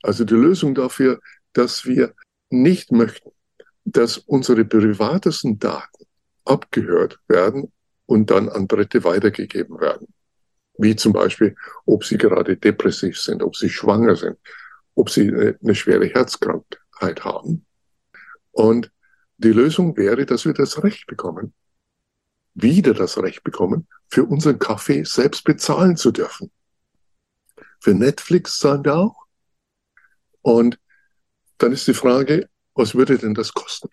Also 0.02 0.24
die 0.24 0.34
Lösung 0.34 0.74
dafür 0.74 1.20
dass 1.52 1.84
wir 1.84 2.14
nicht 2.50 2.92
möchten, 2.92 3.30
dass 3.84 4.18
unsere 4.18 4.64
privatesten 4.64 5.58
Daten 5.58 6.06
abgehört 6.44 7.18
werden 7.28 7.72
und 8.06 8.30
dann 8.30 8.48
an 8.48 8.68
Dritte 8.68 9.04
weitergegeben 9.04 9.80
werden. 9.80 10.12
Wie 10.80 10.96
zum 10.96 11.12
Beispiel, 11.12 11.56
ob 11.84 12.04
sie 12.04 12.16
gerade 12.16 12.56
depressiv 12.56 13.20
sind, 13.20 13.42
ob 13.42 13.54
sie 13.54 13.68
schwanger 13.68 14.16
sind, 14.16 14.38
ob 14.94 15.10
sie 15.10 15.28
eine 15.28 15.74
schwere 15.74 16.06
Herzkrankheit 16.06 17.22
haben. 17.22 17.66
Und 18.50 18.90
die 19.36 19.52
Lösung 19.52 19.96
wäre, 19.98 20.24
dass 20.24 20.46
wir 20.46 20.54
das 20.54 20.82
Recht 20.82 21.06
bekommen, 21.06 21.52
wieder 22.54 22.94
das 22.94 23.18
Recht 23.18 23.44
bekommen, 23.44 23.88
für 24.08 24.24
unseren 24.24 24.58
Kaffee 24.58 25.04
selbst 25.04 25.44
bezahlen 25.44 25.98
zu 25.98 26.12
dürfen. 26.12 26.50
Für 27.78 27.92
Netflix 27.92 28.58
zahlen 28.58 28.84
wir 28.84 28.96
auch. 28.96 29.26
Und 30.40 30.78
dann 31.58 31.72
ist 31.72 31.86
die 31.86 31.94
Frage, 31.94 32.48
was 32.74 32.94
würde 32.94 33.18
denn 33.18 33.34
das 33.34 33.52
kosten? 33.52 33.90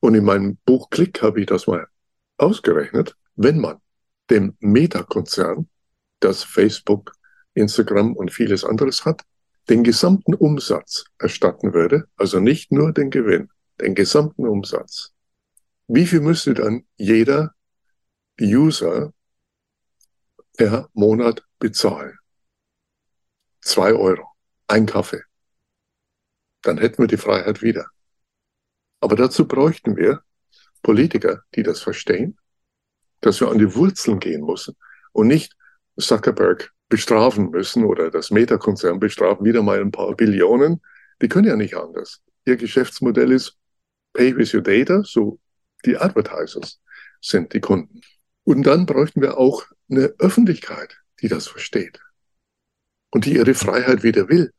Und 0.00 0.14
in 0.14 0.24
meinem 0.24 0.56
Buch 0.64 0.88
Klick 0.88 1.20
habe 1.20 1.40
ich 1.40 1.46
das 1.46 1.66
mal 1.66 1.86
ausgerechnet. 2.38 3.14
Wenn 3.36 3.60
man 3.60 3.80
dem 4.30 4.56
Meta-Konzern, 4.60 5.68
das 6.20 6.42
Facebook, 6.42 7.12
Instagram 7.54 8.14
und 8.14 8.32
vieles 8.32 8.64
anderes 8.64 9.04
hat, 9.04 9.22
den 9.68 9.84
gesamten 9.84 10.34
Umsatz 10.34 11.04
erstatten 11.18 11.72
würde, 11.72 12.08
also 12.16 12.40
nicht 12.40 12.72
nur 12.72 12.92
den 12.92 13.10
Gewinn, 13.10 13.50
den 13.80 13.94
gesamten 13.94 14.46
Umsatz, 14.46 15.14
wie 15.86 16.06
viel 16.06 16.20
müsste 16.20 16.54
dann 16.54 16.86
jeder 16.96 17.54
User 18.40 19.12
per 20.56 20.88
Monat 20.94 21.44
bezahlen? 21.58 22.18
Zwei 23.60 23.92
Euro, 23.92 24.26
ein 24.66 24.86
Kaffee. 24.86 25.22
Dann 26.62 26.78
hätten 26.78 27.02
wir 27.02 27.06
die 27.06 27.18
Freiheit 27.18 27.60
wieder. 27.60 27.86
Aber 29.00 29.16
dazu 29.16 29.46
bräuchten 29.46 29.96
wir 29.96 30.22
Politiker, 30.82 31.42
die 31.54 31.62
das 31.62 31.82
verstehen, 31.82 32.38
dass 33.24 33.40
wir 33.40 33.48
an 33.48 33.58
die 33.58 33.74
Wurzeln 33.74 34.20
gehen 34.20 34.44
müssen 34.44 34.76
und 35.12 35.28
nicht 35.28 35.56
Zuckerberg 35.98 36.72
bestrafen 36.90 37.50
müssen 37.50 37.84
oder 37.84 38.10
das 38.10 38.30
Meta-Konzern 38.30 39.00
bestrafen, 39.00 39.46
wieder 39.46 39.62
mal 39.62 39.80
ein 39.80 39.90
paar 39.90 40.14
Billionen. 40.14 40.82
Die 41.22 41.28
können 41.28 41.46
ja 41.46 41.56
nicht 41.56 41.74
anders. 41.74 42.20
Ihr 42.44 42.56
Geschäftsmodell 42.56 43.32
ist 43.32 43.56
Pay 44.12 44.36
with 44.36 44.52
your 44.54 44.60
data, 44.60 45.02
so 45.04 45.40
die 45.86 45.96
Advertisers 45.96 46.80
sind 47.20 47.54
die 47.54 47.60
Kunden. 47.60 48.02
Und 48.44 48.64
dann 48.64 48.84
bräuchten 48.84 49.22
wir 49.22 49.38
auch 49.38 49.64
eine 49.90 50.14
Öffentlichkeit, 50.18 50.98
die 51.22 51.28
das 51.28 51.48
versteht 51.48 52.00
und 53.10 53.24
die 53.24 53.36
ihre 53.36 53.54
Freiheit 53.54 54.02
wieder 54.02 54.28
will 54.28 54.52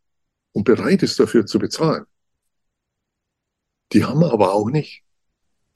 und 0.53 0.63
bereit 0.63 1.03
ist 1.03 1.19
dafür 1.19 1.45
zu 1.45 1.59
bezahlen. 1.59 2.05
Die 3.93 4.03
haben 4.03 4.21
wir 4.21 4.33
aber 4.33 4.53
auch 4.53 4.69
nicht. 4.69 5.04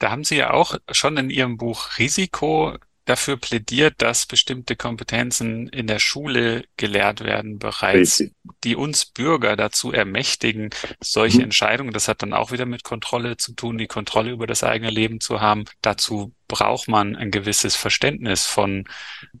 Da 0.00 0.10
haben 0.10 0.24
Sie 0.24 0.36
ja 0.36 0.52
auch 0.52 0.76
schon 0.90 1.16
in 1.18 1.30
Ihrem 1.30 1.58
Buch 1.58 1.98
Risiko 1.98 2.74
dafür 3.04 3.36
plädiert, 3.36 3.96
dass 3.98 4.24
bestimmte 4.24 4.76
Kompetenzen 4.76 5.68
in 5.68 5.86
der 5.86 5.98
Schule 5.98 6.64
gelehrt 6.76 7.20
werden 7.22 7.58
bereits, 7.58 8.20
Richtig. 8.20 8.36
die 8.64 8.76
uns 8.76 9.04
Bürger 9.04 9.56
dazu 9.56 9.92
ermächtigen, 9.92 10.70
solche 11.00 11.38
mhm. 11.38 11.44
Entscheidungen, 11.44 11.92
das 11.92 12.08
hat 12.08 12.22
dann 12.22 12.32
auch 12.32 12.50
wieder 12.50 12.66
mit 12.66 12.82
Kontrolle 12.82 13.36
zu 13.36 13.52
tun, 13.52 13.78
die 13.78 13.88
Kontrolle 13.88 14.30
über 14.30 14.46
das 14.46 14.64
eigene 14.64 14.90
Leben 14.90 15.20
zu 15.20 15.40
haben. 15.40 15.64
Dazu 15.82 16.32
braucht 16.48 16.88
man 16.88 17.14
ein 17.14 17.30
gewisses 17.30 17.76
Verständnis 17.76 18.46
von, 18.46 18.84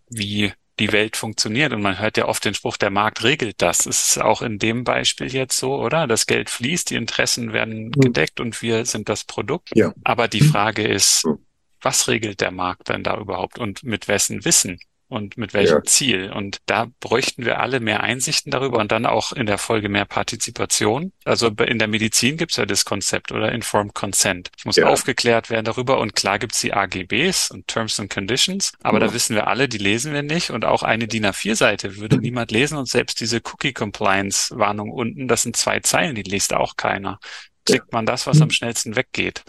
wie 0.08 0.52
die 0.80 0.92
Welt 0.92 1.16
funktioniert. 1.16 1.72
Und 1.72 1.82
man 1.82 2.00
hört 2.00 2.16
ja 2.16 2.26
oft 2.26 2.44
den 2.44 2.54
Spruch, 2.54 2.76
der 2.76 2.90
Markt 2.90 3.22
regelt 3.22 3.62
das. 3.62 3.86
Ist 3.86 4.20
auch 4.20 4.42
in 4.42 4.58
dem 4.58 4.82
Beispiel 4.82 5.32
jetzt 5.32 5.56
so, 5.56 5.80
oder? 5.80 6.06
Das 6.08 6.26
Geld 6.26 6.50
fließt, 6.50 6.90
die 6.90 6.96
Interessen 6.96 7.52
werden 7.52 7.86
mhm. 7.86 7.92
gedeckt 7.92 8.40
und 8.40 8.60
wir 8.62 8.84
sind 8.86 9.08
das 9.08 9.24
Produkt. 9.24 9.70
Ja. 9.74 9.92
Aber 10.02 10.26
die 10.26 10.40
Frage 10.40 10.82
ist, 10.82 11.24
mhm 11.24 11.38
was 11.82 12.08
regelt 12.08 12.40
der 12.40 12.50
Markt 12.50 12.88
denn 12.88 13.02
da 13.02 13.16
überhaupt 13.16 13.58
und 13.58 13.82
mit 13.82 14.08
wessen 14.08 14.44
Wissen? 14.44 14.78
Und 15.10 15.36
mit 15.36 15.52
welchem 15.54 15.78
ja. 15.78 15.84
Ziel. 15.84 16.32
Und 16.32 16.58
da 16.66 16.86
bräuchten 17.00 17.44
wir 17.44 17.60
alle 17.60 17.80
mehr 17.80 18.02
Einsichten 18.02 18.50
darüber 18.50 18.78
und 18.78 18.92
dann 18.92 19.06
auch 19.06 19.32
in 19.32 19.46
der 19.46 19.58
Folge 19.58 19.88
mehr 19.88 20.04
Partizipation. 20.04 21.12
Also 21.24 21.48
in 21.48 21.78
der 21.78 21.88
Medizin 21.88 22.36
gibt 22.36 22.52
es 22.52 22.56
ja 22.56 22.64
das 22.64 22.84
Konzept 22.84 23.32
oder 23.32 23.50
Informed 23.52 23.92
Consent. 23.92 24.50
Es 24.56 24.64
muss 24.64 24.76
ja. 24.76 24.86
aufgeklärt 24.86 25.50
werden 25.50 25.64
darüber 25.64 25.98
und 25.98 26.14
klar 26.14 26.38
gibt 26.38 26.54
es 26.54 26.60
die 26.60 26.72
AGBs 26.72 27.50
und 27.50 27.66
Terms 27.66 27.98
and 27.98 28.08
Conditions, 28.08 28.72
aber 28.82 29.00
ja. 29.00 29.08
da 29.08 29.14
wissen 29.14 29.34
wir 29.34 29.48
alle, 29.48 29.68
die 29.68 29.78
lesen 29.78 30.12
wir 30.12 30.22
nicht 30.22 30.50
und 30.50 30.64
auch 30.64 30.84
eine 30.84 31.08
DIN 31.08 31.26
A4-Seite 31.26 31.96
würde 31.96 32.18
niemand 32.18 32.52
lesen 32.52 32.78
und 32.78 32.88
selbst 32.88 33.20
diese 33.20 33.38
Cookie 33.38 33.72
Compliance 33.72 34.56
Warnung 34.56 34.90
unten, 34.90 35.26
das 35.26 35.42
sind 35.42 35.56
zwei 35.56 35.80
Zeilen, 35.80 36.14
die 36.14 36.22
liest 36.22 36.54
auch 36.54 36.76
keiner. 36.76 37.18
Klickt 37.66 37.92
man 37.92 38.06
das, 38.06 38.26
was 38.26 38.40
am 38.40 38.50
schnellsten 38.50 38.96
weggeht. 38.96 39.42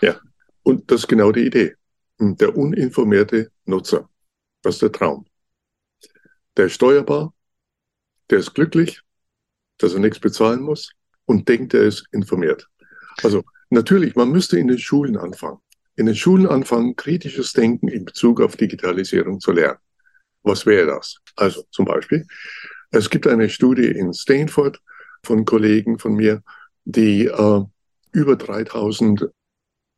Ja, 0.00 0.16
und 0.62 0.90
das 0.90 1.02
ist 1.02 1.08
genau 1.08 1.32
die 1.32 1.46
Idee. 1.46 1.74
Der 2.18 2.56
uninformierte 2.56 3.50
Nutzer. 3.64 4.08
Das 4.62 4.76
ist 4.76 4.82
der 4.82 4.92
Traum. 4.92 5.26
Der 6.56 6.66
ist 6.66 6.74
steuerbar, 6.74 7.34
der 8.30 8.38
ist 8.38 8.54
glücklich, 8.54 9.02
dass 9.78 9.94
er 9.94 10.00
nichts 10.00 10.20
bezahlen 10.20 10.62
muss 10.62 10.92
und 11.24 11.48
denkt, 11.48 11.74
er 11.74 11.82
ist 11.82 12.06
informiert. 12.12 12.68
Also 13.22 13.42
natürlich, 13.70 14.14
man 14.16 14.30
müsste 14.30 14.58
in 14.58 14.68
den 14.68 14.78
Schulen 14.78 15.16
anfangen. 15.16 15.58
In 15.96 16.06
den 16.06 16.14
Schulen 16.14 16.46
anfangen, 16.46 16.96
kritisches 16.96 17.52
Denken 17.52 17.88
in 17.88 18.04
Bezug 18.04 18.40
auf 18.40 18.56
Digitalisierung 18.56 19.40
zu 19.40 19.52
lernen. 19.52 19.78
Was 20.42 20.66
wäre 20.66 20.86
das? 20.86 21.18
Also 21.36 21.64
zum 21.70 21.84
Beispiel, 21.84 22.26
es 22.90 23.10
gibt 23.10 23.26
eine 23.26 23.48
Studie 23.48 23.86
in 23.86 24.12
Stanford 24.12 24.80
von 25.24 25.44
Kollegen 25.44 25.98
von 25.98 26.14
mir, 26.14 26.42
die 26.84 27.26
äh, 27.26 27.64
über 28.12 28.36
3000 28.36 29.28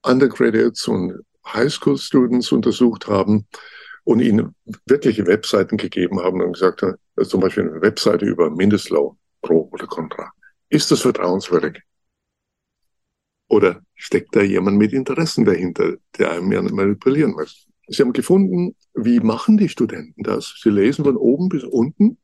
Undergraduates 0.03 0.87
und 0.89 1.25
Highschool-Students 1.47 2.53
untersucht 2.53 3.07
haben 3.07 3.47
und 4.05 4.20
ihnen 4.20 4.55
wirkliche 4.86 5.26
Webseiten 5.26 5.76
gegeben 5.76 6.20
haben 6.20 6.40
und 6.42 6.52
gesagt 6.52 6.82
haben, 6.82 6.94
also 7.16 7.30
zum 7.30 7.40
Beispiel 7.40 7.68
eine 7.68 7.80
Webseite 7.80 8.26
über 8.26 8.50
Mindestlohn, 8.50 9.18
pro 9.40 9.68
oder 9.72 9.86
contra. 9.86 10.30
Ist 10.68 10.90
das 10.90 11.00
vertrauenswürdig? 11.00 11.82
Oder 13.48 13.82
steckt 13.94 14.34
da 14.36 14.42
jemand 14.42 14.78
mit 14.78 14.92
Interessen 14.92 15.44
dahinter, 15.44 15.96
der 16.18 16.32
einem 16.32 16.52
ja 16.52 16.62
manipulieren 16.62 17.34
möchte? 17.34 17.70
Sie 17.86 18.02
haben 18.02 18.12
gefunden, 18.12 18.74
wie 18.94 19.20
machen 19.20 19.59
die 19.59 19.68
Studenten 19.68 20.22
das? 20.22 20.59
Sie 20.62 20.70
lesen 20.70 21.05
von 21.05 21.16
oben 21.16 21.48
bis 21.48 21.64
unten 21.64 22.18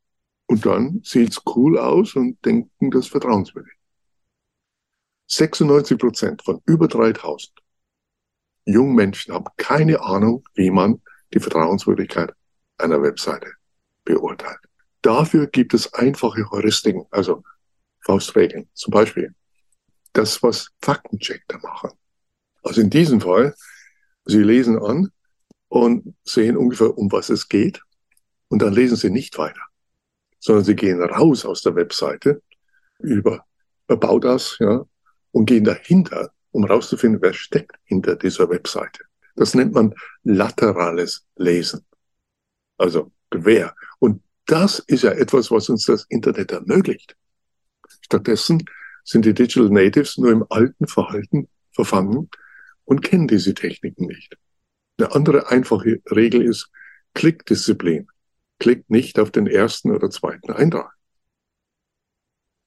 und 0.47 0.65
dann 0.65 1.01
sieht's 1.05 1.43
cool 1.55 1.79
aus 1.79 2.17
und 2.17 2.45
denken, 2.45 2.91
das 2.91 3.07
vertrauenswürdig. 3.07 3.75
96 5.27 5.99
Prozent 5.99 6.43
von 6.43 6.61
über 6.67 6.89
3000 6.89 7.53
jungen 8.65 8.95
Menschen 8.95 9.35
haben 9.35 9.47
keine 9.57 10.01
Ahnung, 10.03 10.43
wie 10.55 10.71
man 10.71 11.01
die 11.33 11.41
Vertrauenswürdigkeit 11.41 12.33
einer 12.79 13.03
Webseite 13.03 13.53
beurteilt. 14.05 14.59
Dafür 15.03 15.47
gibt 15.47 15.75
es 15.75 15.93
einfache 15.95 16.51
Heuristiken, 16.51 17.07
also 17.11 17.43
Faustregeln. 18.01 18.69
Zum 18.75 18.91
Beispiel 18.91 19.35
das, 20.13 20.43
was 20.43 20.71
Faktenchecker 20.83 21.59
machen. 21.59 21.91
Also 22.63 22.81
in 22.81 22.91
diesem 22.91 23.21
Fall, 23.21 23.55
Sie 24.25 24.43
lesen 24.43 24.79
an 24.79 25.11
und 25.69 26.15
sehen 26.25 26.57
ungefähr, 26.57 26.97
um 26.97 27.11
was 27.11 27.31
es 27.31 27.49
geht, 27.49 27.81
und 28.49 28.61
dann 28.61 28.75
lesen 28.75 28.97
Sie 28.97 29.11
nicht 29.11 29.39
weiter, 29.39 29.63
sondern 30.39 30.65
Sie 30.65 30.75
gehen 30.75 31.01
raus 31.03 31.47
aus 31.47 31.63
der 31.63 31.77
Webseite 31.77 32.43
über 32.99 33.47
About 33.87 34.27
Us, 34.27 34.57
ja, 34.61 34.85
und 35.33 35.47
gehen 35.47 35.65
dahinter 35.65 36.33
um 36.53 36.67
herauszufinden, 36.67 37.23
wer 37.23 37.33
steckt 37.33 37.77
hinter 37.85 38.17
dieser 38.17 38.49
Webseite. 38.51 39.05
Das 39.41 39.55
nennt 39.55 39.73
man 39.73 39.95
laterales 40.23 41.27
Lesen. 41.37 41.87
Also 42.77 43.11
wer. 43.31 43.75
Und 43.99 44.23
das 44.45 44.81
ist 44.81 45.03
ja 45.03 45.13
etwas, 45.13 45.51
was 45.51 45.71
uns 45.71 45.87
das 45.87 46.05
Internet 46.11 46.53
ermöglicht. 46.53 47.17
Stattdessen 48.03 48.63
sind 49.03 49.25
die 49.25 49.33
Digital 49.33 49.71
Natives 49.71 50.19
nur 50.19 50.31
im 50.31 50.45
alten 50.51 50.87
Verhalten 50.87 51.49
verfangen 51.73 52.29
und 52.85 53.01
kennen 53.01 53.29
diese 53.29 53.55
Techniken 53.55 54.09
nicht. 54.09 54.37
Eine 54.99 55.15
andere 55.15 55.49
einfache 55.49 56.03
Regel 56.11 56.43
ist 56.43 56.69
Klickdisziplin. 57.15 58.09
Klickt 58.59 58.91
nicht 58.91 59.19
auf 59.19 59.31
den 59.31 59.47
ersten 59.47 59.91
oder 59.91 60.11
zweiten 60.11 60.53
Eintrag. 60.53 60.93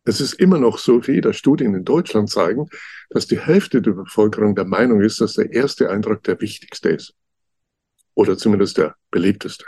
Es 0.05 0.19
ist 0.19 0.33
immer 0.33 0.59
noch 0.59 0.77
so, 0.77 1.05
wie 1.07 1.21
da 1.21 1.31
Studien 1.31 1.73
in 1.75 1.85
Deutschland 1.85 2.29
zeigen, 2.29 2.67
dass 3.09 3.27
die 3.27 3.39
Hälfte 3.39 3.81
der 3.81 3.91
Bevölkerung 3.91 4.55
der 4.55 4.65
Meinung 4.65 5.01
ist, 5.01 5.21
dass 5.21 5.33
der 5.33 5.51
erste 5.53 5.89
Eindruck 5.89 6.23
der 6.23 6.39
wichtigste 6.41 6.89
ist. 6.89 7.13
Oder 8.13 8.37
zumindest 8.37 8.77
der 8.77 8.95
beliebteste. 9.11 9.65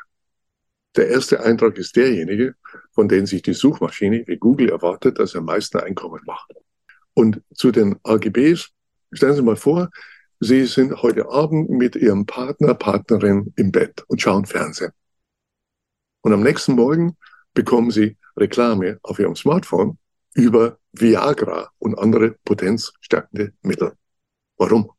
Der 0.97 1.07
erste 1.09 1.41
Eindruck 1.43 1.77
ist 1.77 1.95
derjenige, 1.95 2.55
von 2.91 3.07
dem 3.07 3.25
sich 3.25 3.41
die 3.41 3.53
Suchmaschine 3.53 4.23
wie 4.27 4.38
Google 4.38 4.69
erwartet, 4.69 5.19
dass 5.19 5.36
er 5.36 5.39
am 5.39 5.45
meisten 5.45 5.79
Einkommen 5.79 6.21
macht. 6.25 6.53
Und 7.13 7.41
zu 7.53 7.71
den 7.71 7.97
AGBs, 8.03 8.69
stellen 9.13 9.36
Sie 9.36 9.41
mal 9.41 9.55
vor, 9.55 9.89
Sie 10.41 10.65
sind 10.65 11.01
heute 11.01 11.29
Abend 11.29 11.69
mit 11.69 11.95
Ihrem 11.95 12.25
Partner, 12.25 12.73
Partnerin 12.73 13.53
im 13.55 13.71
Bett 13.71 14.03
und 14.07 14.21
schauen 14.21 14.45
Fernsehen. 14.45 14.91
Und 16.21 16.33
am 16.33 16.43
nächsten 16.43 16.73
Morgen 16.73 17.17
bekommen 17.53 17.89
Sie 17.89 18.17
Reklame 18.36 18.99
auf 19.01 19.17
Ihrem 19.17 19.36
Smartphone 19.36 19.97
über 20.36 20.77
Viagra 20.93 21.71
und 21.79 21.97
andere 21.97 22.36
potenzstärkende 22.45 23.53
Mittel. 23.63 23.93
Warum? 24.57 24.91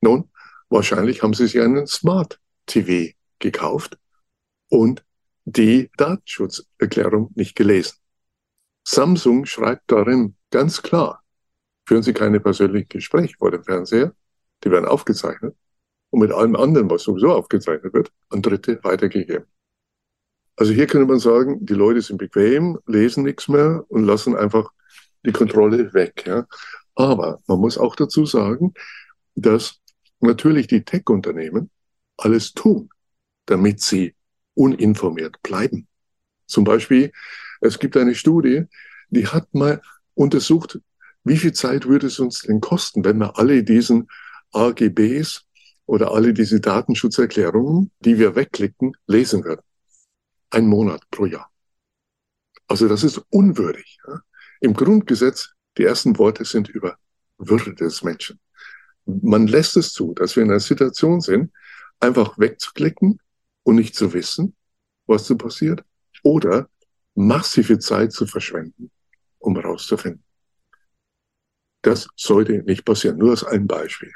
Nun, 0.00 0.32
Wahrscheinlich 0.72 1.22
haben 1.22 1.34
sie 1.34 1.46
sich 1.48 1.60
einen 1.60 1.86
Smart 1.86 2.40
TV 2.64 3.12
gekauft 3.38 3.98
und 4.70 5.04
die 5.44 5.90
Datenschutzerklärung 5.98 7.30
nicht 7.34 7.54
gelesen. 7.54 7.98
Samsung 8.82 9.44
schreibt 9.44 9.92
darin 9.92 10.34
ganz 10.50 10.80
klar, 10.80 11.22
führen 11.86 12.02
Sie 12.02 12.14
keine 12.14 12.40
persönlichen 12.40 12.88
Gespräche 12.88 13.34
vor 13.36 13.50
dem 13.50 13.62
Fernseher, 13.62 14.14
die 14.64 14.70
werden 14.70 14.86
aufgezeichnet 14.86 15.54
und 16.08 16.20
mit 16.20 16.32
allem 16.32 16.56
anderen, 16.56 16.88
was 16.88 17.02
sowieso 17.02 17.32
aufgezeichnet 17.34 17.92
wird, 17.92 18.10
an 18.30 18.40
Dritte 18.40 18.82
weitergegeben. 18.82 19.44
Also 20.56 20.72
hier 20.72 20.86
könnte 20.86 21.06
man 21.06 21.18
sagen, 21.18 21.64
die 21.64 21.74
Leute 21.74 22.02
sind 22.02 22.18
bequem, 22.18 22.78
lesen 22.86 23.24
nichts 23.24 23.48
mehr 23.48 23.84
und 23.88 24.04
lassen 24.04 24.36
einfach 24.36 24.70
die 25.24 25.32
Kontrolle 25.32 25.92
weg. 25.94 26.24
Ja. 26.26 26.46
Aber 26.94 27.40
man 27.46 27.58
muss 27.58 27.78
auch 27.78 27.96
dazu 27.96 28.26
sagen, 28.26 28.74
dass 29.34 29.80
natürlich 30.20 30.66
die 30.66 30.84
Tech-Unternehmen 30.84 31.70
alles 32.16 32.52
tun, 32.52 32.90
damit 33.46 33.80
sie 33.80 34.14
uninformiert 34.54 35.42
bleiben. 35.42 35.88
Zum 36.46 36.64
Beispiel, 36.64 37.12
es 37.60 37.78
gibt 37.78 37.96
eine 37.96 38.14
Studie, 38.14 38.64
die 39.08 39.26
hat 39.26 39.54
mal 39.54 39.80
untersucht, 40.14 40.78
wie 41.24 41.36
viel 41.36 41.52
Zeit 41.52 41.86
würde 41.86 42.08
es 42.08 42.18
uns 42.18 42.42
denn 42.42 42.60
kosten, 42.60 43.04
wenn 43.04 43.18
wir 43.18 43.38
alle 43.38 43.62
diesen 43.62 44.08
AGBs 44.52 45.46
oder 45.86 46.12
alle 46.12 46.34
diese 46.34 46.60
Datenschutzerklärungen, 46.60 47.90
die 48.00 48.18
wir 48.18 48.34
wegklicken, 48.34 48.92
lesen 49.06 49.44
würden. 49.44 49.62
Ein 50.52 50.66
Monat 50.66 51.02
pro 51.10 51.24
Jahr. 51.24 51.50
Also 52.68 52.86
das 52.86 53.04
ist 53.04 53.18
unwürdig. 53.30 53.98
Ja? 54.06 54.20
Im 54.60 54.74
Grundgesetz, 54.74 55.54
die 55.78 55.84
ersten 55.84 56.18
Worte 56.18 56.44
sind 56.44 56.68
über 56.68 56.98
Würde 57.38 57.74
des 57.74 58.02
Menschen. 58.02 58.38
Man 59.06 59.46
lässt 59.46 59.76
es 59.78 59.92
zu, 59.92 60.12
dass 60.12 60.36
wir 60.36 60.42
in 60.42 60.50
einer 60.50 60.60
Situation 60.60 61.22
sind, 61.22 61.52
einfach 62.00 62.38
wegzuklicken 62.38 63.18
und 63.62 63.76
nicht 63.76 63.94
zu 63.94 64.12
wissen, 64.12 64.54
was 65.06 65.26
so 65.26 65.36
passiert, 65.36 65.82
oder 66.22 66.68
massive 67.14 67.78
Zeit 67.78 68.12
zu 68.12 68.26
verschwenden, 68.26 68.90
um 69.38 69.56
herauszufinden. 69.56 70.22
Das 71.80 72.08
sollte 72.14 72.62
nicht 72.62 72.84
passieren. 72.84 73.16
Nur 73.16 73.30
als 73.30 73.42
ein 73.42 73.66
Beispiel. 73.66 74.12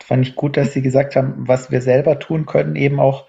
Fand 0.00 0.26
ich 0.26 0.36
gut, 0.36 0.56
dass 0.56 0.72
Sie 0.72 0.82
gesagt 0.82 1.16
haben, 1.16 1.46
was 1.48 1.70
wir 1.70 1.82
selber 1.82 2.18
tun 2.18 2.46
können, 2.46 2.76
eben 2.76 3.00
auch 3.00 3.26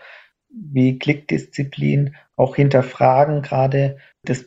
wie 0.54 1.00
Klickdisziplin, 1.00 2.16
auch 2.36 2.56
hinterfragen. 2.56 3.42
Gerade 3.42 3.98
das 4.24 4.46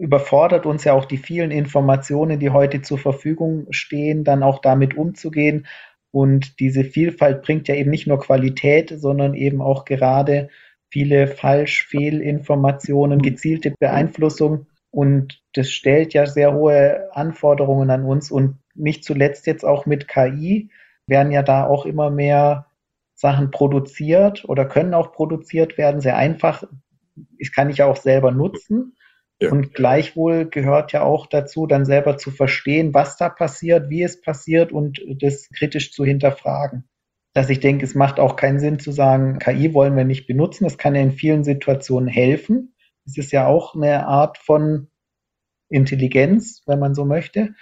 überfordert 0.00 0.66
uns 0.66 0.84
ja 0.84 0.94
auch 0.94 1.04
die 1.04 1.18
vielen 1.18 1.50
Informationen, 1.50 2.40
die 2.40 2.50
heute 2.50 2.82
zur 2.82 2.98
Verfügung 2.98 3.66
stehen, 3.70 4.24
dann 4.24 4.42
auch 4.42 4.60
damit 4.60 4.96
umzugehen. 4.96 5.66
Und 6.10 6.60
diese 6.60 6.84
Vielfalt 6.84 7.42
bringt 7.42 7.68
ja 7.68 7.74
eben 7.74 7.90
nicht 7.90 8.06
nur 8.06 8.20
Qualität, 8.20 8.92
sondern 8.94 9.34
eben 9.34 9.62
auch 9.62 9.84
gerade 9.84 10.48
viele 10.90 11.26
Falsch-Fehlinformationen, 11.26 13.22
gezielte 13.22 13.74
Beeinflussung. 13.78 14.66
Und 14.90 15.40
das 15.54 15.70
stellt 15.70 16.12
ja 16.12 16.26
sehr 16.26 16.52
hohe 16.52 17.08
Anforderungen 17.12 17.90
an 17.90 18.04
uns. 18.04 18.30
Und 18.30 18.58
nicht 18.74 19.04
zuletzt 19.04 19.46
jetzt 19.46 19.64
auch 19.64 19.86
mit 19.86 20.06
KI 20.06 20.68
werden 21.06 21.32
ja 21.32 21.42
da 21.42 21.66
auch 21.66 21.86
immer 21.86 22.10
mehr 22.10 22.66
Sachen 23.14 23.50
produziert 23.50 24.44
oder 24.48 24.64
können 24.66 24.94
auch 24.94 25.12
produziert 25.12 25.78
werden, 25.78 26.00
sehr 26.00 26.16
einfach. 26.16 26.64
Ich 27.38 27.54
kann 27.54 27.70
ich 27.70 27.78
ja 27.78 27.86
auch 27.86 27.96
selber 27.96 28.32
nutzen. 28.32 28.96
Ja. 29.40 29.50
Und 29.50 29.74
gleichwohl 29.74 30.48
gehört 30.48 30.92
ja 30.92 31.02
auch 31.02 31.26
dazu, 31.26 31.66
dann 31.66 31.84
selber 31.84 32.16
zu 32.16 32.30
verstehen, 32.30 32.94
was 32.94 33.16
da 33.16 33.28
passiert, 33.28 33.90
wie 33.90 34.02
es 34.02 34.20
passiert 34.20 34.72
und 34.72 35.00
das 35.20 35.48
kritisch 35.50 35.92
zu 35.92 36.04
hinterfragen. 36.04 36.84
Dass 37.34 37.50
ich 37.50 37.60
denke, 37.60 37.84
es 37.84 37.94
macht 37.94 38.20
auch 38.20 38.36
keinen 38.36 38.60
Sinn 38.60 38.78
zu 38.78 38.92
sagen, 38.92 39.38
KI 39.38 39.74
wollen 39.74 39.96
wir 39.96 40.04
nicht 40.04 40.26
benutzen. 40.26 40.64
Es 40.64 40.78
kann 40.78 40.94
ja 40.94 41.02
in 41.02 41.12
vielen 41.12 41.44
Situationen 41.44 42.08
helfen. 42.08 42.74
Es 43.04 43.18
ist 43.18 43.32
ja 43.32 43.46
auch 43.46 43.74
eine 43.74 44.06
Art 44.06 44.38
von 44.38 44.88
Intelligenz, 45.68 46.62
wenn 46.66 46.78
man 46.78 46.94
so 46.94 47.04
möchte. 47.04 47.54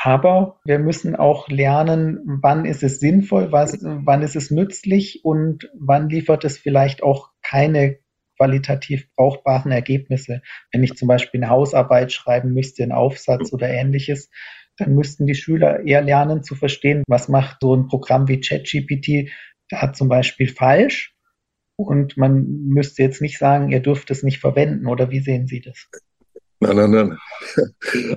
Aber 0.00 0.60
wir 0.64 0.78
müssen 0.78 1.16
auch 1.16 1.48
lernen, 1.48 2.20
wann 2.24 2.64
ist 2.64 2.84
es 2.84 3.00
sinnvoll, 3.00 3.50
was, 3.50 3.78
wann 3.82 4.22
ist 4.22 4.36
es 4.36 4.50
nützlich 4.50 5.24
und 5.24 5.68
wann 5.74 6.08
liefert 6.08 6.44
es 6.44 6.56
vielleicht 6.56 7.02
auch 7.02 7.30
keine 7.42 7.98
qualitativ 8.36 9.12
brauchbaren 9.16 9.72
Ergebnisse. 9.72 10.42
Wenn 10.72 10.84
ich 10.84 10.94
zum 10.94 11.08
Beispiel 11.08 11.42
eine 11.42 11.50
Hausarbeit 11.50 12.12
schreiben 12.12 12.52
müsste, 12.54 12.84
einen 12.84 12.92
Aufsatz 12.92 13.52
oder 13.52 13.68
ähnliches, 13.68 14.30
dann 14.76 14.94
müssten 14.94 15.26
die 15.26 15.34
Schüler 15.34 15.84
eher 15.84 16.02
lernen 16.02 16.44
zu 16.44 16.54
verstehen, 16.54 17.02
was 17.08 17.28
macht 17.28 17.58
so 17.60 17.74
ein 17.74 17.88
Programm 17.88 18.28
wie 18.28 18.40
ChatGPT 18.40 19.30
da 19.68 19.92
zum 19.92 20.08
Beispiel 20.08 20.48
falsch. 20.48 21.16
Und 21.74 22.16
man 22.16 22.44
müsste 22.68 23.02
jetzt 23.02 23.20
nicht 23.20 23.38
sagen, 23.38 23.70
ihr 23.70 23.80
dürft 23.80 24.12
es 24.12 24.22
nicht 24.22 24.38
verwenden, 24.38 24.86
oder 24.86 25.10
wie 25.10 25.20
sehen 25.20 25.48
Sie 25.48 25.60
das? 25.60 25.88
Nein, 26.60 26.76
nein, 26.76 26.90
nein. 26.90 27.18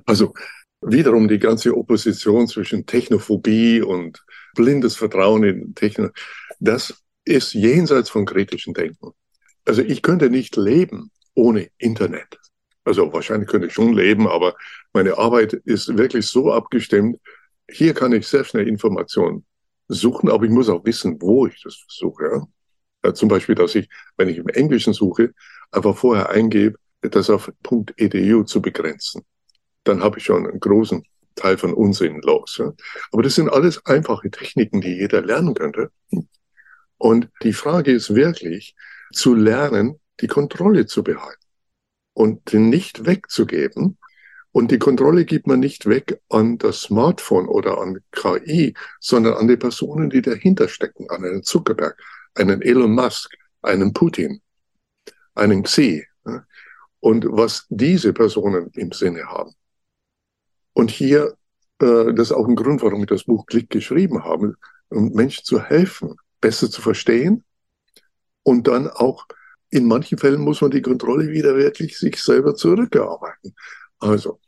Also 0.05 0.33
wiederum 0.81 1.27
die 1.27 1.39
ganze 1.39 1.75
Opposition 1.77 2.47
zwischen 2.47 2.85
Technophobie 2.85 3.81
und 3.81 4.23
blindes 4.55 4.95
Vertrauen 4.95 5.43
in 5.43 5.75
Techno, 5.75 6.09
das 6.59 7.03
ist 7.23 7.53
jenseits 7.53 8.09
von 8.09 8.25
kritischen 8.25 8.73
Denken. 8.73 9.11
Also 9.65 9.81
ich 9.81 10.01
könnte 10.01 10.29
nicht 10.29 10.55
leben 10.55 11.11
ohne 11.35 11.69
Internet. 11.77 12.39
Also 12.83 13.13
wahrscheinlich 13.13 13.47
könnte 13.47 13.67
ich 13.67 13.73
schon 13.73 13.93
leben, 13.93 14.27
aber 14.27 14.55
meine 14.91 15.17
Arbeit 15.17 15.53
ist 15.53 15.95
wirklich 15.97 16.25
so 16.25 16.51
abgestimmt. 16.51 17.19
Hier 17.69 17.93
kann 17.93 18.11
ich 18.11 18.27
sehr 18.27 18.43
schnell 18.43 18.67
Informationen 18.67 19.45
suchen, 19.87 20.29
aber 20.29 20.45
ich 20.45 20.51
muss 20.51 20.67
auch 20.67 20.83
wissen, 20.83 21.21
wo 21.21 21.45
ich 21.45 21.61
das 21.61 21.85
suche. 21.87 22.41
Ja, 23.03 23.13
zum 23.13 23.29
Beispiel, 23.29 23.55
dass 23.55 23.75
ich, 23.75 23.87
wenn 24.17 24.29
ich 24.29 24.37
im 24.37 24.47
Englischen 24.49 24.93
suche, 24.93 25.31
einfach 25.71 25.95
vorher 25.95 26.29
eingebe, 26.29 26.77
das 27.01 27.29
auf 27.29 27.51
.edu 27.97 28.43
zu 28.43 28.61
begrenzen 28.61 29.23
dann 29.83 30.03
habe 30.03 30.19
ich 30.19 30.25
schon 30.25 30.47
einen 30.47 30.59
großen 30.59 31.03
Teil 31.35 31.57
von 31.57 31.73
Unsinn 31.73 32.21
los. 32.21 32.57
Ja. 32.57 32.73
Aber 33.11 33.23
das 33.23 33.35
sind 33.35 33.49
alles 33.49 33.85
einfache 33.85 34.29
Techniken, 34.29 34.81
die 34.81 34.95
jeder 34.95 35.21
lernen 35.21 35.53
könnte. 35.53 35.91
Und 36.97 37.29
die 37.41 37.53
Frage 37.53 37.91
ist 37.91 38.13
wirklich, 38.13 38.75
zu 39.11 39.33
lernen, 39.33 39.99
die 40.19 40.27
Kontrolle 40.27 40.85
zu 40.85 41.03
behalten 41.03 41.45
und 42.13 42.53
nicht 42.53 43.05
wegzugeben. 43.05 43.97
Und 44.51 44.71
die 44.71 44.79
Kontrolle 44.79 45.25
gibt 45.25 45.47
man 45.47 45.61
nicht 45.61 45.85
weg 45.85 46.19
an 46.29 46.57
das 46.57 46.81
Smartphone 46.81 47.47
oder 47.47 47.79
an 47.79 47.99
KI, 48.11 48.73
sondern 48.99 49.35
an 49.35 49.47
die 49.47 49.57
Personen, 49.57 50.09
die 50.09 50.21
dahinter 50.21 50.67
stecken, 50.67 51.09
an 51.09 51.23
einen 51.23 51.43
Zuckerberg, 51.43 51.97
einen 52.35 52.61
Elon 52.61 52.93
Musk, 52.93 53.33
einen 53.61 53.93
Putin, 53.93 54.41
einen 55.35 55.63
Xi. 55.63 56.05
Und 56.99 57.25
was 57.29 57.65
diese 57.69 58.13
Personen 58.13 58.69
im 58.73 58.91
Sinne 58.91 59.23
haben. 59.23 59.53
Und 60.73 60.91
hier, 60.91 61.35
äh, 61.79 62.13
das 62.13 62.27
ist 62.27 62.31
auch 62.31 62.47
ein 62.47 62.55
Grund, 62.55 62.81
warum 62.81 63.01
ich 63.01 63.07
das 63.07 63.25
Buch 63.25 63.45
Klick 63.45 63.69
geschrieben 63.69 64.23
habe, 64.23 64.55
um 64.89 65.11
Menschen 65.13 65.43
zu 65.43 65.61
helfen, 65.61 66.15
besser 66.39 66.69
zu 66.69 66.81
verstehen 66.81 67.43
und 68.43 68.67
dann 68.67 68.87
auch 68.87 69.27
in 69.69 69.87
manchen 69.87 70.17
Fällen 70.17 70.41
muss 70.41 70.61
man 70.61 70.71
die 70.71 70.81
Kontrolle 70.81 71.29
wieder 71.29 71.55
wirklich 71.55 71.97
sich 71.97 72.21
selber 72.21 72.55
zurückerarbeiten. 72.55 73.55
Also 73.99 74.39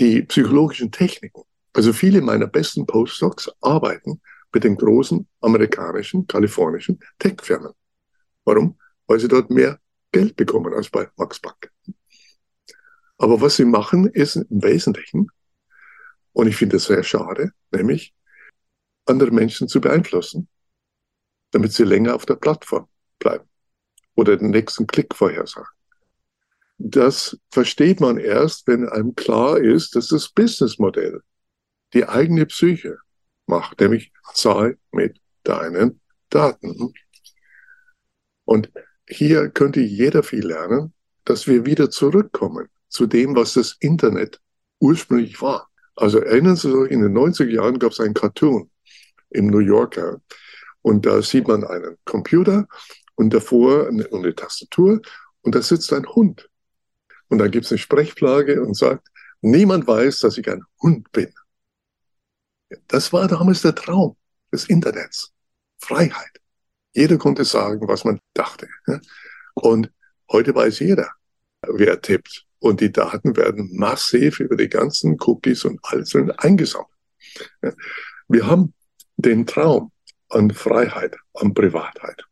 die 0.00 0.22
psychologischen 0.22 0.90
Techniken. 0.90 1.42
Also 1.74 1.92
viele 1.92 2.20
meiner 2.20 2.46
besten 2.46 2.86
Postdocs 2.86 3.50
arbeiten 3.60 4.20
mit 4.52 4.64
den 4.64 4.76
großen 4.76 5.26
amerikanischen, 5.40 6.26
kalifornischen 6.26 7.00
Tech-Firmen. 7.18 7.72
Warum? 8.44 8.78
Weil 9.06 9.20
sie 9.20 9.28
dort 9.28 9.50
mehr 9.50 9.78
Geld 10.12 10.36
bekommen 10.36 10.72
als 10.72 10.88
bei 10.88 11.08
Max 11.16 11.40
Bank. 11.40 11.70
Aber 13.18 13.40
was 13.40 13.56
sie 13.56 13.64
machen, 13.64 14.06
ist 14.06 14.36
im 14.36 14.62
Wesentlichen, 14.62 15.28
und 16.34 16.48
ich 16.48 16.56
finde 16.56 16.76
es 16.76 16.84
sehr 16.84 17.02
schade, 17.02 17.52
nämlich 17.70 18.14
andere 19.06 19.30
Menschen 19.30 19.68
zu 19.68 19.80
beeinflussen, 19.80 20.48
damit 21.52 21.72
sie 21.72 21.84
länger 21.84 22.14
auf 22.14 22.26
der 22.26 22.34
Plattform 22.34 22.88
bleiben 23.18 23.48
oder 24.14 24.36
den 24.36 24.50
nächsten 24.50 24.86
Klick 24.86 25.14
vorhersagen. 25.14 25.68
Das 26.78 27.38
versteht 27.50 28.00
man 28.00 28.18
erst, 28.18 28.66
wenn 28.66 28.88
einem 28.88 29.14
klar 29.14 29.58
ist, 29.58 29.94
dass 29.94 30.08
das 30.08 30.28
Businessmodell 30.28 31.22
die 31.94 32.06
eigene 32.06 32.46
Psyche 32.46 32.98
macht, 33.46 33.80
nämlich 33.80 34.12
zahl 34.34 34.76
mit 34.90 35.20
deinen 35.44 36.00
Daten. 36.30 36.92
Und 38.44 38.72
hier 39.08 39.50
könnte 39.50 39.80
jeder 39.80 40.24
viel 40.24 40.46
lernen, 40.46 40.92
dass 41.24 41.46
wir 41.46 41.64
wieder 41.64 41.90
zurückkommen 41.90 42.68
zu 42.88 43.06
dem, 43.06 43.36
was 43.36 43.54
das 43.54 43.76
Internet 43.78 44.40
ursprünglich 44.80 45.40
war. 45.40 45.70
Also 45.96 46.18
erinnern 46.18 46.56
Sie 46.56 46.70
sich, 46.70 46.90
in 46.90 47.02
den 47.02 47.16
90er 47.16 47.50
Jahren 47.50 47.78
gab 47.78 47.92
es 47.92 48.00
einen 48.00 48.14
Cartoon 48.14 48.70
im 49.30 49.46
New 49.46 49.60
Yorker 49.60 50.20
und 50.82 51.06
da 51.06 51.22
sieht 51.22 51.48
man 51.48 51.64
einen 51.64 51.96
Computer 52.04 52.66
und 53.14 53.32
davor 53.32 53.88
eine, 53.88 54.06
eine 54.12 54.34
Tastatur 54.34 55.00
und 55.42 55.54
da 55.54 55.62
sitzt 55.62 55.92
ein 55.92 56.06
Hund. 56.06 56.48
Und 57.28 57.38
dann 57.38 57.50
gibt 57.50 57.66
es 57.66 57.72
eine 57.72 57.78
Sprechflagge 57.78 58.62
und 58.62 58.76
sagt, 58.76 59.08
niemand 59.40 59.86
weiß, 59.86 60.20
dass 60.20 60.38
ich 60.38 60.48
ein 60.48 60.62
Hund 60.82 61.10
bin. 61.12 61.32
Das 62.88 63.12
war 63.12 63.28
damals 63.28 63.62
der 63.62 63.74
Traum 63.74 64.16
des 64.52 64.68
Internets. 64.68 65.32
Freiheit. 65.78 66.40
Jeder 66.92 67.18
konnte 67.18 67.44
sagen, 67.44 67.86
was 67.88 68.04
man 68.04 68.20
dachte. 68.34 68.68
Und 69.54 69.90
heute 70.30 70.54
weiß 70.54 70.78
jeder, 70.80 71.10
wer 71.62 72.00
tippt. 72.00 72.46
Und 72.64 72.80
die 72.80 72.90
Daten 72.90 73.36
werden 73.36 73.76
massiv 73.76 74.40
über 74.40 74.56
die 74.56 74.70
ganzen 74.70 75.18
Cookies 75.20 75.66
und 75.66 75.80
alles 75.82 76.16
eingesammelt. 76.38 76.88
Wir 78.26 78.46
haben 78.46 78.72
den 79.18 79.44
Traum 79.44 79.92
an 80.30 80.50
Freiheit, 80.50 81.14
an 81.34 81.52
Privatheit, 81.52 82.24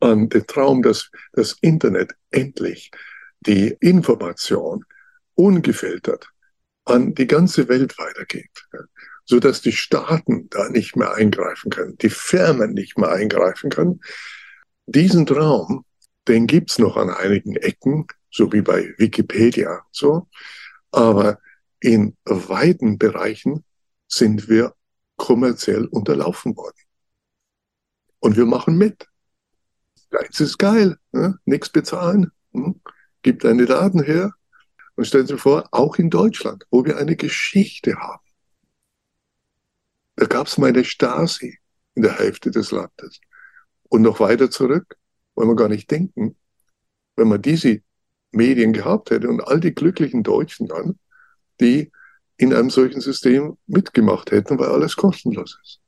an 0.00 0.28
den 0.28 0.46
Traum, 0.46 0.82
dass 0.82 1.10
das 1.32 1.56
Internet 1.62 2.12
endlich 2.30 2.90
die 3.40 3.74
Information 3.80 4.84
ungefiltert 5.34 6.28
an 6.84 7.14
die 7.14 7.26
ganze 7.26 7.66
Welt 7.70 7.98
weitergeht, 7.98 8.50
so 9.24 9.40
dass 9.40 9.62
die 9.62 9.72
Staaten 9.72 10.50
da 10.50 10.68
nicht 10.68 10.94
mehr 10.94 11.14
eingreifen 11.14 11.70
können, 11.70 11.96
die 11.96 12.10
Firmen 12.10 12.74
nicht 12.74 12.98
mehr 12.98 13.12
eingreifen 13.12 13.70
können. 13.70 14.02
Diesen 14.84 15.24
Traum, 15.24 15.86
den 16.28 16.46
gibt's 16.46 16.78
noch 16.78 16.98
an 16.98 17.08
einigen 17.08 17.56
Ecken, 17.56 18.06
so 18.30 18.52
wie 18.52 18.62
bei 18.62 18.94
Wikipedia, 18.98 19.84
so. 19.90 20.28
Aber 20.92 21.38
in 21.80 22.16
weiten 22.24 22.98
Bereichen 22.98 23.64
sind 24.08 24.48
wir 24.48 24.74
kommerziell 25.16 25.86
unterlaufen 25.86 26.56
worden. 26.56 26.78
Und 28.20 28.36
wir 28.36 28.46
machen 28.46 28.76
mit. 28.76 29.08
Geiz 30.10 30.40
ist 30.40 30.58
geil, 30.58 30.98
ne? 31.12 31.38
nichts 31.44 31.70
bezahlen, 31.70 32.32
hm? 32.52 32.80
gibt 33.22 33.44
deine 33.44 33.66
Daten 33.66 34.02
her. 34.02 34.32
Und 34.96 35.06
stellen 35.06 35.26
Sie 35.26 35.38
vor, 35.38 35.68
auch 35.70 35.96
in 35.96 36.10
Deutschland, 36.10 36.66
wo 36.70 36.84
wir 36.84 36.98
eine 36.98 37.16
Geschichte 37.16 37.96
haben. 37.96 38.24
Da 40.16 40.26
gab 40.26 40.46
es 40.46 40.58
meine 40.58 40.84
Stasi 40.84 41.58
in 41.94 42.02
der 42.02 42.18
Hälfte 42.18 42.50
des 42.50 42.70
Landes. 42.70 43.20
Und 43.88 44.02
noch 44.02 44.20
weiter 44.20 44.50
zurück, 44.50 44.96
wollen 45.34 45.48
wir 45.48 45.56
gar 45.56 45.68
nicht 45.68 45.90
denken, 45.90 46.36
wenn 47.16 47.28
man 47.28 47.40
diese 47.40 47.80
Medien 48.32 48.72
gehabt 48.72 49.10
hätte 49.10 49.28
und 49.28 49.40
all 49.40 49.60
die 49.60 49.74
glücklichen 49.74 50.22
Deutschen 50.22 50.68
dann, 50.68 50.98
die 51.60 51.90
in 52.36 52.54
einem 52.54 52.70
solchen 52.70 53.00
System 53.00 53.58
mitgemacht 53.66 54.30
hätten, 54.30 54.58
weil 54.58 54.68
alles 54.68 54.96
kostenlos 54.96 55.58
ist. 55.62 55.80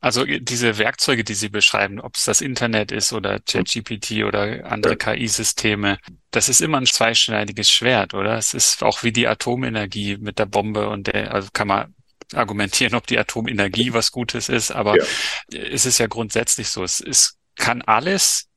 Also 0.00 0.24
diese 0.24 0.78
Werkzeuge, 0.78 1.24
die 1.24 1.34
Sie 1.34 1.48
beschreiben, 1.48 2.00
ob 2.00 2.16
es 2.16 2.24
das 2.24 2.40
Internet 2.40 2.92
ist 2.92 3.12
oder 3.12 3.40
ChatGPT 3.40 4.24
oder 4.24 4.70
andere 4.70 4.92
ja. 4.92 5.14
KI-Systeme, 5.14 5.98
das 6.30 6.48
ist 6.48 6.60
immer 6.60 6.78
ein 6.78 6.86
zweischneidiges 6.86 7.70
Schwert, 7.70 8.14
oder? 8.14 8.36
Es 8.36 8.54
ist 8.54 8.82
auch 8.82 9.02
wie 9.02 9.12
die 9.12 9.26
Atomenergie 9.26 10.16
mit 10.18 10.38
der 10.38 10.46
Bombe 10.46 10.88
und 10.88 11.08
der, 11.08 11.34
also 11.34 11.48
kann 11.52 11.68
man 11.68 11.94
argumentieren, 12.34 12.94
ob 12.94 13.06
die 13.06 13.18
Atomenergie 13.18 13.92
was 13.92 14.12
Gutes 14.12 14.48
ist, 14.48 14.70
aber 14.70 14.96
ja. 14.96 15.04
es 15.50 15.86
ist 15.86 15.98
ja 15.98 16.06
grundsätzlich 16.06 16.68
so. 16.68 16.84
Es, 16.84 17.00
es 17.00 17.38
kann 17.56 17.82
alles, 17.82 18.48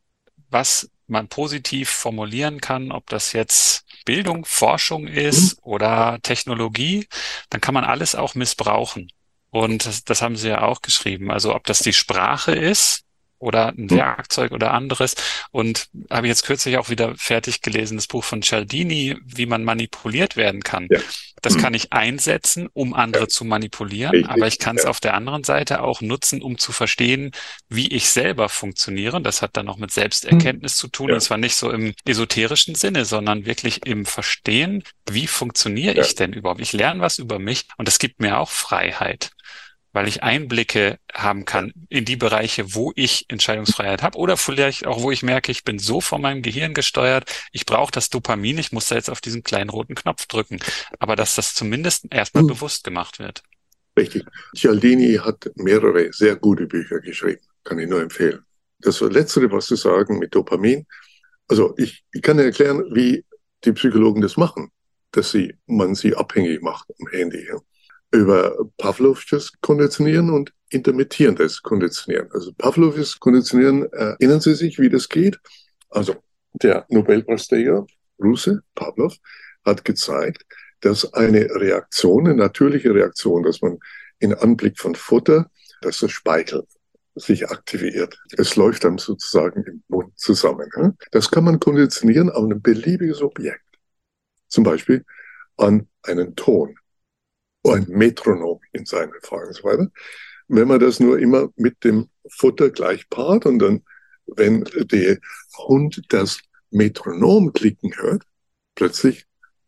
was 0.50 0.90
man 1.10 1.28
positiv 1.28 1.90
formulieren 1.90 2.62
kann, 2.62 2.92
ob 2.92 3.08
das 3.10 3.34
jetzt 3.34 3.86
Bildung, 4.06 4.46
Forschung 4.46 5.08
ist 5.08 5.58
mhm. 5.58 5.72
oder 5.72 6.20
Technologie, 6.22 7.08
dann 7.50 7.62
kann 7.62 7.74
man 7.74 7.84
alles 7.84 8.16
auch 8.16 8.36
missbrauchen. 8.36 9.12
Und 9.52 9.86
das, 9.86 10.04
das 10.04 10.22
haben 10.22 10.36
Sie 10.36 10.50
ja 10.50 10.62
auch 10.62 10.82
geschrieben. 10.82 11.32
Also 11.32 11.56
ob 11.56 11.66
das 11.66 11.80
die 11.80 11.94
Sprache 11.94 12.52
ist, 12.52 13.04
oder 13.40 13.70
ein 13.70 13.90
hm. 13.90 13.98
Werkzeug 13.98 14.52
oder 14.52 14.74
anderes. 14.74 15.16
Und 15.52 15.88
habe 16.10 16.28
jetzt 16.28 16.46
kürzlich 16.46 16.78
auch 16.78 16.90
wieder 16.90 17.16
fertig 17.16 17.62
gelesen, 17.62 17.98
das 17.98 18.08
Buch 18.08 18.24
von 18.24 18.42
Cialdini, 18.42 19.18
wie 19.26 19.46
man 19.46 19.64
manipuliert 19.64 20.36
werden 20.36 20.62
kann. 20.62 20.88
Ja. 20.90 21.00
Das 21.42 21.56
mhm. 21.56 21.62
kann 21.62 21.74
ich 21.74 21.94
einsetzen, 21.94 22.68
um 22.74 22.94
andere 22.94 23.24
ja. 23.24 23.28
zu 23.30 23.46
manipulieren, 23.46 24.12
Richtig. 24.12 24.30
aber 24.30 24.48
ich 24.48 24.60
kann 24.60 24.76
es 24.76 24.84
ja. 24.84 24.90
auf 24.90 25.00
der 25.00 25.14
anderen 25.14 25.44
Seite 25.44 25.82
auch 25.82 26.02
nutzen, 26.02 26.42
um 26.42 26.58
zu 26.58 26.72
verstehen, 26.72 27.32
wie 27.70 27.88
ich 27.88 28.10
selber 28.10 28.50
funktioniere. 28.50 29.22
Das 29.22 29.42
hat 29.42 29.56
dann 29.56 29.70
auch 29.70 29.78
mit 29.78 29.92
Selbsterkenntnis 29.92 30.76
mhm. 30.76 30.80
zu 30.80 30.88
tun. 30.90 31.12
Und 31.12 31.22
zwar 31.22 31.38
nicht 31.38 31.56
so 31.56 31.72
im 31.72 31.94
esoterischen 32.06 32.76
Sinne, 32.76 33.06
sondern 33.06 33.46
wirklich 33.46 33.86
im 33.86 34.06
Verstehen, 34.06 34.84
wie 35.10 35.28
funktioniere 35.28 36.00
ich 36.02 36.16
denn 36.16 36.34
überhaupt? 36.34 36.62
Ich 36.62 36.74
lerne 36.74 37.02
was 37.02 37.20
über 37.20 37.40
mich 37.40 37.68
und 37.78 37.88
das 37.88 38.00
gibt 38.00 38.20
mir 38.20 38.38
auch 38.38 38.50
Freiheit 38.50 39.32
weil 39.92 40.08
ich 40.08 40.24
Einblicke 40.24 41.00
haben 41.14 41.46
kann 41.46 41.74
in 41.90 42.06
die 42.06 42.16
Bereiche, 42.16 42.76
wo 42.76 42.92
ich 42.96 43.26
Entscheidungsfreiheit 43.30 44.04
habe 44.04 44.18
oder 44.18 44.38
vielleicht 44.38 44.86
auch, 44.86 45.02
wo 45.02 45.12
ich 45.12 45.24
merke, 45.24 45.52
ich 45.52 45.64
bin 45.64 45.80
so 45.80 46.02
von 46.02 46.22
meinem 46.22 46.42
Gehirn 46.42 46.74
gesteuert, 46.74 47.32
ich 47.52 47.66
brauche 47.66 47.92
das 47.92 48.10
Dopamin, 48.10 48.58
ich 48.58 48.72
muss 48.72 48.88
da 48.88 48.96
jetzt 48.96 49.10
auf 49.10 49.22
diesen 49.22 49.44
kleinen 49.44 49.70
roten 49.70 49.96
Knopf 49.96 50.28
drücken. 50.28 50.60
Aber 51.00 51.16
dass 51.16 51.36
das 51.36 51.56
zumindest 51.56 52.06
erstmal 52.12 52.44
mhm. 52.44 52.50
bewusst 52.50 52.84
gemacht 52.84 53.20
wird. 53.20 53.44
Richtig. 53.98 54.26
Cialdini 54.56 55.16
hat 55.16 55.50
mehrere 55.56 56.14
sehr 56.14 56.36
gute 56.36 56.68
Bücher 56.68 57.00
geschrieben, 57.00 57.42
kann 57.64 57.80
ich 57.80 57.90
nur 57.90 58.02
empfehlen. 58.02 58.44
Das 58.80 59.02
Letzte, 59.02 59.52
was 59.52 59.68
Sie 59.68 59.76
sagen 59.76 60.20
mit 60.20 60.34
Dopamin, 60.34 60.86
also 61.48 61.74
ich, 61.78 62.04
ich 62.14 62.22
kann 62.22 62.40
erklären, 62.40 62.84
wie 62.94 63.26
die 63.66 63.74
Psychologen 63.74 64.22
das 64.22 64.38
machen, 64.38 64.72
dass 65.12 65.32
sie, 65.32 65.56
man 65.66 65.96
sie 65.96 66.16
abhängig 66.16 66.62
macht 66.62 66.88
am 67.00 67.08
Handy. 67.08 67.46
Ja 67.46 67.60
über 68.12 68.56
Pavlovsches 68.78 69.54
Konditionieren 69.62 70.30
und 70.30 70.54
intermittierendes 70.70 71.62
Konditionieren. 71.62 72.30
Also 72.32 72.54
Pavlovsches 72.54 73.20
Konditionieren, 73.20 73.92
erinnern 73.92 74.42
Sie 74.42 74.56
sich, 74.56 74.80
wie 74.80 74.90
das 74.90 75.10
geht? 75.10 75.40
Also 75.90 76.16
der 76.54 76.86
Nobelpreisträger, 76.90 77.86
Russe, 78.22 78.62
Pavlov, 78.76 79.16
hat 79.66 79.86
gezeigt, 79.86 80.46
dass 80.82 81.14
eine 81.14 81.50
Reaktion, 81.56 82.28
eine 82.28 82.36
natürliche 82.36 82.94
Reaktion, 82.94 83.44
dass 83.44 83.62
man 83.62 83.78
in 84.20 84.34
Anblick 84.34 84.80
von 84.80 84.96
Futter, 84.96 85.50
dass 85.82 86.00
das 86.00 86.12
Speichel 86.12 86.66
sich 87.16 87.50
aktiviert. 87.50 88.20
Es 88.38 88.56
läuft 88.56 88.84
dann 88.84 88.98
sozusagen 88.98 89.64
im 89.64 89.84
Mund 89.88 90.18
zusammen. 90.18 90.70
Das 91.12 91.30
kann 91.30 91.44
man 91.44 91.60
konditionieren 91.60 92.30
auf 92.30 92.44
ein 92.44 92.62
beliebiges 92.62 93.22
Objekt. 93.22 93.64
Zum 94.48 94.64
Beispiel 94.64 95.06
an 95.58 95.88
einen 96.04 96.36
Ton 96.36 96.78
ein 97.64 97.86
Metronom 97.90 98.60
in 98.72 98.86
seinen 98.86 99.12
und 99.12 99.54
so 99.54 99.64
weiter. 99.64 99.92
Wenn 100.48 100.68
man 100.68 100.80
das 100.80 101.00
nur 101.00 101.20
immer 101.20 101.50
mit 101.56 101.84
dem 101.84 102.10
Futter 102.30 102.70
gleich 102.70 103.10
paart 103.10 103.46
und 103.46 103.60
dann, 103.60 103.84
wenn 104.26 104.64
der 104.64 105.20
Hund 105.58 106.02
das 106.10 106.40
Metronom 106.72 107.54
klicken 107.54 107.96
hört, 107.98 108.24
plötzlich, 108.76 109.26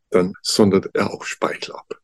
dann 0.09 0.33
sondert 0.41 0.89
er 0.95 1.11
auch 1.11 1.23
Speichel 1.23 1.75
ab. 1.75 1.99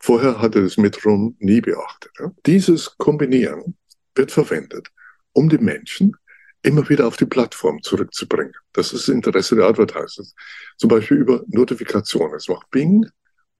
Vorher 0.00 0.40
hat 0.40 0.54
er 0.54 0.62
das 0.62 0.76
Metronom 0.76 1.36
nie 1.38 1.60
beachtet. 1.60 2.12
Dieses 2.46 2.96
Kombinieren 2.98 3.76
wird 4.14 4.30
verwendet, 4.30 4.88
um 5.32 5.48
die 5.48 5.58
Menschen 5.58 6.16
immer 6.62 6.88
wieder 6.88 7.06
auf 7.06 7.16
die 7.16 7.26
Plattform 7.26 7.82
zurückzubringen. 7.82 8.54
Das 8.72 8.92
ist 8.92 9.08
das 9.08 9.14
Interesse 9.14 9.56
der 9.56 9.66
Advertisers. 9.66 10.34
Zum 10.76 10.88
Beispiel 10.88 11.18
über 11.18 11.42
Notifikationen. 11.48 12.36
Es 12.36 12.48
macht 12.48 12.70
Bing, 12.70 13.06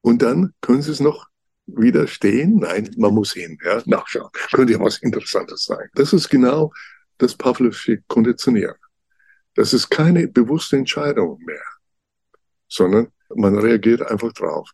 und 0.01 0.23
dann 0.23 0.55
können 0.61 0.83
Sie 0.83 0.93
es 0.93 1.01
noch 1.01 1.29
widerstehen. 1.67 2.59
Nein, 2.59 2.91
man 2.97 3.15
muss 3.15 3.33
hin, 3.33 3.59
ja, 3.65 3.83
nachschauen. 3.85 4.31
Könnte 4.53 4.73
ja 4.73 4.81
was 4.81 4.99
Interessantes 4.99 5.65
sein. 5.65 5.89
Das 5.95 6.13
ist 6.13 6.29
genau 6.29 6.73
das 7.19 7.35
Pavlovsche 7.35 8.03
Konditionieren. 8.09 8.77
Das 9.55 9.73
ist 9.73 9.91
keine 9.91 10.29
bewusste 10.29 10.77
Entscheidung 10.77 11.41
mehr, 11.45 11.65
sondern 12.69 13.09
man 13.35 13.59
reagiert 13.59 14.03
einfach 14.03 14.33
drauf. 14.33 14.71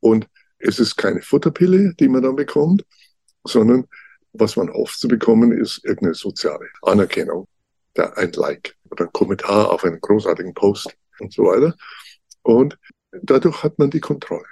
Und 0.00 0.28
es 0.58 0.78
ist 0.78 0.96
keine 0.96 1.22
Futterpille, 1.22 1.94
die 1.94 2.08
man 2.08 2.22
dann 2.22 2.36
bekommt, 2.36 2.84
sondern 3.44 3.86
was 4.32 4.56
man 4.56 4.72
hofft 4.72 4.98
zu 4.98 5.08
bekommen, 5.08 5.52
ist 5.52 5.84
irgendeine 5.84 6.14
soziale 6.14 6.68
Anerkennung, 6.82 7.48
ein 7.96 8.32
Like 8.32 8.76
oder 8.90 9.06
ein 9.06 9.12
Kommentar 9.12 9.70
auf 9.70 9.84
einen 9.84 10.00
großartigen 10.00 10.54
Post 10.54 10.96
und 11.18 11.32
so 11.32 11.44
weiter. 11.44 11.74
Und 12.42 12.78
dadurch 13.10 13.62
hat 13.64 13.78
man 13.78 13.90
die 13.90 14.00
Kontrolle. 14.00 14.46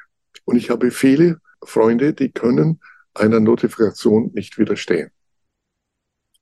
Und 0.47 0.57
ich 0.57 0.71
habe 0.71 0.91
viele 0.91 1.41
Freunde, 1.63 2.15
die 2.15 2.31
können 2.31 2.81
einer 3.13 3.41
Notifikation 3.41 4.31
nicht 4.33 4.59
widerstehen. 4.59 5.11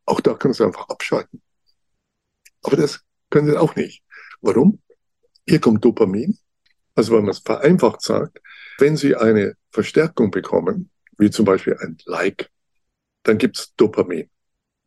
Auch 0.04 0.20
da 0.20 0.34
können 0.34 0.54
sie 0.54 0.64
einfach 0.64 0.88
abschalten. 0.88 1.42
Aber 2.62 2.76
das 2.76 3.00
können 3.30 3.48
sie 3.48 3.56
auch 3.56 3.74
nicht. 3.74 4.02
Warum? 4.42 4.80
Hier 5.48 5.60
kommt 5.60 5.84
Dopamin. 5.84 6.38
Also 6.94 7.12
wenn 7.12 7.22
man 7.22 7.30
es 7.30 7.38
vereinfacht 7.38 8.02
sagt, 8.02 8.40
wenn 8.78 8.96
Sie 8.96 9.16
eine 9.16 9.56
Verstärkung 9.70 10.30
bekommen, 10.30 10.90
wie 11.18 11.30
zum 11.30 11.44
Beispiel 11.44 11.76
ein 11.80 11.96
Like, 12.04 12.50
dann 13.22 13.38
gibt 13.38 13.58
es 13.58 13.74
Dopamin. 13.76 14.28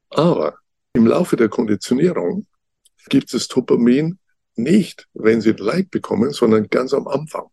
Aber 0.10 0.58
im 0.94 1.08
Laufe 1.08 1.36
der 1.36 1.50
Konditionierung 1.50 2.48
gibt 3.10 3.34
es 3.34 3.48
Dopamin 3.48 4.20
nicht, 4.56 5.08
wenn 5.14 5.42
Sie 5.42 5.52
ein 5.52 5.58
Like 5.58 5.90
bekommen, 5.90 6.32
sondern 6.32 6.70
ganz 6.70 6.94
am 6.94 7.08
Anfang 7.08 7.50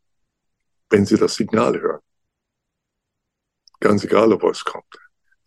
wenn 0.90 1.06
sie 1.06 1.16
das 1.16 1.34
Signal 1.34 1.80
hören. 1.80 2.00
Ganz 3.80 4.04
egal, 4.04 4.32
ob 4.32 4.42
was 4.42 4.64
kommt. 4.64 4.84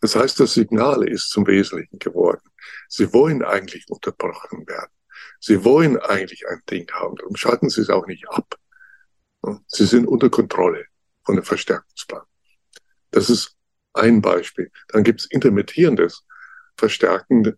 Das 0.01 0.15
heißt, 0.15 0.39
das 0.39 0.53
Signal 0.53 1.07
ist 1.07 1.29
zum 1.29 1.47
Wesentlichen 1.47 1.97
geworden. 1.99 2.49
Sie 2.87 3.11
wollen 3.13 3.43
eigentlich 3.43 3.89
unterbrochen 3.89 4.67
werden. 4.67 4.91
Sie 5.39 5.63
wollen 5.63 5.97
eigentlich 5.97 6.47
ein 6.47 6.61
Ding 6.69 6.89
haben. 6.91 7.15
Darum 7.15 7.35
schalten 7.35 7.69
Sie 7.69 7.81
es 7.81 7.89
auch 7.89 8.05
nicht 8.05 8.27
ab. 8.29 8.55
Sie 9.67 9.85
sind 9.85 10.07
unter 10.07 10.29
Kontrolle 10.29 10.85
von 11.23 11.35
dem 11.35 11.43
Verstärkungsplan. 11.43 12.23
Das 13.11 13.29
ist 13.29 13.55
ein 13.93 14.21
Beispiel. 14.21 14.71
Dann 14.89 15.03
gibt 15.03 15.21
es 15.21 15.31
intermittierendes 15.31 16.23
verstärken. 16.77 17.55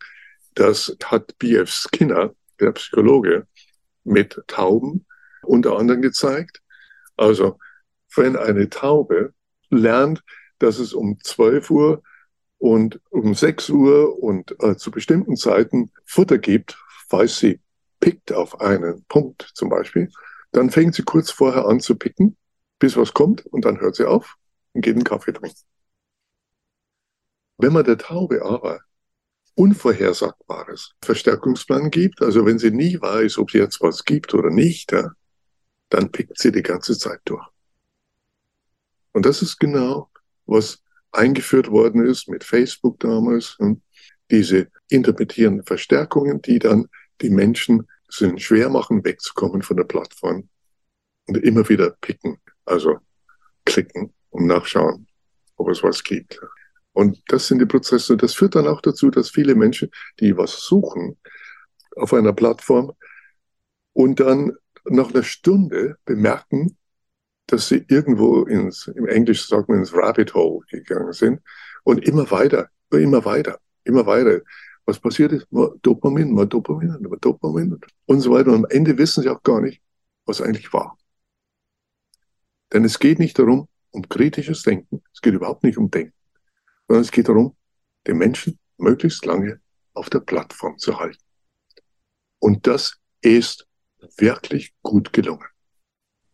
Das 0.56 0.96
hat 1.06 1.38
B.F. 1.40 1.70
Skinner, 1.70 2.34
der 2.60 2.72
Psychologe, 2.74 3.48
mit 4.04 4.42
Tauben 4.48 5.06
unter 5.44 5.78
anderem 5.78 6.02
gezeigt. 6.02 6.62
Also, 7.18 7.60
wenn 8.20 8.36
eine 8.36 8.70
Taube 8.70 9.34
lernt, 9.70 10.24
dass 10.60 10.78
es 10.78 10.94
um 10.94 11.18
12 11.24 11.72
Uhr 11.72 12.04
und 12.60 13.02
um 13.10 13.34
6 13.34 13.70
Uhr 13.70 14.22
und 14.22 14.56
äh, 14.62 14.76
zu 14.76 14.92
bestimmten 14.92 15.36
Zeiten 15.36 15.92
Futter 16.06 16.38
gibt, 16.38 16.78
falls 17.08 17.40
sie 17.40 17.60
pickt 18.00 18.32
auf 18.32 18.62
einen 18.62 19.04
Punkt 19.06 19.50
zum 19.56 19.70
Beispiel, 19.70 20.12
dann 20.52 20.70
fängt 20.70 20.96
sie 20.96 21.04
kurz 21.04 21.32
vorher 21.32 21.66
an 21.66 21.80
zu 21.80 21.96
picken, 21.96 22.38
bis 22.78 22.96
was 22.98 23.14
kommt 23.14 23.46
und 23.46 23.66
dann 23.66 23.80
hört 23.80 23.96
sie 23.96 24.06
auf 24.06 24.36
und 24.74 24.82
geht 24.82 24.96
einen 24.96 25.04
Kaffee 25.04 25.34
trinken. 25.34 25.58
Wenn 27.58 27.74
man 27.74 27.84
der 27.84 27.98
Taube 27.98 28.44
aber 28.44 28.80
unvorhersagbares 29.56 30.94
Verstärkungsplan 31.04 31.90
gibt, 31.90 32.22
also 32.22 32.46
wenn 32.46 32.60
sie 32.60 32.72
nie 32.72 33.00
weiß, 33.00 33.38
ob 33.38 33.52
sie 33.52 33.58
jetzt 33.58 33.82
was 33.82 34.06
gibt 34.06 34.34
oder 34.34 34.50
nicht, 34.50 34.92
ja, 34.94 35.12
dann 35.90 36.12
pickt 36.12 36.40
sie 36.40 36.52
die 36.52 36.64
ganze 36.64 36.98
Zeit 36.98 37.20
durch. 37.26 37.46
Und 39.12 39.26
das 39.26 39.42
ist 39.42 39.60
genau, 39.60 40.10
was 40.46 40.82
eingeführt 41.12 41.70
worden 41.72 42.06
ist 42.06 42.30
mit 42.30 42.44
Facebook 42.44 43.00
damals. 43.00 43.56
Hm, 43.60 43.82
diese 44.32 44.68
interpretierenden 44.90 45.66
Verstärkungen, 45.66 46.42
die 46.42 46.60
dann 46.60 46.88
die 47.22 47.30
Menschen 47.30 47.88
sind 48.08 48.42
schwer 48.42 48.70
machen, 48.70 49.04
wegzukommen 49.04 49.62
von 49.62 49.78
der 49.78 49.84
Plattform 49.84 50.50
und 51.28 51.38
immer 51.38 51.68
wieder 51.70 51.92
picken, 52.02 52.40
also 52.66 52.98
klicken 53.66 54.14
und 54.30 54.48
nachschauen, 54.48 55.08
ob 55.56 55.70
es 55.70 55.84
was 55.84 56.04
gibt. 56.04 56.40
Und 56.94 57.22
das 57.28 57.48
sind 57.48 57.60
die 57.60 57.66
Prozesse. 57.66 58.18
Das 58.18 58.34
führt 58.34 58.56
dann 58.56 58.68
auch 58.68 58.82
dazu, 58.82 59.10
dass 59.10 59.30
viele 59.30 59.56
Menschen, 59.56 59.90
die 60.20 60.36
was 60.36 60.62
suchen 60.62 61.18
auf 61.96 62.14
einer 62.14 62.34
Plattform 62.34 62.94
und 63.94 64.20
dann 64.20 64.54
nach 64.86 65.10
einer 65.10 65.24
Stunde 65.24 65.98
bemerken, 66.06 66.78
dass 67.52 67.68
sie 67.68 67.86
irgendwo 67.88 68.44
ins, 68.44 68.88
im 68.88 69.08
Englischen 69.08 69.48
sagt 69.48 69.70
man 69.70 69.80
ins 69.80 69.94
Rabbit 69.94 70.34
Hole 70.34 70.66
gegangen 70.70 71.14
sind 71.14 71.42
und 71.84 72.06
immer 72.08 72.30
weiter, 72.32 72.70
immer 72.92 73.24
weiter, 73.26 73.60
immer 73.84 74.06
weiter. 74.06 74.42
Was 74.86 75.00
passiert 75.00 75.32
ist? 75.32 75.52
Mal 75.52 75.72
Dopamin, 75.82 76.34
mal 76.34 76.48
Dopamin, 76.48 76.98
mal 77.02 77.18
Dopamin 77.20 77.80
und 78.06 78.22
so 78.22 78.32
weiter. 78.32 78.52
Und 78.52 78.66
am 78.66 78.66
Ende 78.70 78.98
wissen 78.98 79.24
sie 79.24 79.30
auch 79.30 79.44
gar 79.44 79.62
nicht, 79.62 79.82
was 80.26 80.42
eigentlich 80.42 80.72
war. 80.74 80.98
Denn 82.74 82.86
es 82.86 83.00
geht 83.00 83.20
nicht 83.20 83.38
darum, 83.38 83.68
um 83.92 84.08
kritisches 84.08 84.64
Denken. 84.64 85.02
Es 85.14 85.22
geht 85.22 85.34
überhaupt 85.34 85.64
nicht 85.64 85.78
um 85.78 85.90
Denken 85.90 86.14
sondern 86.90 87.04
es 87.04 87.12
geht 87.12 87.30
darum, 87.30 87.56
den 88.08 88.18
Menschen 88.18 88.60
möglichst 88.78 89.24
lange 89.26 89.62
auf 89.94 90.10
der 90.10 90.22
Plattform 90.22 90.78
zu 90.80 91.00
halten. 91.00 91.24
Und 92.40 92.66
das 92.66 92.98
ist 93.22 93.68
wirklich 94.18 94.74
gut 94.82 95.14
gelungen. 95.14 95.46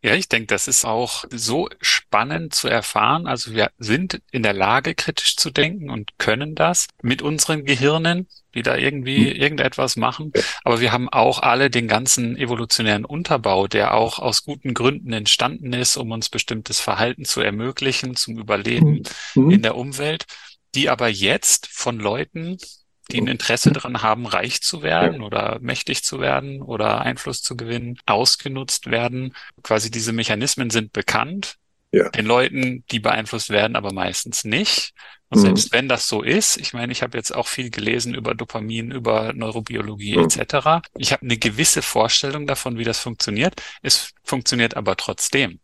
Ja, 0.06 0.14
ich 0.14 0.30
denke, 0.30 0.45
das 0.45 0.68
ist 0.68 0.86
auch 0.86 1.26
so 1.32 1.68
spannend 1.82 2.53
zu 2.53 2.68
erfahren. 2.68 3.26
Also 3.26 3.53
wir 3.53 3.72
sind 3.80 4.22
in 4.30 4.43
der 4.43 4.53
Lage, 4.53 4.93
kritisch 4.93 5.36
zu 5.36 5.49
denken 5.49 5.89
und 5.89 6.20
können 6.20 6.53
das 6.53 6.86
mit 7.01 7.24
unseren 7.24 7.66
Gehirnen, 7.66 8.28
die 8.53 8.62
da 8.62 8.76
irgendwie 8.78 9.32
hm. 9.32 9.41
irgendetwas 9.41 9.95
machen. 9.95 10.32
Aber 10.64 10.80
wir 10.80 10.91
haben 10.91 11.10
auch 11.10 11.39
alle 11.39 11.72
den 11.72 11.88
ganzen 11.88 12.38
evolutionären 12.38 13.03
Unterbau, 13.03 13.66
der 13.66 13.95
auch 13.95 14.20
aus 14.20 14.43
guten 14.43 14.76
Gründen 14.76 15.12
entstanden 15.12 15.74
ist, 15.74 15.97
um 15.97 16.12
uns 16.12 16.30
bestimmtes 16.30 16.80
Verhalten 16.80 17.26
zu 17.26 17.41
ermöglichen, 17.41 18.16
zum 18.16 18.38
Überleben 18.38 19.01
mhm. 19.34 19.49
in 19.49 19.64
der 19.64 19.76
Umwelt, 19.76 20.26
die 20.76 20.88
aber 20.88 21.08
jetzt 21.08 21.66
von 21.66 21.97
Leuten 21.97 22.60
die 23.12 23.22
ein 23.22 23.28
Interesse 23.28 23.72
daran 23.72 24.01
haben, 24.01 24.26
reich 24.26 24.62
zu 24.62 24.82
werden 24.82 25.22
ja. 25.22 25.26
oder 25.26 25.60
mächtig 25.62 26.03
zu 26.03 26.20
werden 26.20 26.62
oder 26.62 27.01
Einfluss 27.01 27.41
zu 27.41 27.56
gewinnen, 27.56 27.97
ausgenutzt 28.06 28.89
werden. 28.89 29.36
Quasi 29.64 29.91
diese 29.91 30.12
Mechanismen 30.12 30.70
sind 30.70 30.91
bekannt. 30.93 31.58
Ja. 31.91 32.10
Den 32.10 32.26
Leuten, 32.26 32.84
die 32.91 32.99
beeinflusst 32.99 33.49
werden, 33.51 33.76
aber 33.76 33.93
meistens 33.93 34.43
nicht. 34.43 34.93
Und 35.30 35.39
mhm. 35.39 35.41
selbst 35.43 35.72
wenn 35.72 35.88
das 35.88 36.08
so 36.08 36.22
ist, 36.22 36.58
ich 36.58 36.74
meine, 36.74 36.91
ich 36.91 37.01
habe 37.01 37.18
jetzt 37.18 37.34
auch 37.34 37.47
viel 37.47 37.70
gelesen 37.70 38.14
über 38.14 38.36
Dopamin, 38.36 38.91
über 38.91 39.34
Neurobiologie 39.34 40.18
mhm. 40.18 40.26
etc. 40.26 40.88
Ich 40.97 41.12
habe 41.12 41.24
eine 41.24 41.38
gewisse 41.38 41.82
Vorstellung 41.82 42.47
davon, 42.47 42.78
wie 42.78 42.84
das 42.84 42.99
funktioniert. 42.99 43.62
Es 43.82 44.12
funktioniert 44.24 44.76
aber 44.76 44.95
trotzdem. 44.97 45.60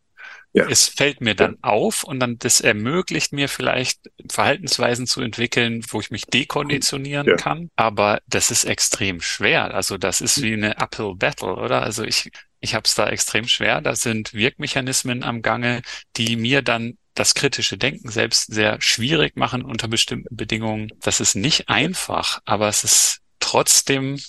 Ja. 0.54 0.68
Es 0.68 0.90
fällt 0.90 1.22
mir 1.22 1.34
dann 1.34 1.58
auf 1.62 2.04
und 2.04 2.20
dann 2.20 2.38
das 2.38 2.60
ermöglicht 2.60 3.32
mir 3.32 3.48
vielleicht 3.48 4.10
Verhaltensweisen 4.30 5.08
zu 5.08 5.22
entwickeln, 5.22 5.84
wo 5.90 6.02
ich 6.02 6.12
mich 6.12 6.26
dekonditionieren 6.26 7.28
ja. 7.28 7.36
kann. 7.36 7.70
Aber 7.78 8.22
das 8.28 8.52
ist 8.52 8.66
extrem 8.66 9.22
schwer. 9.22 9.74
Also 9.74 9.98
das 9.98 10.20
ist 10.20 10.42
wie 10.42 10.54
eine 10.54 10.78
Uphill 10.78 11.16
Battle, 11.16 11.56
oder? 11.56 11.82
Also 11.82 12.04
ich, 12.04 12.32
ich 12.60 12.76
habe 12.76 12.84
es 12.86 12.96
da 12.96 13.08
extrem 13.08 13.48
schwer. 13.48 13.80
Da 13.80 13.96
sind 13.96 14.34
Wirkmechanismen 14.34 15.24
am 15.24 15.42
Gange, 15.42 15.82
die 16.18 16.36
mir 16.36 16.62
dann 16.62 16.98
das 17.14 17.34
kritische 17.34 17.78
Denken 17.78 18.10
selbst 18.10 18.54
sehr 18.54 18.82
schwierig 18.82 19.38
machen 19.38 19.64
unter 19.64 19.88
bestimmten 19.88 20.36
Bedingungen. 20.36 20.92
Das 21.02 21.22
ist 21.22 21.36
nicht 21.36 21.70
einfach, 21.70 22.42
aber 22.46 22.68
es 22.68 22.84
ist 22.84 23.20
trotzdem 23.40 24.20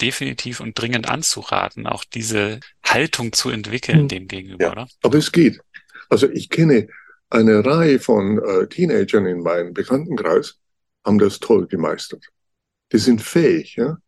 definitiv 0.00 0.60
und 0.60 0.78
dringend 0.78 1.08
anzuraten, 1.08 1.86
auch 1.86 2.04
diese 2.04 2.60
Haltung 2.84 3.32
zu 3.32 3.50
entwickeln 3.50 4.00
hm. 4.00 4.08
dem 4.08 4.28
gegenüber, 4.28 4.64
ja, 4.64 4.72
oder? 4.72 4.88
Aber 5.02 5.18
es 5.18 5.32
geht. 5.32 5.60
Also 6.08 6.28
ich 6.28 6.50
kenne 6.50 6.88
eine 7.28 7.64
Reihe 7.64 8.00
von 8.00 8.38
äh, 8.42 8.66
Teenagern 8.66 9.26
in 9.26 9.42
meinem 9.42 9.72
Bekanntenkreis, 9.72 10.58
haben 11.04 11.18
das 11.18 11.38
toll 11.38 11.66
gemeistert. 11.66 12.24
Die 12.92 12.98
sind 12.98 13.22
fähig, 13.22 13.76
ja, 13.76 13.98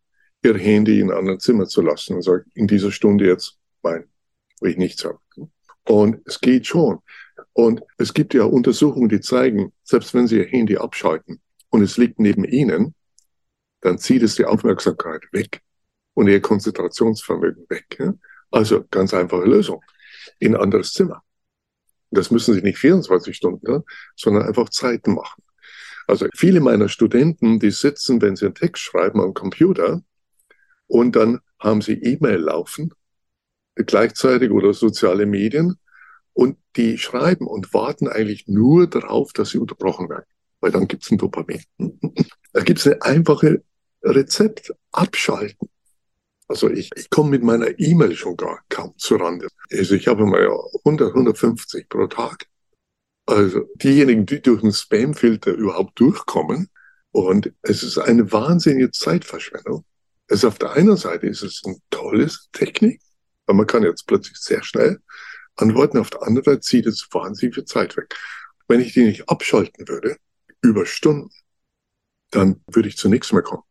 ihr 0.43 0.57
Handy 0.57 0.99
in 0.99 1.09
einem 1.09 1.19
anderen 1.19 1.39
Zimmer 1.39 1.67
zu 1.67 1.81
lassen 1.81 2.15
und 2.15 2.21
sagen, 2.21 2.51
in 2.53 2.67
dieser 2.67 2.91
Stunde 2.91 3.25
jetzt, 3.25 3.57
mein, 3.81 4.05
will 4.59 4.71
ich 4.71 4.77
nichts 4.77 5.05
haben. 5.05 5.17
Und 5.85 6.21
es 6.25 6.39
geht 6.39 6.67
schon. 6.67 6.99
Und 7.53 7.81
es 7.97 8.13
gibt 8.13 8.33
ja 8.33 8.43
Untersuchungen, 8.43 9.09
die 9.09 9.21
zeigen, 9.21 9.71
selbst 9.83 10.13
wenn 10.13 10.27
Sie 10.27 10.37
Ihr 10.37 10.47
Handy 10.47 10.77
abschalten 10.77 11.41
und 11.69 11.81
es 11.81 11.97
liegt 11.97 12.19
neben 12.19 12.43
Ihnen, 12.43 12.93
dann 13.81 13.97
zieht 13.97 14.23
es 14.23 14.35
die 14.35 14.45
Aufmerksamkeit 14.45 15.23
weg 15.31 15.61
und 16.13 16.27
Ihr 16.27 16.41
Konzentrationsvermögen 16.41 17.65
weg. 17.69 17.97
Ja? 17.99 18.13
Also 18.51 18.85
ganz 18.89 19.13
einfache 19.13 19.45
Lösung. 19.45 19.83
In 20.39 20.55
ein 20.55 20.61
anderes 20.61 20.93
Zimmer. 20.93 21.23
Das 22.11 22.29
müssen 22.31 22.53
Sie 22.53 22.61
nicht 22.61 22.77
24 22.77 23.35
Stunden, 23.35 23.71
ne, 23.71 23.83
sondern 24.15 24.43
einfach 24.43 24.69
Zeiten 24.69 25.15
machen. 25.15 25.43
Also 26.07 26.27
viele 26.35 26.59
meiner 26.59 26.89
Studenten, 26.89 27.59
die 27.59 27.71
sitzen, 27.71 28.21
wenn 28.21 28.35
sie 28.35 28.45
einen 28.45 28.55
Text 28.55 28.83
schreiben, 28.83 29.21
am 29.21 29.33
Computer 29.33 30.01
und 30.87 31.15
dann 31.15 31.39
haben 31.59 31.81
sie 31.81 31.93
E-Mail 31.93 32.37
laufen, 32.37 32.93
gleichzeitig 33.75 34.51
oder 34.51 34.73
soziale 34.73 35.25
Medien 35.25 35.77
und 36.33 36.57
die 36.75 36.97
schreiben 36.97 37.47
und 37.47 37.73
warten 37.73 38.07
eigentlich 38.07 38.47
nur 38.47 38.87
darauf, 38.87 39.33
dass 39.33 39.49
sie 39.49 39.59
unterbrochen 39.59 40.09
werden, 40.09 40.25
weil 40.59 40.71
dann 40.71 40.87
gibt 40.87 41.03
es 41.03 41.11
ein 41.11 41.17
Dopamin. 41.17 41.63
Da 42.55 42.61
gibt 42.61 42.77
es 42.77 42.85
eine 42.85 43.01
einfache 43.01 43.63
Rezept, 44.03 44.75
abschalten. 44.91 45.69
Also 46.53 46.69
ich, 46.69 46.91
ich 46.95 47.09
komme 47.09 47.31
mit 47.31 47.41
meiner 47.41 47.79
E-Mail 47.79 48.15
schon 48.15 48.37
gar 48.37 48.63
kaum 48.69 48.95
zurande. 48.99 49.47
Also 49.71 49.95
ich 49.95 50.07
habe 50.07 50.23
mal 50.27 50.47
100, 50.85 51.09
150 51.09 51.89
pro 51.89 52.05
Tag. 52.05 52.45
Also 53.25 53.61
diejenigen, 53.73 54.27
die 54.27 54.39
durch 54.39 54.61
den 54.61 54.71
Spamfilter 54.71 55.51
überhaupt 55.51 55.99
durchkommen. 55.99 56.69
Und 57.09 57.51
es 57.63 57.81
ist 57.81 57.97
eine 57.97 58.31
wahnsinnige 58.31 58.91
Zeitverschwendung. 58.91 59.83
Also 60.29 60.47
auf 60.47 60.59
der 60.59 60.73
einen 60.73 60.95
Seite 60.95 61.25
ist 61.25 61.41
es 61.41 61.63
eine 61.65 61.77
tolle 61.89 62.29
Technik, 62.51 63.01
weil 63.47 63.55
man 63.55 63.65
kann 63.65 63.81
jetzt 63.81 64.05
plötzlich 64.05 64.37
sehr 64.37 64.63
schnell 64.63 65.01
antworten. 65.55 65.97
Auf 65.97 66.11
der 66.11 66.21
anderen 66.21 66.45
Seite 66.45 66.59
zieht 66.59 66.85
es 66.85 67.07
wahnsinnig 67.11 67.55
viel 67.55 67.65
Zeit 67.65 67.97
weg. 67.97 68.15
Wenn 68.67 68.79
ich 68.79 68.93
die 68.93 69.05
nicht 69.05 69.27
abschalten 69.27 69.87
würde, 69.87 70.17
über 70.61 70.85
Stunden, 70.85 71.31
dann 72.29 72.61
würde 72.67 72.89
ich 72.89 72.97
zu 72.97 73.09
nichts 73.09 73.33
mehr 73.33 73.41
kommen. 73.41 73.63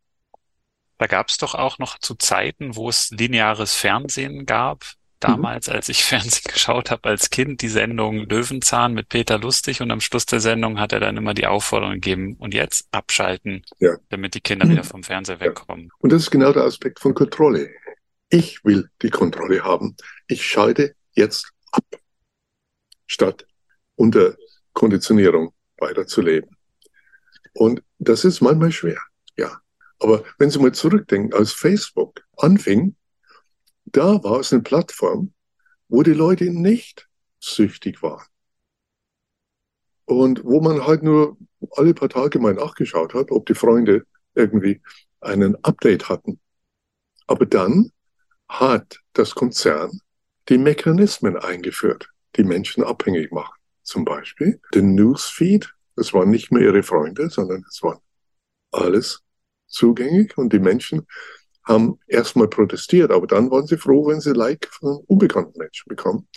Da 1.02 1.08
gab 1.08 1.30
es 1.30 1.36
doch 1.36 1.56
auch 1.56 1.80
noch 1.80 1.98
zu 1.98 2.14
Zeiten, 2.14 2.76
wo 2.76 2.88
es 2.88 3.10
lineares 3.10 3.74
Fernsehen 3.74 4.46
gab. 4.46 4.84
Damals, 5.18 5.66
mhm. 5.66 5.74
als 5.74 5.88
ich 5.88 6.04
Fernsehen 6.04 6.44
geschaut 6.46 6.92
habe 6.92 7.08
als 7.08 7.30
Kind, 7.30 7.60
die 7.60 7.68
Sendung 7.68 8.28
Löwenzahn 8.28 8.94
mit 8.94 9.08
Peter 9.08 9.36
Lustig 9.36 9.82
und 9.82 9.90
am 9.90 10.00
Schluss 10.00 10.26
der 10.26 10.38
Sendung 10.38 10.78
hat 10.78 10.92
er 10.92 11.00
dann 11.00 11.16
immer 11.16 11.34
die 11.34 11.48
Aufforderung 11.48 11.94
gegeben, 11.94 12.36
und 12.38 12.54
jetzt 12.54 12.86
abschalten, 12.92 13.64
ja. 13.80 13.96
damit 14.10 14.36
die 14.36 14.40
Kinder 14.40 14.68
wieder 14.68 14.84
vom 14.84 15.02
Fernseher 15.02 15.40
wegkommen. 15.40 15.86
Ja. 15.86 15.90
Und 15.98 16.12
das 16.12 16.22
ist 16.22 16.30
genau 16.30 16.52
der 16.52 16.62
Aspekt 16.62 17.00
von 17.00 17.14
Kontrolle. 17.14 17.68
Ich 18.28 18.64
will 18.64 18.88
die 19.02 19.10
Kontrolle 19.10 19.64
haben. 19.64 19.96
Ich 20.28 20.46
schalte 20.46 20.94
jetzt 21.14 21.50
ab, 21.72 21.84
statt 23.08 23.44
unter 23.96 24.36
Konditionierung 24.72 25.52
weiterzuleben. 25.78 26.56
Und 27.54 27.82
das 27.98 28.24
ist 28.24 28.40
manchmal 28.40 28.70
schwer, 28.70 29.00
ja. 29.36 29.60
Aber 30.02 30.24
wenn 30.38 30.50
Sie 30.50 30.58
mal 30.58 30.72
zurückdenken, 30.72 31.32
als 31.32 31.52
Facebook 31.52 32.24
anfing, 32.36 32.96
da 33.84 34.22
war 34.24 34.40
es 34.40 34.52
eine 34.52 34.62
Plattform, 34.62 35.32
wo 35.88 36.02
die 36.02 36.12
Leute 36.12 36.50
nicht 36.50 37.08
süchtig 37.38 38.02
waren. 38.02 38.26
Und 40.04 40.44
wo 40.44 40.60
man 40.60 40.84
halt 40.86 41.04
nur 41.04 41.36
alle 41.76 41.94
paar 41.94 42.08
Tage 42.08 42.40
mal 42.40 42.54
nachgeschaut 42.54 43.14
hat, 43.14 43.30
ob 43.30 43.46
die 43.46 43.54
Freunde 43.54 44.04
irgendwie 44.34 44.82
einen 45.20 45.54
Update 45.64 46.08
hatten. 46.08 46.40
Aber 47.28 47.46
dann 47.46 47.92
hat 48.48 48.98
das 49.12 49.36
Konzern 49.36 50.00
die 50.48 50.58
Mechanismen 50.58 51.36
eingeführt, 51.36 52.08
die 52.34 52.44
Menschen 52.44 52.82
abhängig 52.82 53.30
machen. 53.30 53.54
Zum 53.84 54.04
Beispiel 54.04 54.60
den 54.74 54.96
Newsfeed, 54.96 55.72
das 55.94 56.12
waren 56.12 56.30
nicht 56.30 56.50
mehr 56.50 56.62
ihre 56.62 56.82
Freunde, 56.82 57.30
sondern 57.30 57.64
es 57.68 57.80
war 57.84 58.02
alles 58.72 59.21
zugänglich 59.72 60.36
und 60.38 60.52
die 60.52 60.58
Menschen 60.58 61.06
haben 61.64 61.98
erstmal 62.06 62.48
protestiert, 62.48 63.10
aber 63.10 63.26
dann 63.26 63.50
waren 63.50 63.66
sie 63.66 63.76
froh, 63.76 64.06
wenn 64.08 64.20
sie 64.20 64.32
Like 64.32 64.68
von 64.70 64.96
unbekannten 65.06 65.58
Menschen 65.58 65.88
bekommen. 65.88 66.28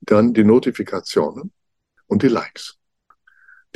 Dann 0.00 0.32
die 0.34 0.44
Notifikationen 0.44 1.52
und 2.06 2.22
die 2.22 2.28
Likes. 2.28 2.78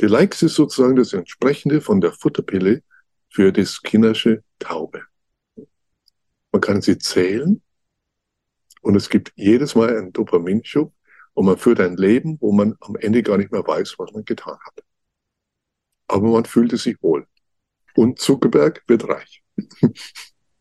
Die 0.01 0.07
Likes 0.07 0.43
ist 0.43 0.55
sozusagen 0.55 0.95
das 0.95 1.13
entsprechende 1.13 1.81
von 1.81 2.01
der 2.01 2.13
Futterpille 2.13 2.83
für 3.29 3.51
die 3.51 3.65
skinnersche 3.65 4.43
Taube. 4.59 5.03
Man 6.51 6.61
kann 6.61 6.81
sie 6.81 6.97
zählen 6.97 7.61
und 8.81 8.95
es 8.95 9.09
gibt 9.09 9.33
jedes 9.35 9.75
Mal 9.75 9.95
einen 9.95 10.13
Dopaminschub 10.13 10.93
und 11.33 11.45
man 11.45 11.57
führt 11.57 11.79
ein 11.79 11.97
Leben, 11.97 12.37
wo 12.41 12.51
man 12.51 12.75
am 12.79 12.95
Ende 12.95 13.21
gar 13.21 13.37
nicht 13.37 13.51
mehr 13.51 13.65
weiß, 13.65 13.95
was 13.99 14.11
man 14.11 14.25
getan 14.25 14.57
hat. 14.65 14.83
Aber 16.07 16.29
man 16.29 16.45
fühlte 16.45 16.77
sich 16.77 17.01
wohl. 17.01 17.27
Und 17.97 18.19
Zuckerberg 18.19 18.83
wird 18.85 19.09
reich. 19.09 19.41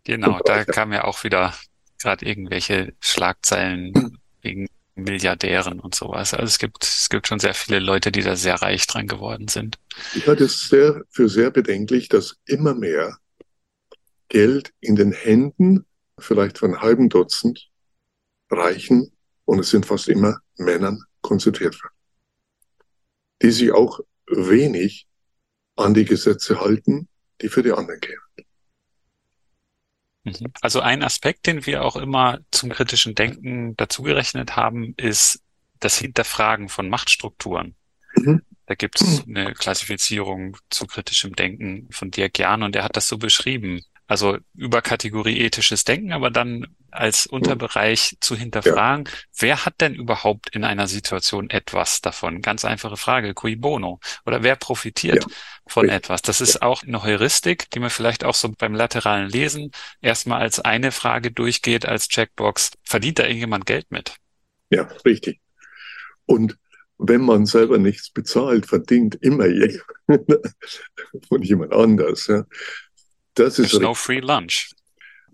Genau, 0.04 0.40
da 0.44 0.64
kam 0.64 0.90
ja 0.94 1.04
auch 1.04 1.22
wieder 1.22 1.54
gerade 2.00 2.24
irgendwelche 2.24 2.94
Schlagzeilen 3.00 4.18
wegen 4.40 4.68
Milliardären 4.94 5.78
und 5.78 5.94
sowas. 5.94 6.32
Also 6.32 6.46
es 6.46 6.58
gibt, 6.58 6.82
es 6.82 7.10
gibt 7.10 7.28
schon 7.28 7.38
sehr 7.38 7.52
viele 7.52 7.78
Leute, 7.78 8.10
die 8.10 8.22
da 8.22 8.36
sehr 8.36 8.54
reich 8.54 8.86
dran 8.86 9.06
geworden 9.06 9.48
sind. 9.48 9.78
Ich 10.14 10.26
halte 10.26 10.44
es 10.44 10.66
sehr, 10.70 11.02
für 11.10 11.28
sehr 11.28 11.50
bedenklich, 11.50 12.08
dass 12.08 12.38
immer 12.46 12.72
mehr 12.74 13.18
Geld 14.30 14.72
in 14.80 14.96
den 14.96 15.12
Händen, 15.12 15.84
vielleicht 16.18 16.56
von 16.56 16.70
einem 16.70 16.80
halben 16.80 17.10
Dutzend 17.10 17.68
Reichen, 18.50 19.12
und 19.44 19.58
es 19.58 19.68
sind 19.68 19.84
fast 19.84 20.08
immer 20.08 20.38
Männern, 20.56 21.02
konzentriert 21.20 21.74
wird. 21.74 21.92
Die 23.42 23.50
sich 23.50 23.72
auch 23.72 24.00
wenig 24.26 25.06
an 25.76 25.92
die 25.92 26.06
Gesetze 26.06 26.60
halten, 26.60 27.08
die 27.40 27.48
für 27.48 27.62
die 27.62 27.72
anderen 27.72 28.00
gehen. 28.00 28.18
Mhm. 30.24 30.52
Also 30.60 30.80
ein 30.80 31.02
Aspekt, 31.02 31.46
den 31.46 31.66
wir 31.66 31.84
auch 31.84 31.96
immer 31.96 32.40
zum 32.50 32.70
kritischen 32.70 33.14
Denken 33.14 33.76
dazugerechnet 33.76 34.56
haben, 34.56 34.94
ist 34.96 35.42
das 35.80 35.98
Hinterfragen 35.98 36.68
von 36.68 36.88
Machtstrukturen. 36.88 37.76
Mhm. 38.16 38.42
Da 38.66 38.74
gibt 38.74 39.00
es 39.00 39.24
eine 39.26 39.54
Klassifizierung 39.54 40.56
zu 40.70 40.86
kritischem 40.86 41.36
Denken 41.36 41.86
von 41.92 42.10
Dirk 42.10 42.38
Jahn 42.38 42.64
und 42.64 42.74
der 42.74 42.82
hat 42.82 42.96
das 42.96 43.06
so 43.06 43.18
beschrieben. 43.18 43.82
Also 44.08 44.38
über 44.54 44.82
Kategorie 44.82 45.38
ethisches 45.38 45.84
Denken, 45.84 46.12
aber 46.12 46.30
dann 46.30 46.75
als 46.98 47.26
Unterbereich 47.26 48.16
zu 48.20 48.36
hinterfragen, 48.36 49.06
ja. 49.06 49.12
wer 49.38 49.64
hat 49.64 49.80
denn 49.80 49.94
überhaupt 49.94 50.54
in 50.54 50.64
einer 50.64 50.86
Situation 50.86 51.50
etwas 51.50 52.00
davon? 52.00 52.42
Ganz 52.42 52.64
einfache 52.64 52.96
Frage, 52.96 53.34
cui 53.34 53.56
bono? 53.56 54.00
Oder 54.24 54.42
wer 54.42 54.56
profitiert 54.56 55.24
ja. 55.24 55.36
von 55.66 55.88
etwas? 55.88 56.22
Das 56.22 56.40
ist 56.40 56.62
auch 56.62 56.82
eine 56.82 57.02
Heuristik, 57.02 57.70
die 57.70 57.80
man 57.80 57.90
vielleicht 57.90 58.24
auch 58.24 58.34
so 58.34 58.52
beim 58.56 58.74
lateralen 58.74 59.28
Lesen 59.28 59.70
erstmal 60.00 60.40
als 60.40 60.60
eine 60.60 60.92
Frage 60.92 61.30
durchgeht, 61.30 61.86
als 61.86 62.08
Checkbox. 62.08 62.72
Verdient 62.82 63.18
da 63.18 63.24
irgendjemand 63.24 63.66
Geld 63.66 63.90
mit? 63.90 64.16
Ja, 64.70 64.88
richtig. 65.04 65.40
Und 66.24 66.58
wenn 66.98 67.20
man 67.20 67.46
selber 67.46 67.78
nichts 67.78 68.10
bezahlt, 68.10 68.66
verdient 68.66 69.16
immer 69.16 69.46
jemand 69.46 69.82
von 71.28 71.42
jemand 71.42 71.72
anders. 71.72 72.26
Ja. 72.26 72.44
Das 73.34 73.58
ist 73.58 73.78
no 73.78 73.94
free 73.94 74.20
lunch. 74.20 74.70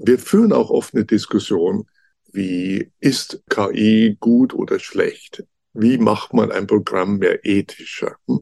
Wir 0.05 0.19
führen 0.19 0.53
auch 0.53 0.71
oft 0.71 0.95
eine 0.95 1.05
Diskussion, 1.05 1.87
wie 2.33 2.91
ist 2.99 3.41
KI 3.49 4.17
gut 4.19 4.53
oder 4.53 4.81
schlecht? 4.81 5.45
Wie 5.75 5.97
macht 5.97 6.35
man 6.35 6.51
ein 6.51 6.67
Programm 6.67 7.19
mehr 7.19 7.45
ethischer? 7.45 8.17
Hm? 8.27 8.41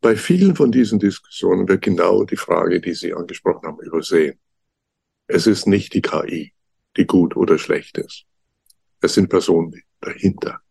Bei 0.00 0.16
vielen 0.16 0.56
von 0.56 0.72
diesen 0.72 0.98
Diskussionen 0.98 1.68
wird 1.68 1.82
genau 1.82 2.24
die 2.24 2.36
Frage, 2.36 2.80
die 2.80 2.94
Sie 2.94 3.12
angesprochen 3.12 3.66
haben, 3.66 3.80
übersehen. 3.80 4.38
Es 5.26 5.46
ist 5.46 5.66
nicht 5.66 5.92
die 5.92 6.00
KI, 6.00 6.54
die 6.96 7.06
gut 7.06 7.36
oder 7.36 7.58
schlecht 7.58 7.98
ist. 7.98 8.24
Es 9.02 9.12
sind 9.12 9.28
Personen 9.28 9.82
dahinter. 10.00 10.62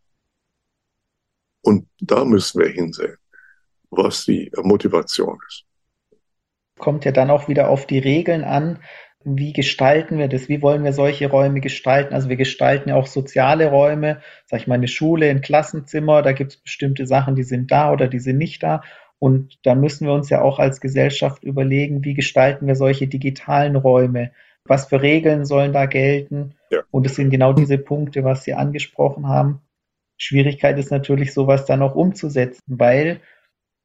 Und 1.61 1.87
da 1.99 2.25
müssen 2.25 2.59
wir 2.59 2.69
hinsehen, 2.69 3.17
was 3.91 4.25
die 4.25 4.51
Motivation 4.63 5.37
ist 5.47 5.67
kommt 6.77 7.05
ja 7.05 7.11
dann 7.11 7.29
auch 7.29 7.47
wieder 7.47 7.69
auf 7.69 7.85
die 7.85 7.99
Regeln 7.99 8.43
an. 8.43 8.79
Wie 9.23 9.51
gestalten 9.51 10.19
wir 10.19 10.27
das? 10.27 10.47
Wie 10.47 10.61
wollen 10.61 10.83
wir 10.83 10.93
solche 10.93 11.29
Räume 11.29 11.59
gestalten? 11.59 12.13
Also 12.13 12.29
wir 12.29 12.37
gestalten 12.37 12.89
ja 12.89 12.95
auch 12.95 13.07
soziale 13.07 13.67
Räume, 13.67 14.21
sag 14.45 14.61
ich 14.61 14.67
mal, 14.67 14.75
eine 14.75 14.87
Schule, 14.87 15.29
ein 15.29 15.41
Klassenzimmer, 15.41 16.21
da 16.21 16.31
gibt 16.31 16.53
es 16.53 16.57
bestimmte 16.57 17.05
Sachen, 17.05 17.35
die 17.35 17.43
sind 17.43 17.71
da 17.71 17.91
oder 17.91 18.07
die 18.07 18.19
sind 18.19 18.37
nicht 18.37 18.63
da. 18.63 18.81
Und 19.19 19.57
da 19.65 19.75
müssen 19.75 20.05
wir 20.05 20.13
uns 20.13 20.29
ja 20.29 20.41
auch 20.41 20.59
als 20.59 20.79
Gesellschaft 20.79 21.43
überlegen, 21.43 22.03
wie 22.03 22.13
gestalten 22.13 22.67
wir 22.67 22.75
solche 22.75 23.07
digitalen 23.07 23.75
Räume? 23.75 24.31
Was 24.65 24.87
für 24.87 25.01
Regeln 25.01 25.45
sollen 25.45 25.73
da 25.73 25.87
gelten? 25.87 26.53
Ja. 26.69 26.81
Und 26.91 27.05
es 27.05 27.15
sind 27.15 27.29
genau 27.29 27.53
diese 27.53 27.77
Punkte, 27.77 28.23
was 28.23 28.43
Sie 28.43 28.53
angesprochen 28.53 29.27
haben. 29.27 29.61
Schwierigkeit 30.17 30.77
ist 30.77 30.91
natürlich, 30.91 31.33
sowas 31.33 31.65
dann 31.65 31.81
auch 31.81 31.95
umzusetzen, 31.95 32.61
weil 32.67 33.21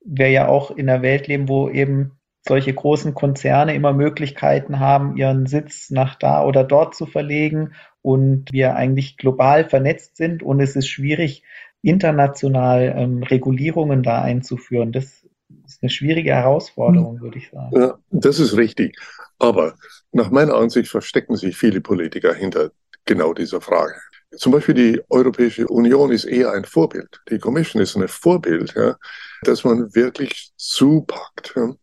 wir 0.04 0.30
ja 0.30 0.48
auch 0.48 0.70
in 0.70 0.88
einer 0.88 1.02
Welt 1.02 1.28
leben, 1.28 1.48
wo 1.48 1.68
eben 1.68 2.18
solche 2.47 2.74
großen 2.74 3.14
Konzerne 3.14 3.74
immer 3.74 3.93
Möglichkeiten 3.93 4.80
haben, 4.80 5.16
ihren 5.16 5.47
Sitz 5.47 5.90
nach 5.90 6.16
da 6.16 6.45
oder 6.45 6.64
dort 6.64 6.95
zu 6.95 7.07
verlegen 7.07 7.74
und 8.03 8.53
wir 8.53 8.74
eigentlich 8.74 9.16
global 9.16 9.68
vernetzt 9.68 10.16
sind 10.16 10.43
und 10.43 10.61
es 10.61 10.74
ist 10.76 10.88
schwierig, 10.88 11.45
international 11.82 12.95
ähm, 12.97 13.22
Regulierungen 13.22 14.03
da 14.03 14.22
einzuführen. 14.22 14.93
Das 14.93 15.24
ist 15.66 15.82
eine 15.82 15.90
schwierige 15.90 16.32
Herausforderung, 16.32 17.20
würde 17.20 17.38
ich 17.38 17.51
sagen. 17.51 17.76
Ja, 17.76 17.99
das 18.11 18.38
ist 18.38 18.57
richtig. 18.57 18.97
Aber 19.38 19.74
nach 20.12 20.30
meiner 20.30 20.55
Ansicht 20.55 20.90
verstecken 20.90 21.36
sich 21.36 21.57
viele 21.57 21.80
Politiker 21.80 22.34
hinter 22.34 22.70
genau 23.05 23.34
dieser 23.34 23.61
Frage. 23.61 23.95
Zum 24.36 24.53
Beispiel 24.53 24.74
die 24.74 25.01
Europäische 25.11 25.66
Union 25.66 26.11
ist 26.11 26.24
eher 26.24 26.53
ein 26.53 26.64
Vorbild. 26.64 27.20
Die 27.28 27.38
Commission 27.38 27.82
ist 27.82 27.97
ein 27.97 28.09
Vorbild, 28.09 28.74
ja, 28.74 28.97
dass 29.43 29.64
man 29.64 29.95
wirklich 29.95 30.53
zupackt. 30.57 31.53
Ja. 31.57 31.74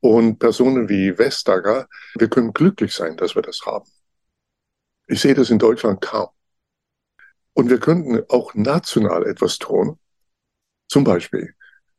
Und 0.00 0.38
Personen 0.38 0.88
wie 0.88 1.18
Vestager, 1.18 1.88
wir 2.14 2.28
können 2.28 2.52
glücklich 2.52 2.94
sein, 2.94 3.16
dass 3.16 3.34
wir 3.34 3.42
das 3.42 3.62
haben. 3.66 3.90
Ich 5.06 5.20
sehe 5.20 5.34
das 5.34 5.50
in 5.50 5.58
Deutschland 5.58 6.00
kaum. 6.00 6.28
Und 7.54 7.70
wir 7.70 7.80
könnten 7.80 8.22
auch 8.28 8.54
national 8.54 9.26
etwas 9.26 9.58
tun. 9.58 9.98
Zum 10.88 11.02
Beispiel 11.02 11.54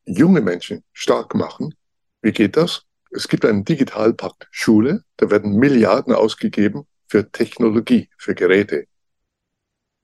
junge 0.06 0.42
Menschen 0.42 0.84
stark 0.94 1.36
machen. 1.36 1.76
Wie 2.22 2.32
geht 2.32 2.56
das? 2.56 2.84
Es 3.12 3.28
gibt 3.28 3.44
einen 3.46 3.66
Digitalpakt 3.66 4.48
Schule, 4.52 5.04
da 5.18 5.30
werden 5.30 5.58
Milliarden 5.58 6.14
ausgegeben 6.14 6.88
für 7.08 7.32
Technologie, 7.32 8.10
für 8.18 8.36
Geräte, 8.36 8.88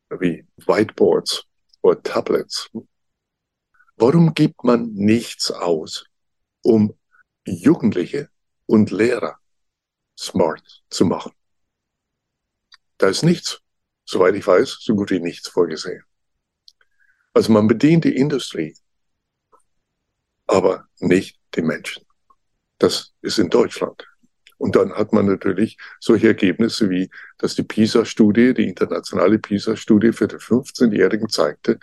wie 0.09 0.45
Whiteboards 0.57 1.43
oder 1.81 2.01
Tablets. 2.01 2.69
Warum 3.95 4.33
gibt 4.33 4.63
man 4.63 4.91
nichts 4.93 5.51
aus, 5.51 6.05
um 6.63 6.97
Jugendliche 7.45 8.29
und 8.65 8.91
Lehrer 8.91 9.39
smart 10.17 10.83
zu 10.89 11.05
machen. 11.05 11.31
Da 12.97 13.07
ist 13.07 13.23
nichts, 13.23 13.61
soweit 14.05 14.35
ich 14.35 14.47
weiß, 14.47 14.77
so 14.81 14.95
gut 14.95 15.11
wie 15.11 15.19
nichts 15.19 15.49
vorgesehen. 15.49 16.03
Also 17.33 17.51
man 17.51 17.67
bedient 17.67 18.05
die 18.05 18.15
Industrie, 18.15 18.75
aber 20.47 20.87
nicht 20.99 21.39
die 21.55 21.61
Menschen. 21.61 22.05
Das 22.77 23.13
ist 23.21 23.39
in 23.39 23.49
Deutschland. 23.49 24.07
Und 24.57 24.75
dann 24.75 24.93
hat 24.93 25.11
man 25.11 25.25
natürlich 25.25 25.77
solche 25.99 26.27
Ergebnisse 26.27 26.89
wie, 26.89 27.09
dass 27.37 27.55
die 27.55 27.63
PISA-Studie, 27.63 28.53
die 28.53 28.67
internationale 28.69 29.37
PISA-Studie 29.37 30.13
für 30.13 30.27
die 30.27 30.37
15-Jährigen 30.37 31.29
zeigte, 31.29 31.79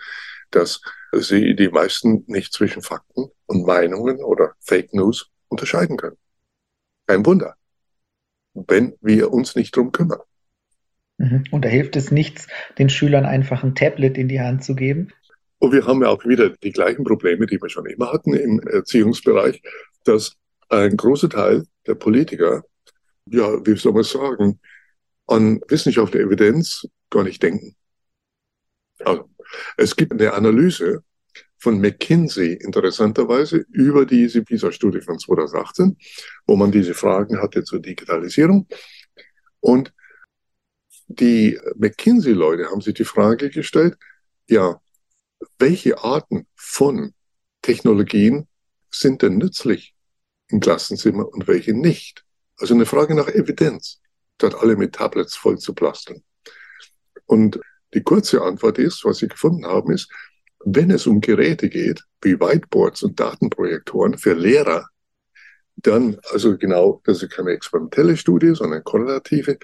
dass 0.50 0.80
sie 1.12 1.54
die 1.54 1.68
meisten 1.68 2.24
nicht 2.26 2.52
zwischen 2.52 2.82
Fakten 2.82 3.30
und 3.46 3.66
Meinungen 3.66 4.22
oder 4.22 4.54
Fake 4.60 4.94
News 4.94 5.30
unterscheiden 5.52 5.96
können. 5.96 6.16
Kein 7.06 7.24
Wunder, 7.24 7.54
wenn 8.54 8.94
wir 9.00 9.32
uns 9.32 9.54
nicht 9.54 9.76
drum 9.76 9.92
kümmern. 9.92 10.20
Mhm. 11.18 11.44
Und 11.50 11.64
da 11.64 11.68
hilft 11.68 11.94
es 11.96 12.10
nichts, 12.10 12.48
den 12.78 12.88
Schülern 12.88 13.24
einfach 13.24 13.62
ein 13.62 13.74
Tablet 13.74 14.18
in 14.18 14.28
die 14.28 14.40
Hand 14.40 14.64
zu 14.64 14.74
geben. 14.74 15.12
Und 15.58 15.72
wir 15.72 15.86
haben 15.86 16.02
ja 16.02 16.08
auch 16.08 16.24
wieder 16.24 16.50
die 16.50 16.72
gleichen 16.72 17.04
Probleme, 17.04 17.46
die 17.46 17.60
wir 17.60 17.68
schon 17.68 17.86
immer 17.86 18.12
hatten 18.12 18.34
im 18.34 18.60
Erziehungsbereich, 18.60 19.62
dass 20.04 20.36
ein 20.68 20.96
großer 20.96 21.28
Teil 21.28 21.66
der 21.86 21.94
Politiker, 21.94 22.64
ja, 23.26 23.64
wie 23.64 23.76
soll 23.76 23.92
man 23.92 24.02
sagen, 24.02 24.58
an 25.28 25.60
Wissenschaft 25.68 26.14
und 26.14 26.20
Evidenz 26.20 26.88
gar 27.10 27.22
nicht 27.22 27.42
denken. 27.42 27.76
Also, 29.04 29.28
es 29.76 29.94
gibt 29.94 30.12
eine 30.12 30.32
Analyse 30.32 31.04
von 31.62 31.80
McKinsey 31.80 32.54
interessanterweise 32.54 33.58
über 33.70 34.04
diese 34.04 34.42
PISA-Studie 34.42 35.00
von 35.00 35.20
2018, 35.20 35.96
wo 36.44 36.56
man 36.56 36.72
diese 36.72 36.92
Fragen 36.92 37.40
hatte 37.40 37.62
zur 37.62 37.78
Digitalisierung. 37.78 38.66
Und 39.60 39.94
die 41.06 41.60
McKinsey-Leute 41.76 42.68
haben 42.68 42.80
sich 42.80 42.94
die 42.94 43.04
Frage 43.04 43.48
gestellt, 43.48 43.96
ja, 44.48 44.80
welche 45.60 46.02
Arten 46.02 46.48
von 46.56 47.14
Technologien 47.62 48.48
sind 48.90 49.22
denn 49.22 49.38
nützlich 49.38 49.94
im 50.48 50.58
Klassenzimmer 50.58 51.28
und 51.28 51.46
welche 51.46 51.74
nicht? 51.74 52.24
Also 52.56 52.74
eine 52.74 52.86
Frage 52.86 53.14
nach 53.14 53.28
Evidenz, 53.28 54.00
statt 54.34 54.56
alle 54.56 54.74
mit 54.74 54.96
Tablets 54.96 55.36
voll 55.36 55.58
zu 55.58 55.74
plasteln. 55.74 56.24
Und 57.24 57.60
die 57.94 58.02
kurze 58.02 58.42
Antwort 58.42 58.78
ist, 58.78 59.04
was 59.04 59.18
sie 59.18 59.28
gefunden 59.28 59.64
haben, 59.64 59.92
ist, 59.92 60.10
wenn 60.64 60.90
es 60.90 61.06
um 61.06 61.20
Geräte 61.20 61.68
geht, 61.68 62.02
wie 62.22 62.38
Whiteboards 62.38 63.02
und 63.02 63.18
Datenprojektoren 63.18 64.18
für 64.18 64.34
Lehrer, 64.34 64.88
dann, 65.76 66.18
also 66.30 66.56
genau, 66.56 67.00
das 67.04 67.22
ist 67.22 67.32
keine 67.32 67.50
experimentelle 67.50 68.16
Studie, 68.16 68.54
sondern 68.54 68.84
korrelative, 68.84 69.58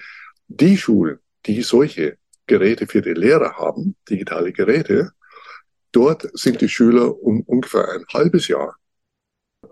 die 0.47 0.77
Schulen, 0.77 1.19
die 1.45 1.61
solche 1.61 2.17
Geräte 2.47 2.87
für 2.87 3.01
die 3.01 3.13
Lehrer 3.13 3.57
haben, 3.57 3.95
digitale 4.09 4.51
Geräte, 4.51 5.11
dort 5.91 6.27
sind 6.33 6.61
die 6.61 6.69
Schüler 6.69 7.17
um 7.21 7.41
ungefähr 7.41 7.87
ein 7.89 8.05
halbes 8.11 8.47
Jahr 8.47 8.75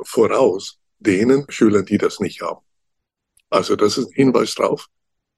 voraus 0.02 0.80
denen 1.00 1.46
Schülern, 1.50 1.86
die 1.86 1.98
das 1.98 2.20
nicht 2.20 2.42
haben. 2.42 2.62
Also 3.50 3.76
das 3.76 3.98
ist 3.98 4.08
ein 4.08 4.14
Hinweis 4.14 4.56
darauf, 4.56 4.88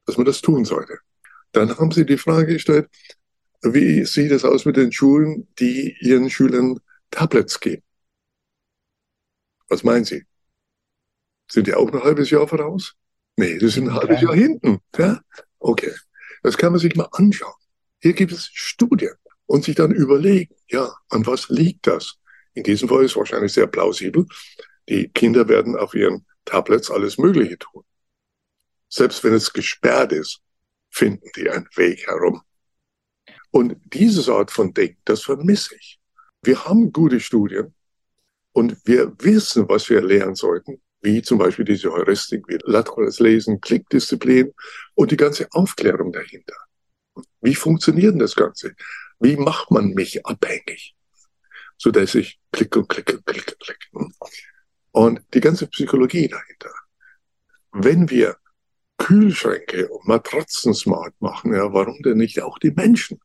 dass 0.06 0.18
man 0.18 0.26
das 0.26 0.42
tun 0.42 0.66
sollte. 0.66 1.00
Dann 1.52 1.78
haben 1.78 1.92
sie 1.92 2.06
die 2.06 2.18
Frage 2.18 2.54
gestellt, 2.54 2.90
wie 3.62 4.06
sieht 4.06 4.32
es 4.32 4.46
aus 4.46 4.66
mit 4.66 4.78
den 4.78 4.92
Schulen, 4.92 5.48
die 5.60 5.96
ihren 6.00 6.30
Schülern 6.30 6.80
Tablets 7.12 7.60
geben? 7.60 7.84
Was 9.68 9.84
meinen 9.84 10.06
Sie? 10.06 10.26
Sind 11.52 11.68
die 11.68 11.74
auch 11.74 11.92
ein 11.92 12.04
halbes 12.04 12.30
Jahr 12.30 12.48
voraus? 12.48 12.96
Nee, 13.36 13.58
die 13.58 13.70
sind 13.70 13.90
ein 13.90 13.94
halbes 13.94 14.22
Jahr 14.22 14.36
hinten. 14.36 14.80
Ja? 14.98 15.22
Okay. 15.60 15.94
Das 16.42 16.58
kann 16.58 16.72
man 16.72 16.80
sich 16.80 16.96
mal 16.96 17.10
anschauen. 17.12 17.54
Hier 18.02 18.14
gibt 18.14 18.32
es 18.32 18.50
Studien 18.54 19.14
und 19.46 19.66
sich 19.66 19.76
dann 19.76 19.92
überlegen, 19.92 20.56
ja, 20.70 20.94
an 21.10 21.26
was 21.26 21.50
liegt 21.50 21.88
das? 21.88 22.16
In 22.54 22.64
diesem 22.64 22.88
Fall 22.88 23.04
ist 23.04 23.12
es 23.12 23.18
wahrscheinlich 23.18 23.54
sehr 23.54 23.68
plausibel. 23.68 24.26
Die 24.88 25.10
Kinder 25.10 25.48
werden 25.48 25.76
auf 25.76 25.94
ihren 25.94 26.26
Tablets 26.46 26.90
alles 26.90 27.18
Mögliche 27.18 27.58
tun. 27.58 27.84
Selbst 28.88 29.24
wenn 29.24 29.34
es 29.34 29.54
gesperrt 29.54 30.14
ist, 30.14 30.42
finden 30.90 31.30
die 31.36 31.50
einen 31.50 31.68
Weg 31.76 32.08
herum. 32.08 32.42
Und 33.52 33.78
diese 33.86 34.32
Art 34.34 34.52
von 34.52 34.74
Denken, 34.74 35.02
das 35.06 35.24
vermisse 35.24 35.76
ich. 35.76 36.00
Wir 36.44 36.66
haben 36.66 36.92
gute 36.92 37.20
Studien 37.20 37.74
und 38.54 38.78
wir 38.86 39.14
wissen, 39.20 39.68
was 39.68 39.90
wir 39.90 40.02
lernen 40.02 40.36
sollten, 40.36 40.82
wie 41.02 41.22
zum 41.22 41.38
Beispiel 41.38 41.66
diese 41.66 41.92
Heuristik, 41.92 42.48
wie 42.48 42.60
laterales 42.64 43.20
Lesen, 43.20 43.60
Klickdisziplin 43.62 44.54
und 44.96 45.12
die 45.12 45.18
ganze 45.18 45.48
Aufklärung 45.52 46.12
dahinter. 46.12 46.56
Wie 47.42 47.56
funktioniert 47.56 48.14
denn 48.14 48.20
das 48.20 48.36
Ganze? 48.36 48.76
Wie 49.20 49.36
macht 49.36 49.72
man 49.72 49.90
mich 49.90 50.26
abhängig? 50.26 50.96
So 51.78 51.92
dass 51.92 52.16
ich 52.16 52.40
klick 52.52 52.76
und 52.76 52.88
klick 52.90 53.14
und 53.14 53.26
klick 53.26 53.48
und 53.48 53.60
klick. 53.60 53.90
Und 54.92 55.22
die 55.34 55.40
ganze 55.40 55.68
Psychologie 55.68 56.28
dahinter. 56.28 56.74
Wenn 57.72 58.10
wir 58.10 58.38
Kühlschränke 58.98 59.88
und 59.88 60.08
Matratzen 60.08 60.74
smart 60.74 61.14
machen, 61.20 61.54
ja, 61.54 61.72
warum 61.72 62.02
denn 62.02 62.18
nicht 62.18 62.42
auch 62.42 62.60
die 62.60 62.72
Menschen? 62.72 63.20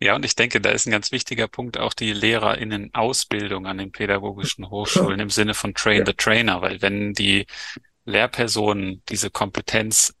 Ja, 0.00 0.14
und 0.14 0.24
ich 0.24 0.36
denke, 0.36 0.60
da 0.60 0.70
ist 0.70 0.86
ein 0.86 0.92
ganz 0.92 1.10
wichtiger 1.10 1.48
Punkt 1.48 1.76
auch 1.76 1.92
die 1.92 2.12
LehrerInnen-Ausbildung 2.12 3.66
an 3.66 3.78
den 3.78 3.90
pädagogischen 3.90 4.70
Hochschulen 4.70 5.18
im 5.18 5.30
Sinne 5.30 5.54
von 5.54 5.74
Train 5.74 6.06
the 6.06 6.12
Trainer, 6.12 6.62
weil 6.62 6.80
wenn 6.82 7.14
die 7.14 7.46
Lehrpersonen 8.04 9.02
diese 9.08 9.30
Kompetenz 9.30 10.14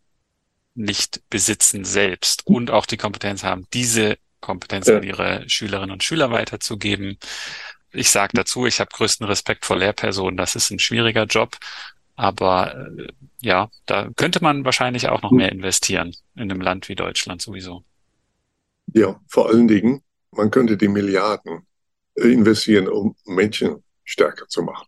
nicht 0.74 1.22
besitzen 1.30 1.84
selbst 1.84 2.46
und 2.46 2.70
auch 2.70 2.86
die 2.86 2.96
Kompetenz 2.96 3.44
haben, 3.44 3.66
diese 3.72 4.18
Kompetenz 4.40 4.88
an 4.88 5.02
ihre 5.02 5.48
Schülerinnen 5.48 5.92
und 5.92 6.04
Schüler 6.04 6.30
weiterzugeben. 6.30 7.18
Ich 7.92 8.10
sage 8.10 8.32
dazu, 8.34 8.66
ich 8.66 8.80
habe 8.80 8.90
größten 8.92 9.26
Respekt 9.26 9.64
vor 9.66 9.76
Lehrpersonen. 9.76 10.36
Das 10.36 10.54
ist 10.56 10.70
ein 10.70 10.78
schwieriger 10.78 11.24
Job, 11.24 11.56
aber 12.16 12.76
äh, 12.76 13.08
ja, 13.40 13.70
da 13.86 14.08
könnte 14.16 14.42
man 14.42 14.64
wahrscheinlich 14.64 15.08
auch 15.08 15.22
noch 15.22 15.32
mehr 15.32 15.50
investieren 15.50 16.14
in 16.36 16.50
einem 16.50 16.60
Land 16.60 16.88
wie 16.88 16.94
Deutschland 16.94 17.42
sowieso. 17.42 17.84
Ja, 18.94 19.20
vor 19.28 19.48
allen 19.48 19.68
Dingen, 19.68 20.02
man 20.30 20.50
könnte 20.50 20.76
die 20.76 20.88
Milliarden 20.88 21.66
investieren, 22.14 22.88
um 22.88 23.16
Menschen 23.26 23.84
stärker 24.04 24.48
zu 24.48 24.62
machen. 24.62 24.86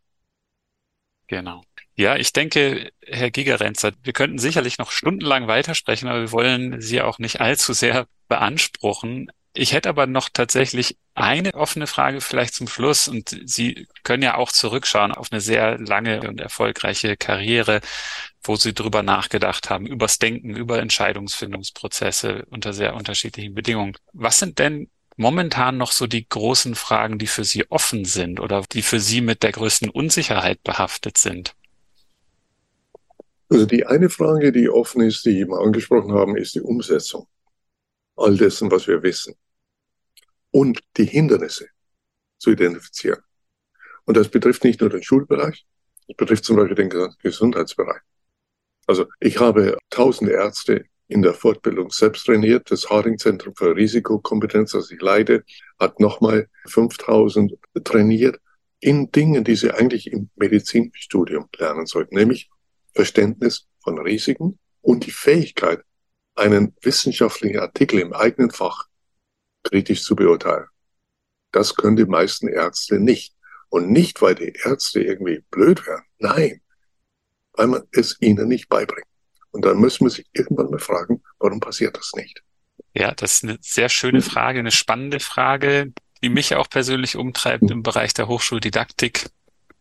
Genau. 1.26 1.62
Ja, 1.94 2.16
ich 2.16 2.32
denke, 2.32 2.90
Herr 3.02 3.30
Gigerenzer, 3.30 3.92
wir 4.02 4.12
könnten 4.12 4.38
sicherlich 4.38 4.78
noch 4.78 4.90
stundenlang 4.90 5.48
weitersprechen, 5.48 6.08
aber 6.08 6.20
wir 6.20 6.32
wollen 6.32 6.80
Sie 6.80 7.02
auch 7.02 7.18
nicht 7.18 7.40
allzu 7.40 7.72
sehr 7.72 8.06
beanspruchen. 8.28 9.30
Ich 9.52 9.72
hätte 9.72 9.88
aber 9.88 10.06
noch 10.06 10.28
tatsächlich 10.28 10.96
eine 11.14 11.54
offene 11.54 11.88
Frage 11.88 12.20
vielleicht 12.20 12.54
zum 12.54 12.68
Schluss 12.68 13.08
und 13.08 13.36
Sie 13.44 13.88
können 14.04 14.22
ja 14.22 14.36
auch 14.36 14.52
zurückschauen 14.52 15.10
auf 15.12 15.32
eine 15.32 15.40
sehr 15.40 15.76
lange 15.78 16.20
und 16.28 16.40
erfolgreiche 16.40 17.16
Karriere, 17.16 17.80
wo 18.42 18.54
Sie 18.54 18.72
drüber 18.74 19.02
nachgedacht 19.02 19.68
haben, 19.68 19.86
übers 19.86 20.18
Denken, 20.18 20.54
über 20.54 20.78
Entscheidungsfindungsprozesse 20.78 22.46
unter 22.50 22.72
sehr 22.72 22.94
unterschiedlichen 22.94 23.54
Bedingungen. 23.54 23.96
Was 24.12 24.38
sind 24.38 24.60
denn 24.60 24.88
momentan 25.16 25.76
noch 25.76 25.90
so 25.90 26.06
die 26.06 26.28
großen 26.28 26.76
Fragen, 26.76 27.18
die 27.18 27.26
für 27.26 27.44
Sie 27.44 27.68
offen 27.70 28.04
sind 28.04 28.38
oder 28.38 28.64
die 28.72 28.82
für 28.82 29.00
Sie 29.00 29.20
mit 29.20 29.42
der 29.42 29.50
größten 29.50 29.90
Unsicherheit 29.90 30.62
behaftet 30.62 31.18
sind? 31.18 31.56
Also 33.48 33.66
die 33.66 33.84
eine 33.84 34.08
Frage, 34.10 34.52
die 34.52 34.70
offen 34.70 35.02
ist, 35.02 35.26
die 35.26 35.44
wir 35.44 35.58
angesprochen 35.58 36.12
haben, 36.12 36.36
ist 36.36 36.54
die 36.54 36.60
Umsetzung 36.60 37.26
all 38.20 38.36
dessen, 38.36 38.70
was 38.70 38.86
wir 38.86 39.02
wissen. 39.02 39.34
Und 40.50 40.80
die 40.96 41.04
Hindernisse 41.04 41.68
zu 42.38 42.50
identifizieren. 42.50 43.20
Und 44.04 44.16
das 44.16 44.28
betrifft 44.28 44.64
nicht 44.64 44.80
nur 44.80 44.90
den 44.90 45.02
Schulbereich, 45.02 45.66
es 46.08 46.16
betrifft 46.16 46.44
zum 46.44 46.56
Beispiel 46.56 46.74
den 46.74 47.14
Gesundheitsbereich. 47.22 48.02
Also 48.86 49.06
ich 49.20 49.38
habe 49.38 49.78
tausende 49.90 50.32
Ärzte 50.32 50.86
in 51.06 51.22
der 51.22 51.34
Fortbildung 51.34 51.90
selbst 51.90 52.26
trainiert. 52.26 52.70
Das 52.70 52.88
Harding-Zentrum 52.88 53.54
für 53.54 53.76
Risikokompetenz, 53.76 54.72
das 54.72 54.90
ich 54.90 55.00
leite, 55.00 55.44
hat 55.78 56.00
nochmal 56.00 56.48
5000 56.66 57.52
trainiert 57.84 58.40
in 58.80 59.10
Dingen, 59.10 59.44
die 59.44 59.56
sie 59.56 59.70
eigentlich 59.70 60.10
im 60.10 60.30
Medizinstudium 60.36 61.48
lernen 61.58 61.86
sollten, 61.86 62.14
nämlich 62.16 62.50
Verständnis 62.94 63.68
von 63.82 63.98
Risiken 63.98 64.58
und 64.80 65.06
die 65.06 65.10
Fähigkeit, 65.10 65.82
einen 66.40 66.74
wissenschaftlichen 66.82 67.58
Artikel 67.60 68.00
im 68.00 68.12
eigenen 68.12 68.50
Fach 68.50 68.88
kritisch 69.62 70.02
zu 70.02 70.16
beurteilen. 70.16 70.66
Das 71.52 71.74
können 71.74 71.96
die 71.96 72.06
meisten 72.06 72.48
Ärzte 72.48 72.98
nicht. 72.98 73.34
Und 73.68 73.90
nicht, 73.90 74.20
weil 74.20 74.34
die 74.34 74.52
Ärzte 74.64 75.00
irgendwie 75.00 75.44
blöd 75.50 75.86
wären. 75.86 76.02
Nein, 76.18 76.60
weil 77.52 77.68
man 77.68 77.82
es 77.92 78.16
ihnen 78.20 78.48
nicht 78.48 78.68
beibringt. 78.68 79.06
Und 79.52 79.64
dann 79.64 79.78
müssen 79.78 80.06
wir 80.06 80.10
sich 80.10 80.26
irgendwann 80.32 80.70
mal 80.70 80.80
fragen, 80.80 81.22
warum 81.38 81.60
passiert 81.60 81.96
das 81.96 82.12
nicht? 82.14 82.42
Ja, 82.94 83.12
das 83.14 83.34
ist 83.34 83.44
eine 83.44 83.58
sehr 83.60 83.88
schöne 83.88 84.22
Frage, 84.22 84.58
eine 84.58 84.70
spannende 84.72 85.20
Frage, 85.20 85.92
die 86.22 86.28
mich 86.28 86.54
auch 86.56 86.68
persönlich 86.68 87.16
umtreibt 87.16 87.62
hm. 87.62 87.70
im 87.70 87.82
Bereich 87.82 88.14
der 88.14 88.28
Hochschuldidaktik. 88.28 89.26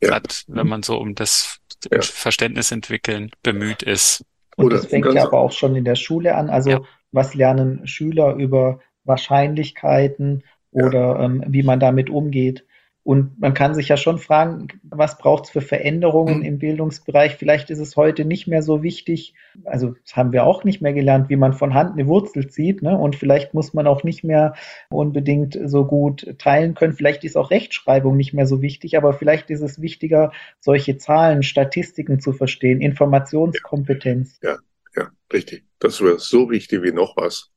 Ja. 0.02 0.10
Gerade 0.10 0.30
wenn 0.48 0.68
man 0.68 0.84
so 0.84 0.98
um 0.98 1.16
das 1.16 1.60
ja. 1.92 2.02
Verständnis 2.02 2.72
entwickeln 2.72 3.32
bemüht 3.44 3.84
ist. 3.84 4.24
Und 4.60 4.66
Oder 4.66 4.76
das 4.76 4.88
fängt 4.88 5.14
ja 5.14 5.24
aber 5.24 5.40
auch 5.40 5.54
schon 5.54 5.78
in 5.78 5.86
der 5.86 5.96
Schule 5.96 6.36
an. 6.36 6.50
Also 6.50 6.70
ja. 6.70 6.82
was 7.14 7.34
lernen 7.34 7.88
Schüler 7.88 8.36
über 8.36 8.82
Wahrscheinlichkeiten 9.06 10.44
oder 10.72 11.22
ähm, 11.22 11.46
wie 11.48 11.64
man 11.64 11.80
damit 11.80 12.10
umgeht? 12.10 12.66
Und 13.04 13.40
man 13.40 13.54
kann 13.54 13.74
sich 13.74 13.88
ja 13.88 13.98
schon 13.98 14.20
fragen, 14.20 14.68
was 14.84 15.18
braucht 15.18 15.46
es 15.46 15.50
für 15.50 15.62
Veränderungen 15.62 16.40
mhm. 16.40 16.46
im 16.46 16.60
Bildungsbereich? 16.60 17.36
Vielleicht 17.36 17.70
ist 17.70 17.80
es 17.80 17.96
heute 17.96 18.26
nicht 18.26 18.48
mehr 18.48 18.62
so 18.62 18.84
wichtig, 18.84 19.34
also 19.64 19.96
das 20.06 20.16
haben 20.16 20.32
wir 20.32 20.44
auch 20.44 20.64
nicht 20.64 20.82
mehr 20.82 20.94
gelernt, 20.94 21.30
wie 21.30 21.38
man 21.38 21.54
von 21.54 21.74
Hand 21.74 21.94
eine 21.94 22.08
Wurzel 22.08 22.50
zieht. 22.50 22.82
Ne? 22.82 22.98
Und 22.98 23.16
vielleicht 23.16 23.54
muss 23.54 23.74
man 23.74 23.88
auch 23.88 24.04
nicht 24.04 24.24
mehr 24.24 24.54
unbedingt 24.90 25.58
so 25.66 25.86
gut 25.86 26.36
teilen 26.38 26.76
können. 26.76 26.94
Vielleicht 26.94 27.24
ist 27.24 27.38
auch 27.38 27.52
Rechtschreibung 27.52 28.18
nicht 28.18 28.34
mehr 28.34 28.46
so 28.46 28.62
wichtig, 28.62 28.98
aber 28.98 29.14
vielleicht 29.14 29.50
ist 29.50 29.62
es 29.62 29.82
wichtiger, 29.82 30.32
solche 30.60 30.98
Zahlen, 30.98 31.42
Statistiken 31.42 32.20
zu 32.20 32.34
verstehen, 32.34 32.82
Informationskompetenz. 32.82 34.40
Ja, 34.44 34.58
ja, 34.96 35.10
richtig. 35.32 35.64
Das 35.80 36.02
wäre 36.02 36.20
so 36.20 36.50
wichtig 36.50 36.84
wie 36.84 36.92
noch 36.92 37.16
was. 37.16 37.52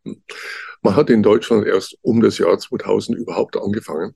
Man 0.82 0.96
hat 0.96 1.10
in 1.10 1.22
Deutschland 1.22 1.66
erst 1.66 1.98
um 2.02 2.20
das 2.20 2.38
Jahr 2.38 2.56
2000 2.58 3.18
überhaupt 3.18 3.56
angefangen, 3.56 4.14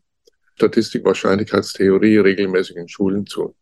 Statistik, 0.56 1.04
Wahrscheinlichkeitstheorie 1.04 2.16
regelmäßig 2.16 2.76
in 2.76 2.88
Schulen 2.88 3.26
zu. 3.26 3.54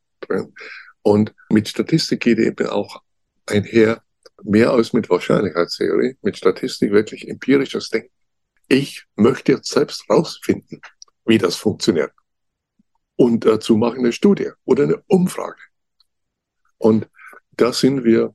Und 1.03 1.35
mit 1.51 1.69
Statistik 1.69 2.21
geht 2.21 2.39
eben 2.39 2.69
auch 2.69 3.03
einher, 3.47 4.03
mehr 4.43 4.71
als 4.71 4.93
mit 4.93 5.11
Wahrscheinlichkeitstheorie, 5.11 6.17
mit 6.23 6.37
Statistik 6.37 6.93
wirklich 6.93 7.29
empirisches 7.29 7.91
Denken. 7.91 8.11
Ich 8.69 9.05
möchte 9.17 9.53
jetzt 9.53 9.71
selbst 9.71 10.09
rausfinden, 10.09 10.81
wie 11.27 11.39
das 11.39 11.57
funktioniert. 11.57 12.13
Und 13.17 13.45
dazu 13.45 13.77
mache 13.77 13.95
ich 13.95 13.99
eine 13.99 14.13
Studie 14.13 14.51
oder 14.65 14.85
eine 14.85 15.03
Umfrage. 15.09 15.61
Und 16.79 17.09
da 17.53 17.73
sind 17.73 18.05
wir 18.05 18.35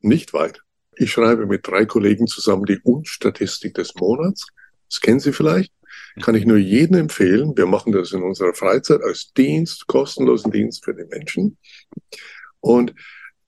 nicht 0.00 0.32
weit. 0.32 0.60
Ich 0.94 1.10
schreibe 1.10 1.46
mit 1.46 1.66
drei 1.66 1.86
Kollegen 1.86 2.26
zusammen 2.26 2.64
die 2.64 2.78
Unstatistik 2.82 3.74
des 3.74 3.94
Monats. 3.96 4.46
Das 4.88 5.00
kennen 5.00 5.20
Sie 5.20 5.32
vielleicht. 5.32 5.72
Kann 6.22 6.34
ich 6.34 6.46
nur 6.46 6.56
jedem 6.56 6.96
empfehlen. 6.96 7.56
Wir 7.56 7.66
machen 7.66 7.92
das 7.92 8.12
in 8.12 8.22
unserer 8.22 8.54
Freizeit 8.54 9.02
als 9.02 9.32
Dienst, 9.32 9.86
kostenlosen 9.86 10.50
Dienst 10.50 10.84
für 10.84 10.94
die 10.94 11.04
Menschen. 11.04 11.58
Und 12.60 12.94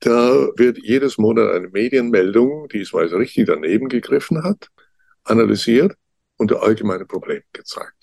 da 0.00 0.48
wird 0.56 0.78
jedes 0.78 1.18
Monat 1.18 1.54
eine 1.54 1.68
Medienmeldung, 1.68 2.68
die 2.68 2.80
es 2.80 2.92
mal 2.92 3.06
richtig 3.06 3.46
daneben 3.46 3.88
gegriffen 3.88 4.44
hat, 4.44 4.68
analysiert 5.24 5.96
und 6.36 6.50
der 6.50 6.62
allgemeine 6.62 7.04
Problem 7.04 7.42
gezeigt. 7.52 7.94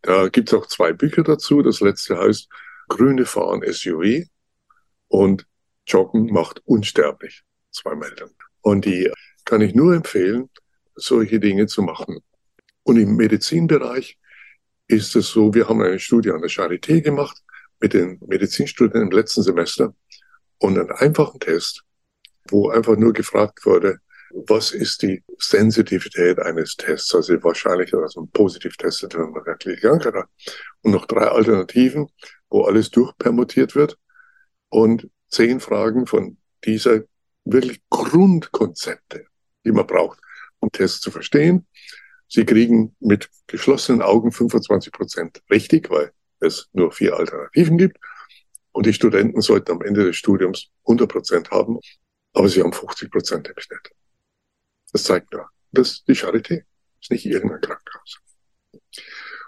Da 0.00 0.28
gibt 0.28 0.48
es 0.48 0.54
auch 0.54 0.66
zwei 0.66 0.92
Bücher 0.92 1.22
dazu. 1.22 1.62
Das 1.62 1.80
letzte 1.80 2.18
heißt 2.18 2.48
Grüne 2.88 3.24
fahren 3.24 3.62
SUV 3.64 4.26
und 5.08 5.46
Joggen 5.86 6.32
macht 6.32 6.62
unsterblich. 6.64 7.42
Zwei 7.70 7.94
Meldungen. 7.94 8.34
Und 8.60 8.84
die 8.84 9.10
kann 9.44 9.60
ich 9.60 9.74
nur 9.74 9.94
empfehlen, 9.94 10.50
solche 10.94 11.40
Dinge 11.40 11.66
zu 11.66 11.82
machen. 11.82 12.20
Und 12.84 12.98
im 12.98 13.16
Medizinbereich 13.16 14.18
ist 14.88 15.16
es 15.16 15.28
so, 15.28 15.54
wir 15.54 15.68
haben 15.68 15.80
eine 15.82 15.98
Studie 15.98 16.30
an 16.30 16.40
der 16.40 16.50
Charité 16.50 17.00
gemacht 17.00 17.42
mit 17.80 17.94
den 17.94 18.18
Medizinstudenten 18.26 19.10
im 19.10 19.10
letzten 19.10 19.42
Semester 19.42 19.94
und 20.58 20.78
einen 20.78 20.90
einfachen 20.92 21.40
Test, 21.40 21.82
wo 22.48 22.70
einfach 22.70 22.96
nur 22.96 23.12
gefragt 23.12 23.64
wurde, 23.64 23.98
was 24.32 24.72
ist 24.72 25.02
die 25.02 25.22
Sensitivität 25.38 26.38
eines 26.38 26.76
Tests, 26.76 27.14
also 27.14 27.36
die 27.36 27.44
Wahrscheinlichkeit, 27.44 28.00
dass 28.00 28.16
man 28.16 28.30
positiv 28.30 28.76
testet, 28.76 29.14
wenn 29.14 29.30
man 29.30 29.44
wirklich 29.44 29.80
Krankheit 29.80 30.14
hat. 30.14 30.28
Und 30.80 30.92
noch 30.92 31.06
drei 31.06 31.26
Alternativen, 31.26 32.08
wo 32.48 32.62
alles 32.62 32.90
durchpermutiert 32.90 33.74
wird 33.74 33.98
und 34.68 35.08
zehn 35.28 35.60
Fragen 35.60 36.06
von 36.06 36.38
dieser 36.64 37.00
wirklich 37.44 37.82
Grundkonzepte, 37.90 39.26
die 39.64 39.72
man 39.72 39.86
braucht, 39.86 40.18
um 40.60 40.70
Tests 40.70 41.00
zu 41.00 41.10
verstehen. 41.10 41.66
Sie 42.34 42.46
kriegen 42.46 42.96
mit 42.98 43.28
geschlossenen 43.46 44.00
Augen 44.00 44.32
25 44.32 44.90
Prozent 44.90 45.42
richtig, 45.50 45.90
weil 45.90 46.12
es 46.40 46.66
nur 46.72 46.90
vier 46.90 47.14
Alternativen 47.14 47.76
gibt. 47.76 47.98
Und 48.72 48.86
die 48.86 48.94
Studenten 48.94 49.42
sollten 49.42 49.72
am 49.72 49.82
Ende 49.82 50.06
des 50.06 50.16
Studiums 50.16 50.70
100 50.84 51.10
Prozent 51.12 51.50
haben, 51.50 51.78
aber 52.32 52.48
sie 52.48 52.62
haben 52.62 52.72
50 52.72 53.10
Prozent 53.10 53.48
im 53.48 53.54
Schnitt. 53.58 53.90
Das 54.92 55.02
zeigt 55.02 55.30
nur, 55.34 55.46
das 55.72 55.90
ist 55.90 56.08
die 56.08 56.14
Charité, 56.14 56.62
ist 57.02 57.10
nicht 57.10 57.26
irgendein 57.26 57.60
Krankenhaus. 57.60 58.20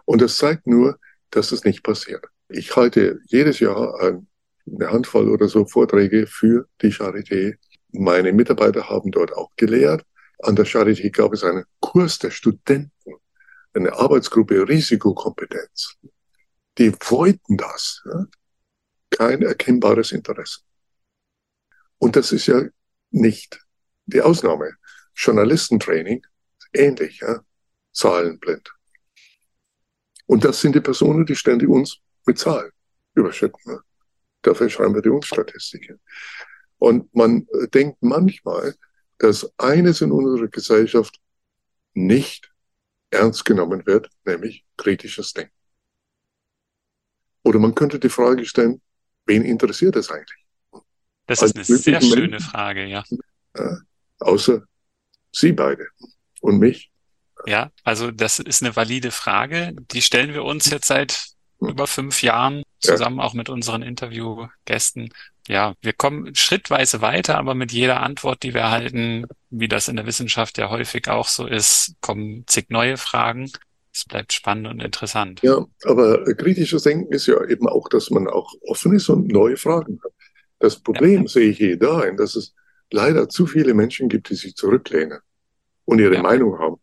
Und 0.04 0.20
das 0.20 0.36
zeigt 0.36 0.66
nur, 0.66 0.98
dass 1.30 1.52
es 1.52 1.64
nicht 1.64 1.82
passiert. 1.82 2.26
Ich 2.50 2.76
halte 2.76 3.18
jedes 3.24 3.60
Jahr 3.60 3.98
eine 3.98 4.92
Handvoll 4.92 5.30
oder 5.30 5.48
so 5.48 5.64
Vorträge 5.64 6.26
für 6.26 6.68
die 6.82 6.92
Charité. 6.92 7.56
Meine 7.92 8.34
Mitarbeiter 8.34 8.90
haben 8.90 9.10
dort 9.10 9.32
auch 9.32 9.56
gelehrt. 9.56 10.04
An 10.44 10.56
der 10.56 10.66
Charité 10.66 11.10
gab 11.10 11.32
es 11.32 11.42
einen 11.42 11.64
Kurs 11.80 12.18
der 12.18 12.30
Studenten, 12.30 13.14
eine 13.72 13.94
Arbeitsgruppe 13.94 14.68
Risikokompetenz. 14.68 15.96
Die 16.76 16.92
wollten 16.92 17.56
das. 17.56 18.02
Ja? 18.04 18.26
Kein 19.08 19.40
erkennbares 19.40 20.12
Interesse. 20.12 20.60
Und 21.96 22.16
das 22.16 22.30
ist 22.30 22.46
ja 22.46 22.62
nicht 23.10 23.58
die 24.04 24.20
Ausnahme. 24.20 24.72
Journalistentraining, 25.14 26.26
ähnlich, 26.74 27.20
ja, 27.20 27.42
zahlenblind. 27.92 28.70
Und 30.26 30.44
das 30.44 30.60
sind 30.60 30.74
die 30.74 30.80
Personen, 30.82 31.24
die 31.24 31.36
ständig 31.36 31.70
uns 31.70 32.00
mit 32.26 32.38
Zahlen 32.38 32.70
überschütten. 33.14 33.78
Dafür 34.42 34.68
schreiben 34.68 34.94
wir 34.94 35.00
die 35.00 35.08
Unstatistiken. 35.08 36.00
Und 36.76 37.14
man 37.14 37.46
denkt 37.72 38.02
manchmal, 38.02 38.74
dass 39.18 39.52
eines 39.58 40.00
in 40.00 40.12
unserer 40.12 40.48
Gesellschaft 40.48 41.18
nicht 41.94 42.52
ernst 43.10 43.44
genommen 43.44 43.86
wird, 43.86 44.10
nämlich 44.24 44.64
kritisches 44.76 45.32
Denken. 45.32 45.54
Oder 47.44 47.58
man 47.58 47.74
könnte 47.74 47.98
die 47.98 48.08
Frage 48.08 48.44
stellen, 48.46 48.80
wen 49.26 49.42
interessiert 49.42 49.96
es 49.96 50.10
eigentlich? 50.10 50.44
Das 51.26 51.42
ist 51.42 51.54
eine 51.54 51.64
sehr 51.64 52.00
schöne 52.00 52.28
Menschen, 52.28 52.40
Frage, 52.40 52.86
ja. 52.86 53.04
ja. 53.56 53.78
Außer 54.18 54.62
Sie 55.32 55.52
beide 55.52 55.88
und 56.40 56.58
mich. 56.58 56.90
Ja, 57.46 57.70
also 57.82 58.10
das 58.10 58.38
ist 58.38 58.62
eine 58.62 58.76
valide 58.76 59.10
Frage. 59.10 59.74
Die 59.92 60.02
stellen 60.02 60.32
wir 60.32 60.44
uns 60.44 60.70
jetzt 60.70 60.86
seit 60.86 61.34
hm. 61.60 61.68
über 61.68 61.86
fünf 61.86 62.22
Jahren 62.22 62.62
zusammen 62.78 63.18
ja. 63.18 63.24
auch 63.24 63.34
mit 63.34 63.48
unseren 63.48 63.82
Interviewgästen. 63.82 65.12
Ja, 65.46 65.74
wir 65.82 65.92
kommen 65.92 66.34
schrittweise 66.34 67.02
weiter, 67.02 67.36
aber 67.36 67.54
mit 67.54 67.70
jeder 67.70 68.02
Antwort, 68.02 68.42
die 68.42 68.54
wir 68.54 68.62
erhalten, 68.62 69.26
wie 69.50 69.68
das 69.68 69.88
in 69.88 69.96
der 69.96 70.06
Wissenschaft 70.06 70.56
ja 70.56 70.70
häufig 70.70 71.08
auch 71.08 71.28
so 71.28 71.46
ist, 71.46 71.96
kommen 72.00 72.44
zig 72.46 72.70
neue 72.70 72.96
Fragen. 72.96 73.50
Es 73.92 74.04
bleibt 74.06 74.32
spannend 74.32 74.68
und 74.68 74.82
interessant. 74.82 75.40
Ja, 75.42 75.64
aber 75.84 76.24
kritisches 76.34 76.82
Denken 76.82 77.12
ist 77.12 77.26
ja 77.26 77.44
eben 77.44 77.68
auch, 77.68 77.88
dass 77.88 78.10
man 78.10 78.26
auch 78.26 78.52
offen 78.66 78.94
ist 78.94 79.08
und 79.08 79.28
neue 79.28 79.56
Fragen 79.56 80.00
hat. 80.02 80.12
Das 80.58 80.80
Problem 80.80 81.22
ja. 81.22 81.28
sehe 81.28 81.50
ich 81.50 81.58
hier 81.58 81.78
dahin, 81.78 82.16
dass 82.16 82.36
es 82.36 82.54
leider 82.90 83.28
zu 83.28 83.46
viele 83.46 83.74
Menschen 83.74 84.08
gibt, 84.08 84.30
die 84.30 84.34
sich 84.34 84.56
zurücklehnen 84.56 85.18
und 85.84 85.98
ihre 85.98 86.14
ja. 86.14 86.22
Meinung 86.22 86.58
haben. 86.58 86.76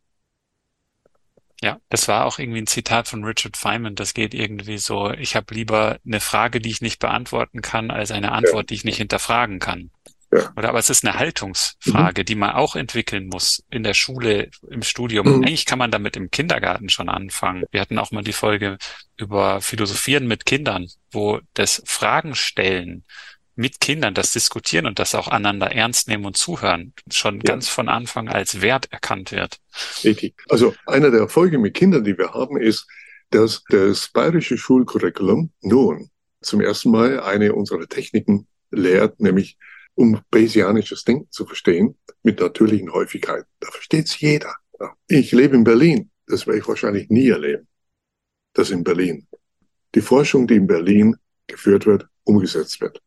Ja, 1.64 1.80
das 1.90 2.08
war 2.08 2.26
auch 2.26 2.40
irgendwie 2.40 2.62
ein 2.62 2.68
Zitat 2.68 3.08
von 3.08 3.24
Richard 3.24 3.56
Feynman. 3.56 3.96
Das 3.96 4.16
geht 4.16 4.34
irgendwie 4.34 4.80
so, 4.80 5.12
ich 5.12 5.36
habe 5.36 5.54
lieber 5.54 6.00
eine 6.06 6.20
Frage, 6.20 6.60
die 6.60 6.72
ich 6.72 6.82
nicht 6.82 7.00
beantworten 7.00 7.62
kann, 7.62 7.92
als 7.92 8.10
eine 8.10 8.32
Antwort, 8.32 8.64
ja. 8.64 8.68
die 8.68 8.74
ich 8.76 8.84
nicht 8.84 8.98
hinterfragen 8.98 9.60
kann. 9.60 9.92
Ja. 10.34 10.52
Oder 10.56 10.70
aber 10.70 10.80
es 10.80 10.90
ist 10.90 11.06
eine 11.06 11.20
Haltungsfrage, 11.20 12.22
mhm. 12.22 12.26
die 12.26 12.36
man 12.36 12.52
auch 12.52 12.76
entwickeln 12.76 13.28
muss 13.28 13.64
in 13.70 13.84
der 13.84 13.94
Schule, 13.94 14.50
im 14.70 14.82
Studium. 14.82 15.28
Mhm. 15.28 15.44
Eigentlich 15.44 15.66
kann 15.66 15.78
man 15.78 15.92
damit 15.92 16.16
im 16.16 16.32
Kindergarten 16.32 16.90
schon 16.90 17.10
anfangen. 17.10 17.66
Wir 17.72 17.82
hatten 17.82 18.00
auch 18.00 18.12
mal 18.12 18.24
die 18.24 18.34
Folge 18.34 18.78
über 19.18 19.62
Philosophieren 19.62 20.28
mit 20.28 20.46
Kindern, 20.46 20.88
wo 21.12 21.42
das 21.54 21.84
Fragen 21.86 22.34
stellen 22.34 23.04
mit 23.56 23.80
Kindern 23.80 24.14
das 24.14 24.32
diskutieren 24.32 24.86
und 24.86 24.99
das 24.99 25.15
auch 25.15 25.28
einander 25.28 25.72
ernst 25.72 26.07
nehmen 26.07 26.26
und 26.26 26.38
zuhören, 26.38 26.94
schon 27.11 27.36
ja. 27.36 27.41
ganz 27.44 27.68
von 27.68 27.90
Anfang 27.90 28.30
als 28.30 28.61
Wert 28.61 28.91
erkannt 28.91 29.32
wird. 29.32 29.60
Richtig. 30.03 30.36
Also 30.49 30.73
einer 30.86 31.11
der 31.11 31.22
Erfolge 31.22 31.57
mit 31.57 31.73
Kindern, 31.73 32.03
die 32.03 32.18
wir 32.18 32.34
haben, 32.34 32.57
ist, 32.57 32.88
dass 33.30 33.64
das 33.69 34.10
bayerische 34.10 34.57
Schulcurriculum 34.57 35.52
nun 35.61 36.10
zum 36.41 36.61
ersten 36.61 36.91
Mal 36.91 37.19
eine 37.19 37.53
unserer 37.53 37.88
Techniken 37.88 38.48
lehrt, 38.72 39.19
nämlich 39.19 39.57
um 39.95 40.22
Bayesianisches 40.32 41.03
Denken 41.03 41.30
zu 41.32 41.45
verstehen, 41.45 41.98
mit 42.23 42.40
natürlichen 42.40 42.91
Häufigkeiten. 42.91 43.48
Da 43.60 43.69
versteht 43.72 44.07
es 44.07 44.19
jeder. 44.19 44.56
Ich 45.07 45.32
lebe 45.32 45.56
in 45.56 45.64
Berlin. 45.64 46.10
Das 46.28 46.48
werde 46.48 46.60
ich 46.60 46.68
wahrscheinlich 46.68 47.10
nie 47.10 47.30
erleben. 47.30 47.68
Das 48.53 48.69
in 48.69 48.84
Berlin. 48.84 49.28
Die 49.95 50.02
Forschung, 50.02 50.48
die 50.48 50.56
in 50.56 50.68
Berlin 50.68 51.15
geführt 51.48 51.86
wird, 51.86 52.07
umgesetzt 52.23 52.80
wird. 52.82 53.02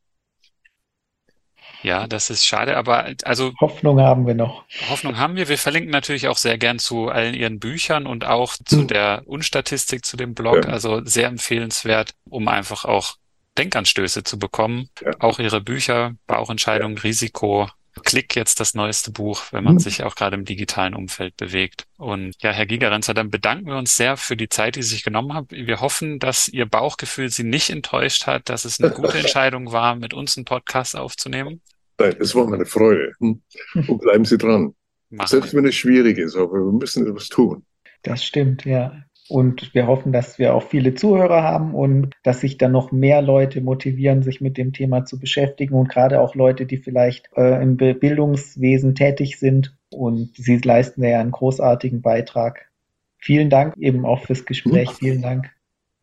Ja, 1.84 2.06
das 2.06 2.30
ist 2.30 2.46
schade, 2.46 2.78
aber 2.78 3.12
also 3.24 3.52
Hoffnung 3.60 4.00
haben 4.00 4.26
wir 4.26 4.34
noch. 4.34 4.64
Hoffnung 4.88 5.18
haben 5.18 5.36
wir. 5.36 5.48
Wir 5.48 5.58
verlinken 5.58 5.90
natürlich 5.90 6.28
auch 6.28 6.38
sehr 6.38 6.56
gern 6.56 6.78
zu 6.78 7.08
allen 7.08 7.34
Ihren 7.34 7.60
Büchern 7.60 8.06
und 8.06 8.24
auch 8.24 8.54
zu 8.64 8.80
hm. 8.80 8.88
der 8.88 9.22
Unstatistik 9.26 10.06
zu 10.06 10.16
dem 10.16 10.34
Blog. 10.34 10.64
Ja. 10.64 10.72
Also 10.72 11.04
sehr 11.04 11.28
empfehlenswert, 11.28 12.14
um 12.28 12.48
einfach 12.48 12.86
auch 12.86 13.16
Denkanstöße 13.58 14.24
zu 14.24 14.38
bekommen. 14.38 14.88
Ja. 15.04 15.12
Auch 15.20 15.38
Ihre 15.38 15.60
Bücher, 15.60 16.14
Bauchentscheidung, 16.26 16.96
ja. 16.96 17.02
Risiko, 17.02 17.68
Klick 18.02 18.34
jetzt 18.34 18.58
das 18.58 18.74
neueste 18.74 19.12
Buch, 19.12 19.42
wenn 19.52 19.62
man 19.62 19.74
mhm. 19.74 19.78
sich 19.78 20.02
auch 20.02 20.16
gerade 20.16 20.36
im 20.36 20.44
digitalen 20.44 20.94
Umfeld 20.94 21.36
bewegt. 21.36 21.86
Und 21.96 22.34
ja, 22.42 22.50
Herr 22.50 22.66
Gigerenzer, 22.66 23.14
dann 23.14 23.30
bedanken 23.30 23.66
wir 23.66 23.76
uns 23.76 23.96
sehr 23.96 24.16
für 24.16 24.36
die 24.36 24.48
Zeit, 24.48 24.74
die 24.76 24.82
Sie 24.82 24.90
sich 24.90 25.04
genommen 25.04 25.32
haben. 25.32 25.46
Wir 25.50 25.80
hoffen, 25.80 26.18
dass 26.18 26.48
Ihr 26.48 26.66
Bauchgefühl 26.66 27.30
Sie 27.30 27.44
nicht 27.44 27.70
enttäuscht 27.70 28.26
hat, 28.26 28.48
dass 28.48 28.64
es 28.64 28.80
eine 28.80 28.92
gute 28.92 29.18
Entscheidung 29.18 29.70
war, 29.70 29.94
mit 29.94 30.12
uns 30.12 30.36
einen 30.36 30.44
Podcast 30.44 30.96
aufzunehmen. 30.96 31.60
Nein, 31.98 32.16
es 32.18 32.34
war 32.34 32.46
meine 32.46 32.66
Freude. 32.66 33.12
Hm? 33.18 33.42
Und 33.88 34.00
bleiben 34.00 34.24
Sie 34.24 34.38
dran. 34.38 34.74
Machen 35.10 35.28
Selbst 35.28 35.54
wenn 35.54 35.66
es 35.66 35.74
schwierig 35.74 36.18
ist, 36.18 36.36
aber 36.36 36.54
wir 36.54 36.72
müssen 36.72 37.06
etwas 37.06 37.28
tun. 37.28 37.64
Das 38.02 38.24
stimmt, 38.24 38.64
ja. 38.64 39.04
Und 39.28 39.74
wir 39.74 39.86
hoffen, 39.86 40.12
dass 40.12 40.38
wir 40.38 40.54
auch 40.54 40.64
viele 40.64 40.94
Zuhörer 40.94 41.42
haben 41.42 41.74
und 41.74 42.12
dass 42.24 42.40
sich 42.40 42.58
dann 42.58 42.72
noch 42.72 42.92
mehr 42.92 43.22
Leute 43.22 43.62
motivieren, 43.62 44.22
sich 44.22 44.42
mit 44.42 44.58
dem 44.58 44.74
Thema 44.74 45.06
zu 45.06 45.18
beschäftigen 45.18 45.74
und 45.74 45.88
gerade 45.88 46.20
auch 46.20 46.34
Leute, 46.34 46.66
die 46.66 46.76
vielleicht 46.76 47.30
äh, 47.34 47.62
im 47.62 47.76
Bildungswesen 47.76 48.94
tätig 48.94 49.38
sind. 49.38 49.74
Und 49.90 50.36
sie 50.36 50.58
leisten 50.58 51.02
ja 51.02 51.20
einen 51.20 51.30
großartigen 51.30 52.02
Beitrag. 52.02 52.70
Vielen 53.16 53.48
Dank 53.48 53.74
eben 53.78 54.04
auch 54.04 54.26
fürs 54.26 54.44
Gespräch. 54.44 54.90
Hm. 54.90 54.96
Vielen 54.96 55.22
Dank. 55.22 55.50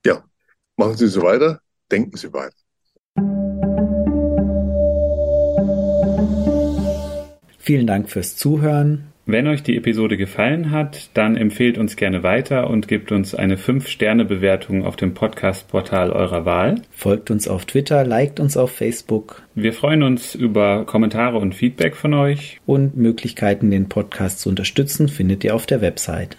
Ja, 0.04 0.24
machen 0.76 0.98
Sie 0.98 1.08
so 1.08 1.22
weiter. 1.22 1.60
Denken 1.92 2.18
Sie 2.18 2.34
weiter. 2.34 3.51
Vielen 7.64 7.86
Dank 7.86 8.10
fürs 8.10 8.36
Zuhören. 8.38 9.04
Wenn 9.28 9.46
euch 9.46 9.62
die 9.62 9.78
Episode 9.78 10.18
gefallen 10.18 10.72
hat, 10.72 11.12
dann 11.14 11.38
empfehlt 11.38 11.78
uns 11.78 11.96
gerne 11.96 12.24
weiter 12.24 12.72
und 12.72 12.88
gebt 12.88 13.12
uns 13.12 13.36
eine 13.36 13.56
5-Sterne-Bewertung 13.56 14.84
auf 14.84 14.96
dem 14.96 15.14
Podcast-Portal 15.14 16.12
eurer 16.12 16.44
Wahl. 16.44 16.82
Folgt 16.90 17.30
uns 17.30 17.48
auf 17.48 17.66
Twitter, 17.66 18.04
liked 18.04 18.40
uns 18.40 18.58
auf 18.58 18.72
Facebook. 18.72 19.44
Wir 19.54 19.74
freuen 19.74 20.02
uns 20.02 20.34
über 20.34 20.86
Kommentare 20.86 21.38
und 21.38 21.54
Feedback 21.54 21.96
von 21.96 22.16
euch. 22.16 22.60
Und 22.66 22.98
Möglichkeiten, 22.98 23.70
den 23.70 23.90
Podcast 23.90 24.40
zu 24.40 24.50
unterstützen, 24.50 25.08
findet 25.08 25.44
ihr 25.44 25.54
auf 25.54 25.68
der 25.68 25.82
Website. 25.82 26.38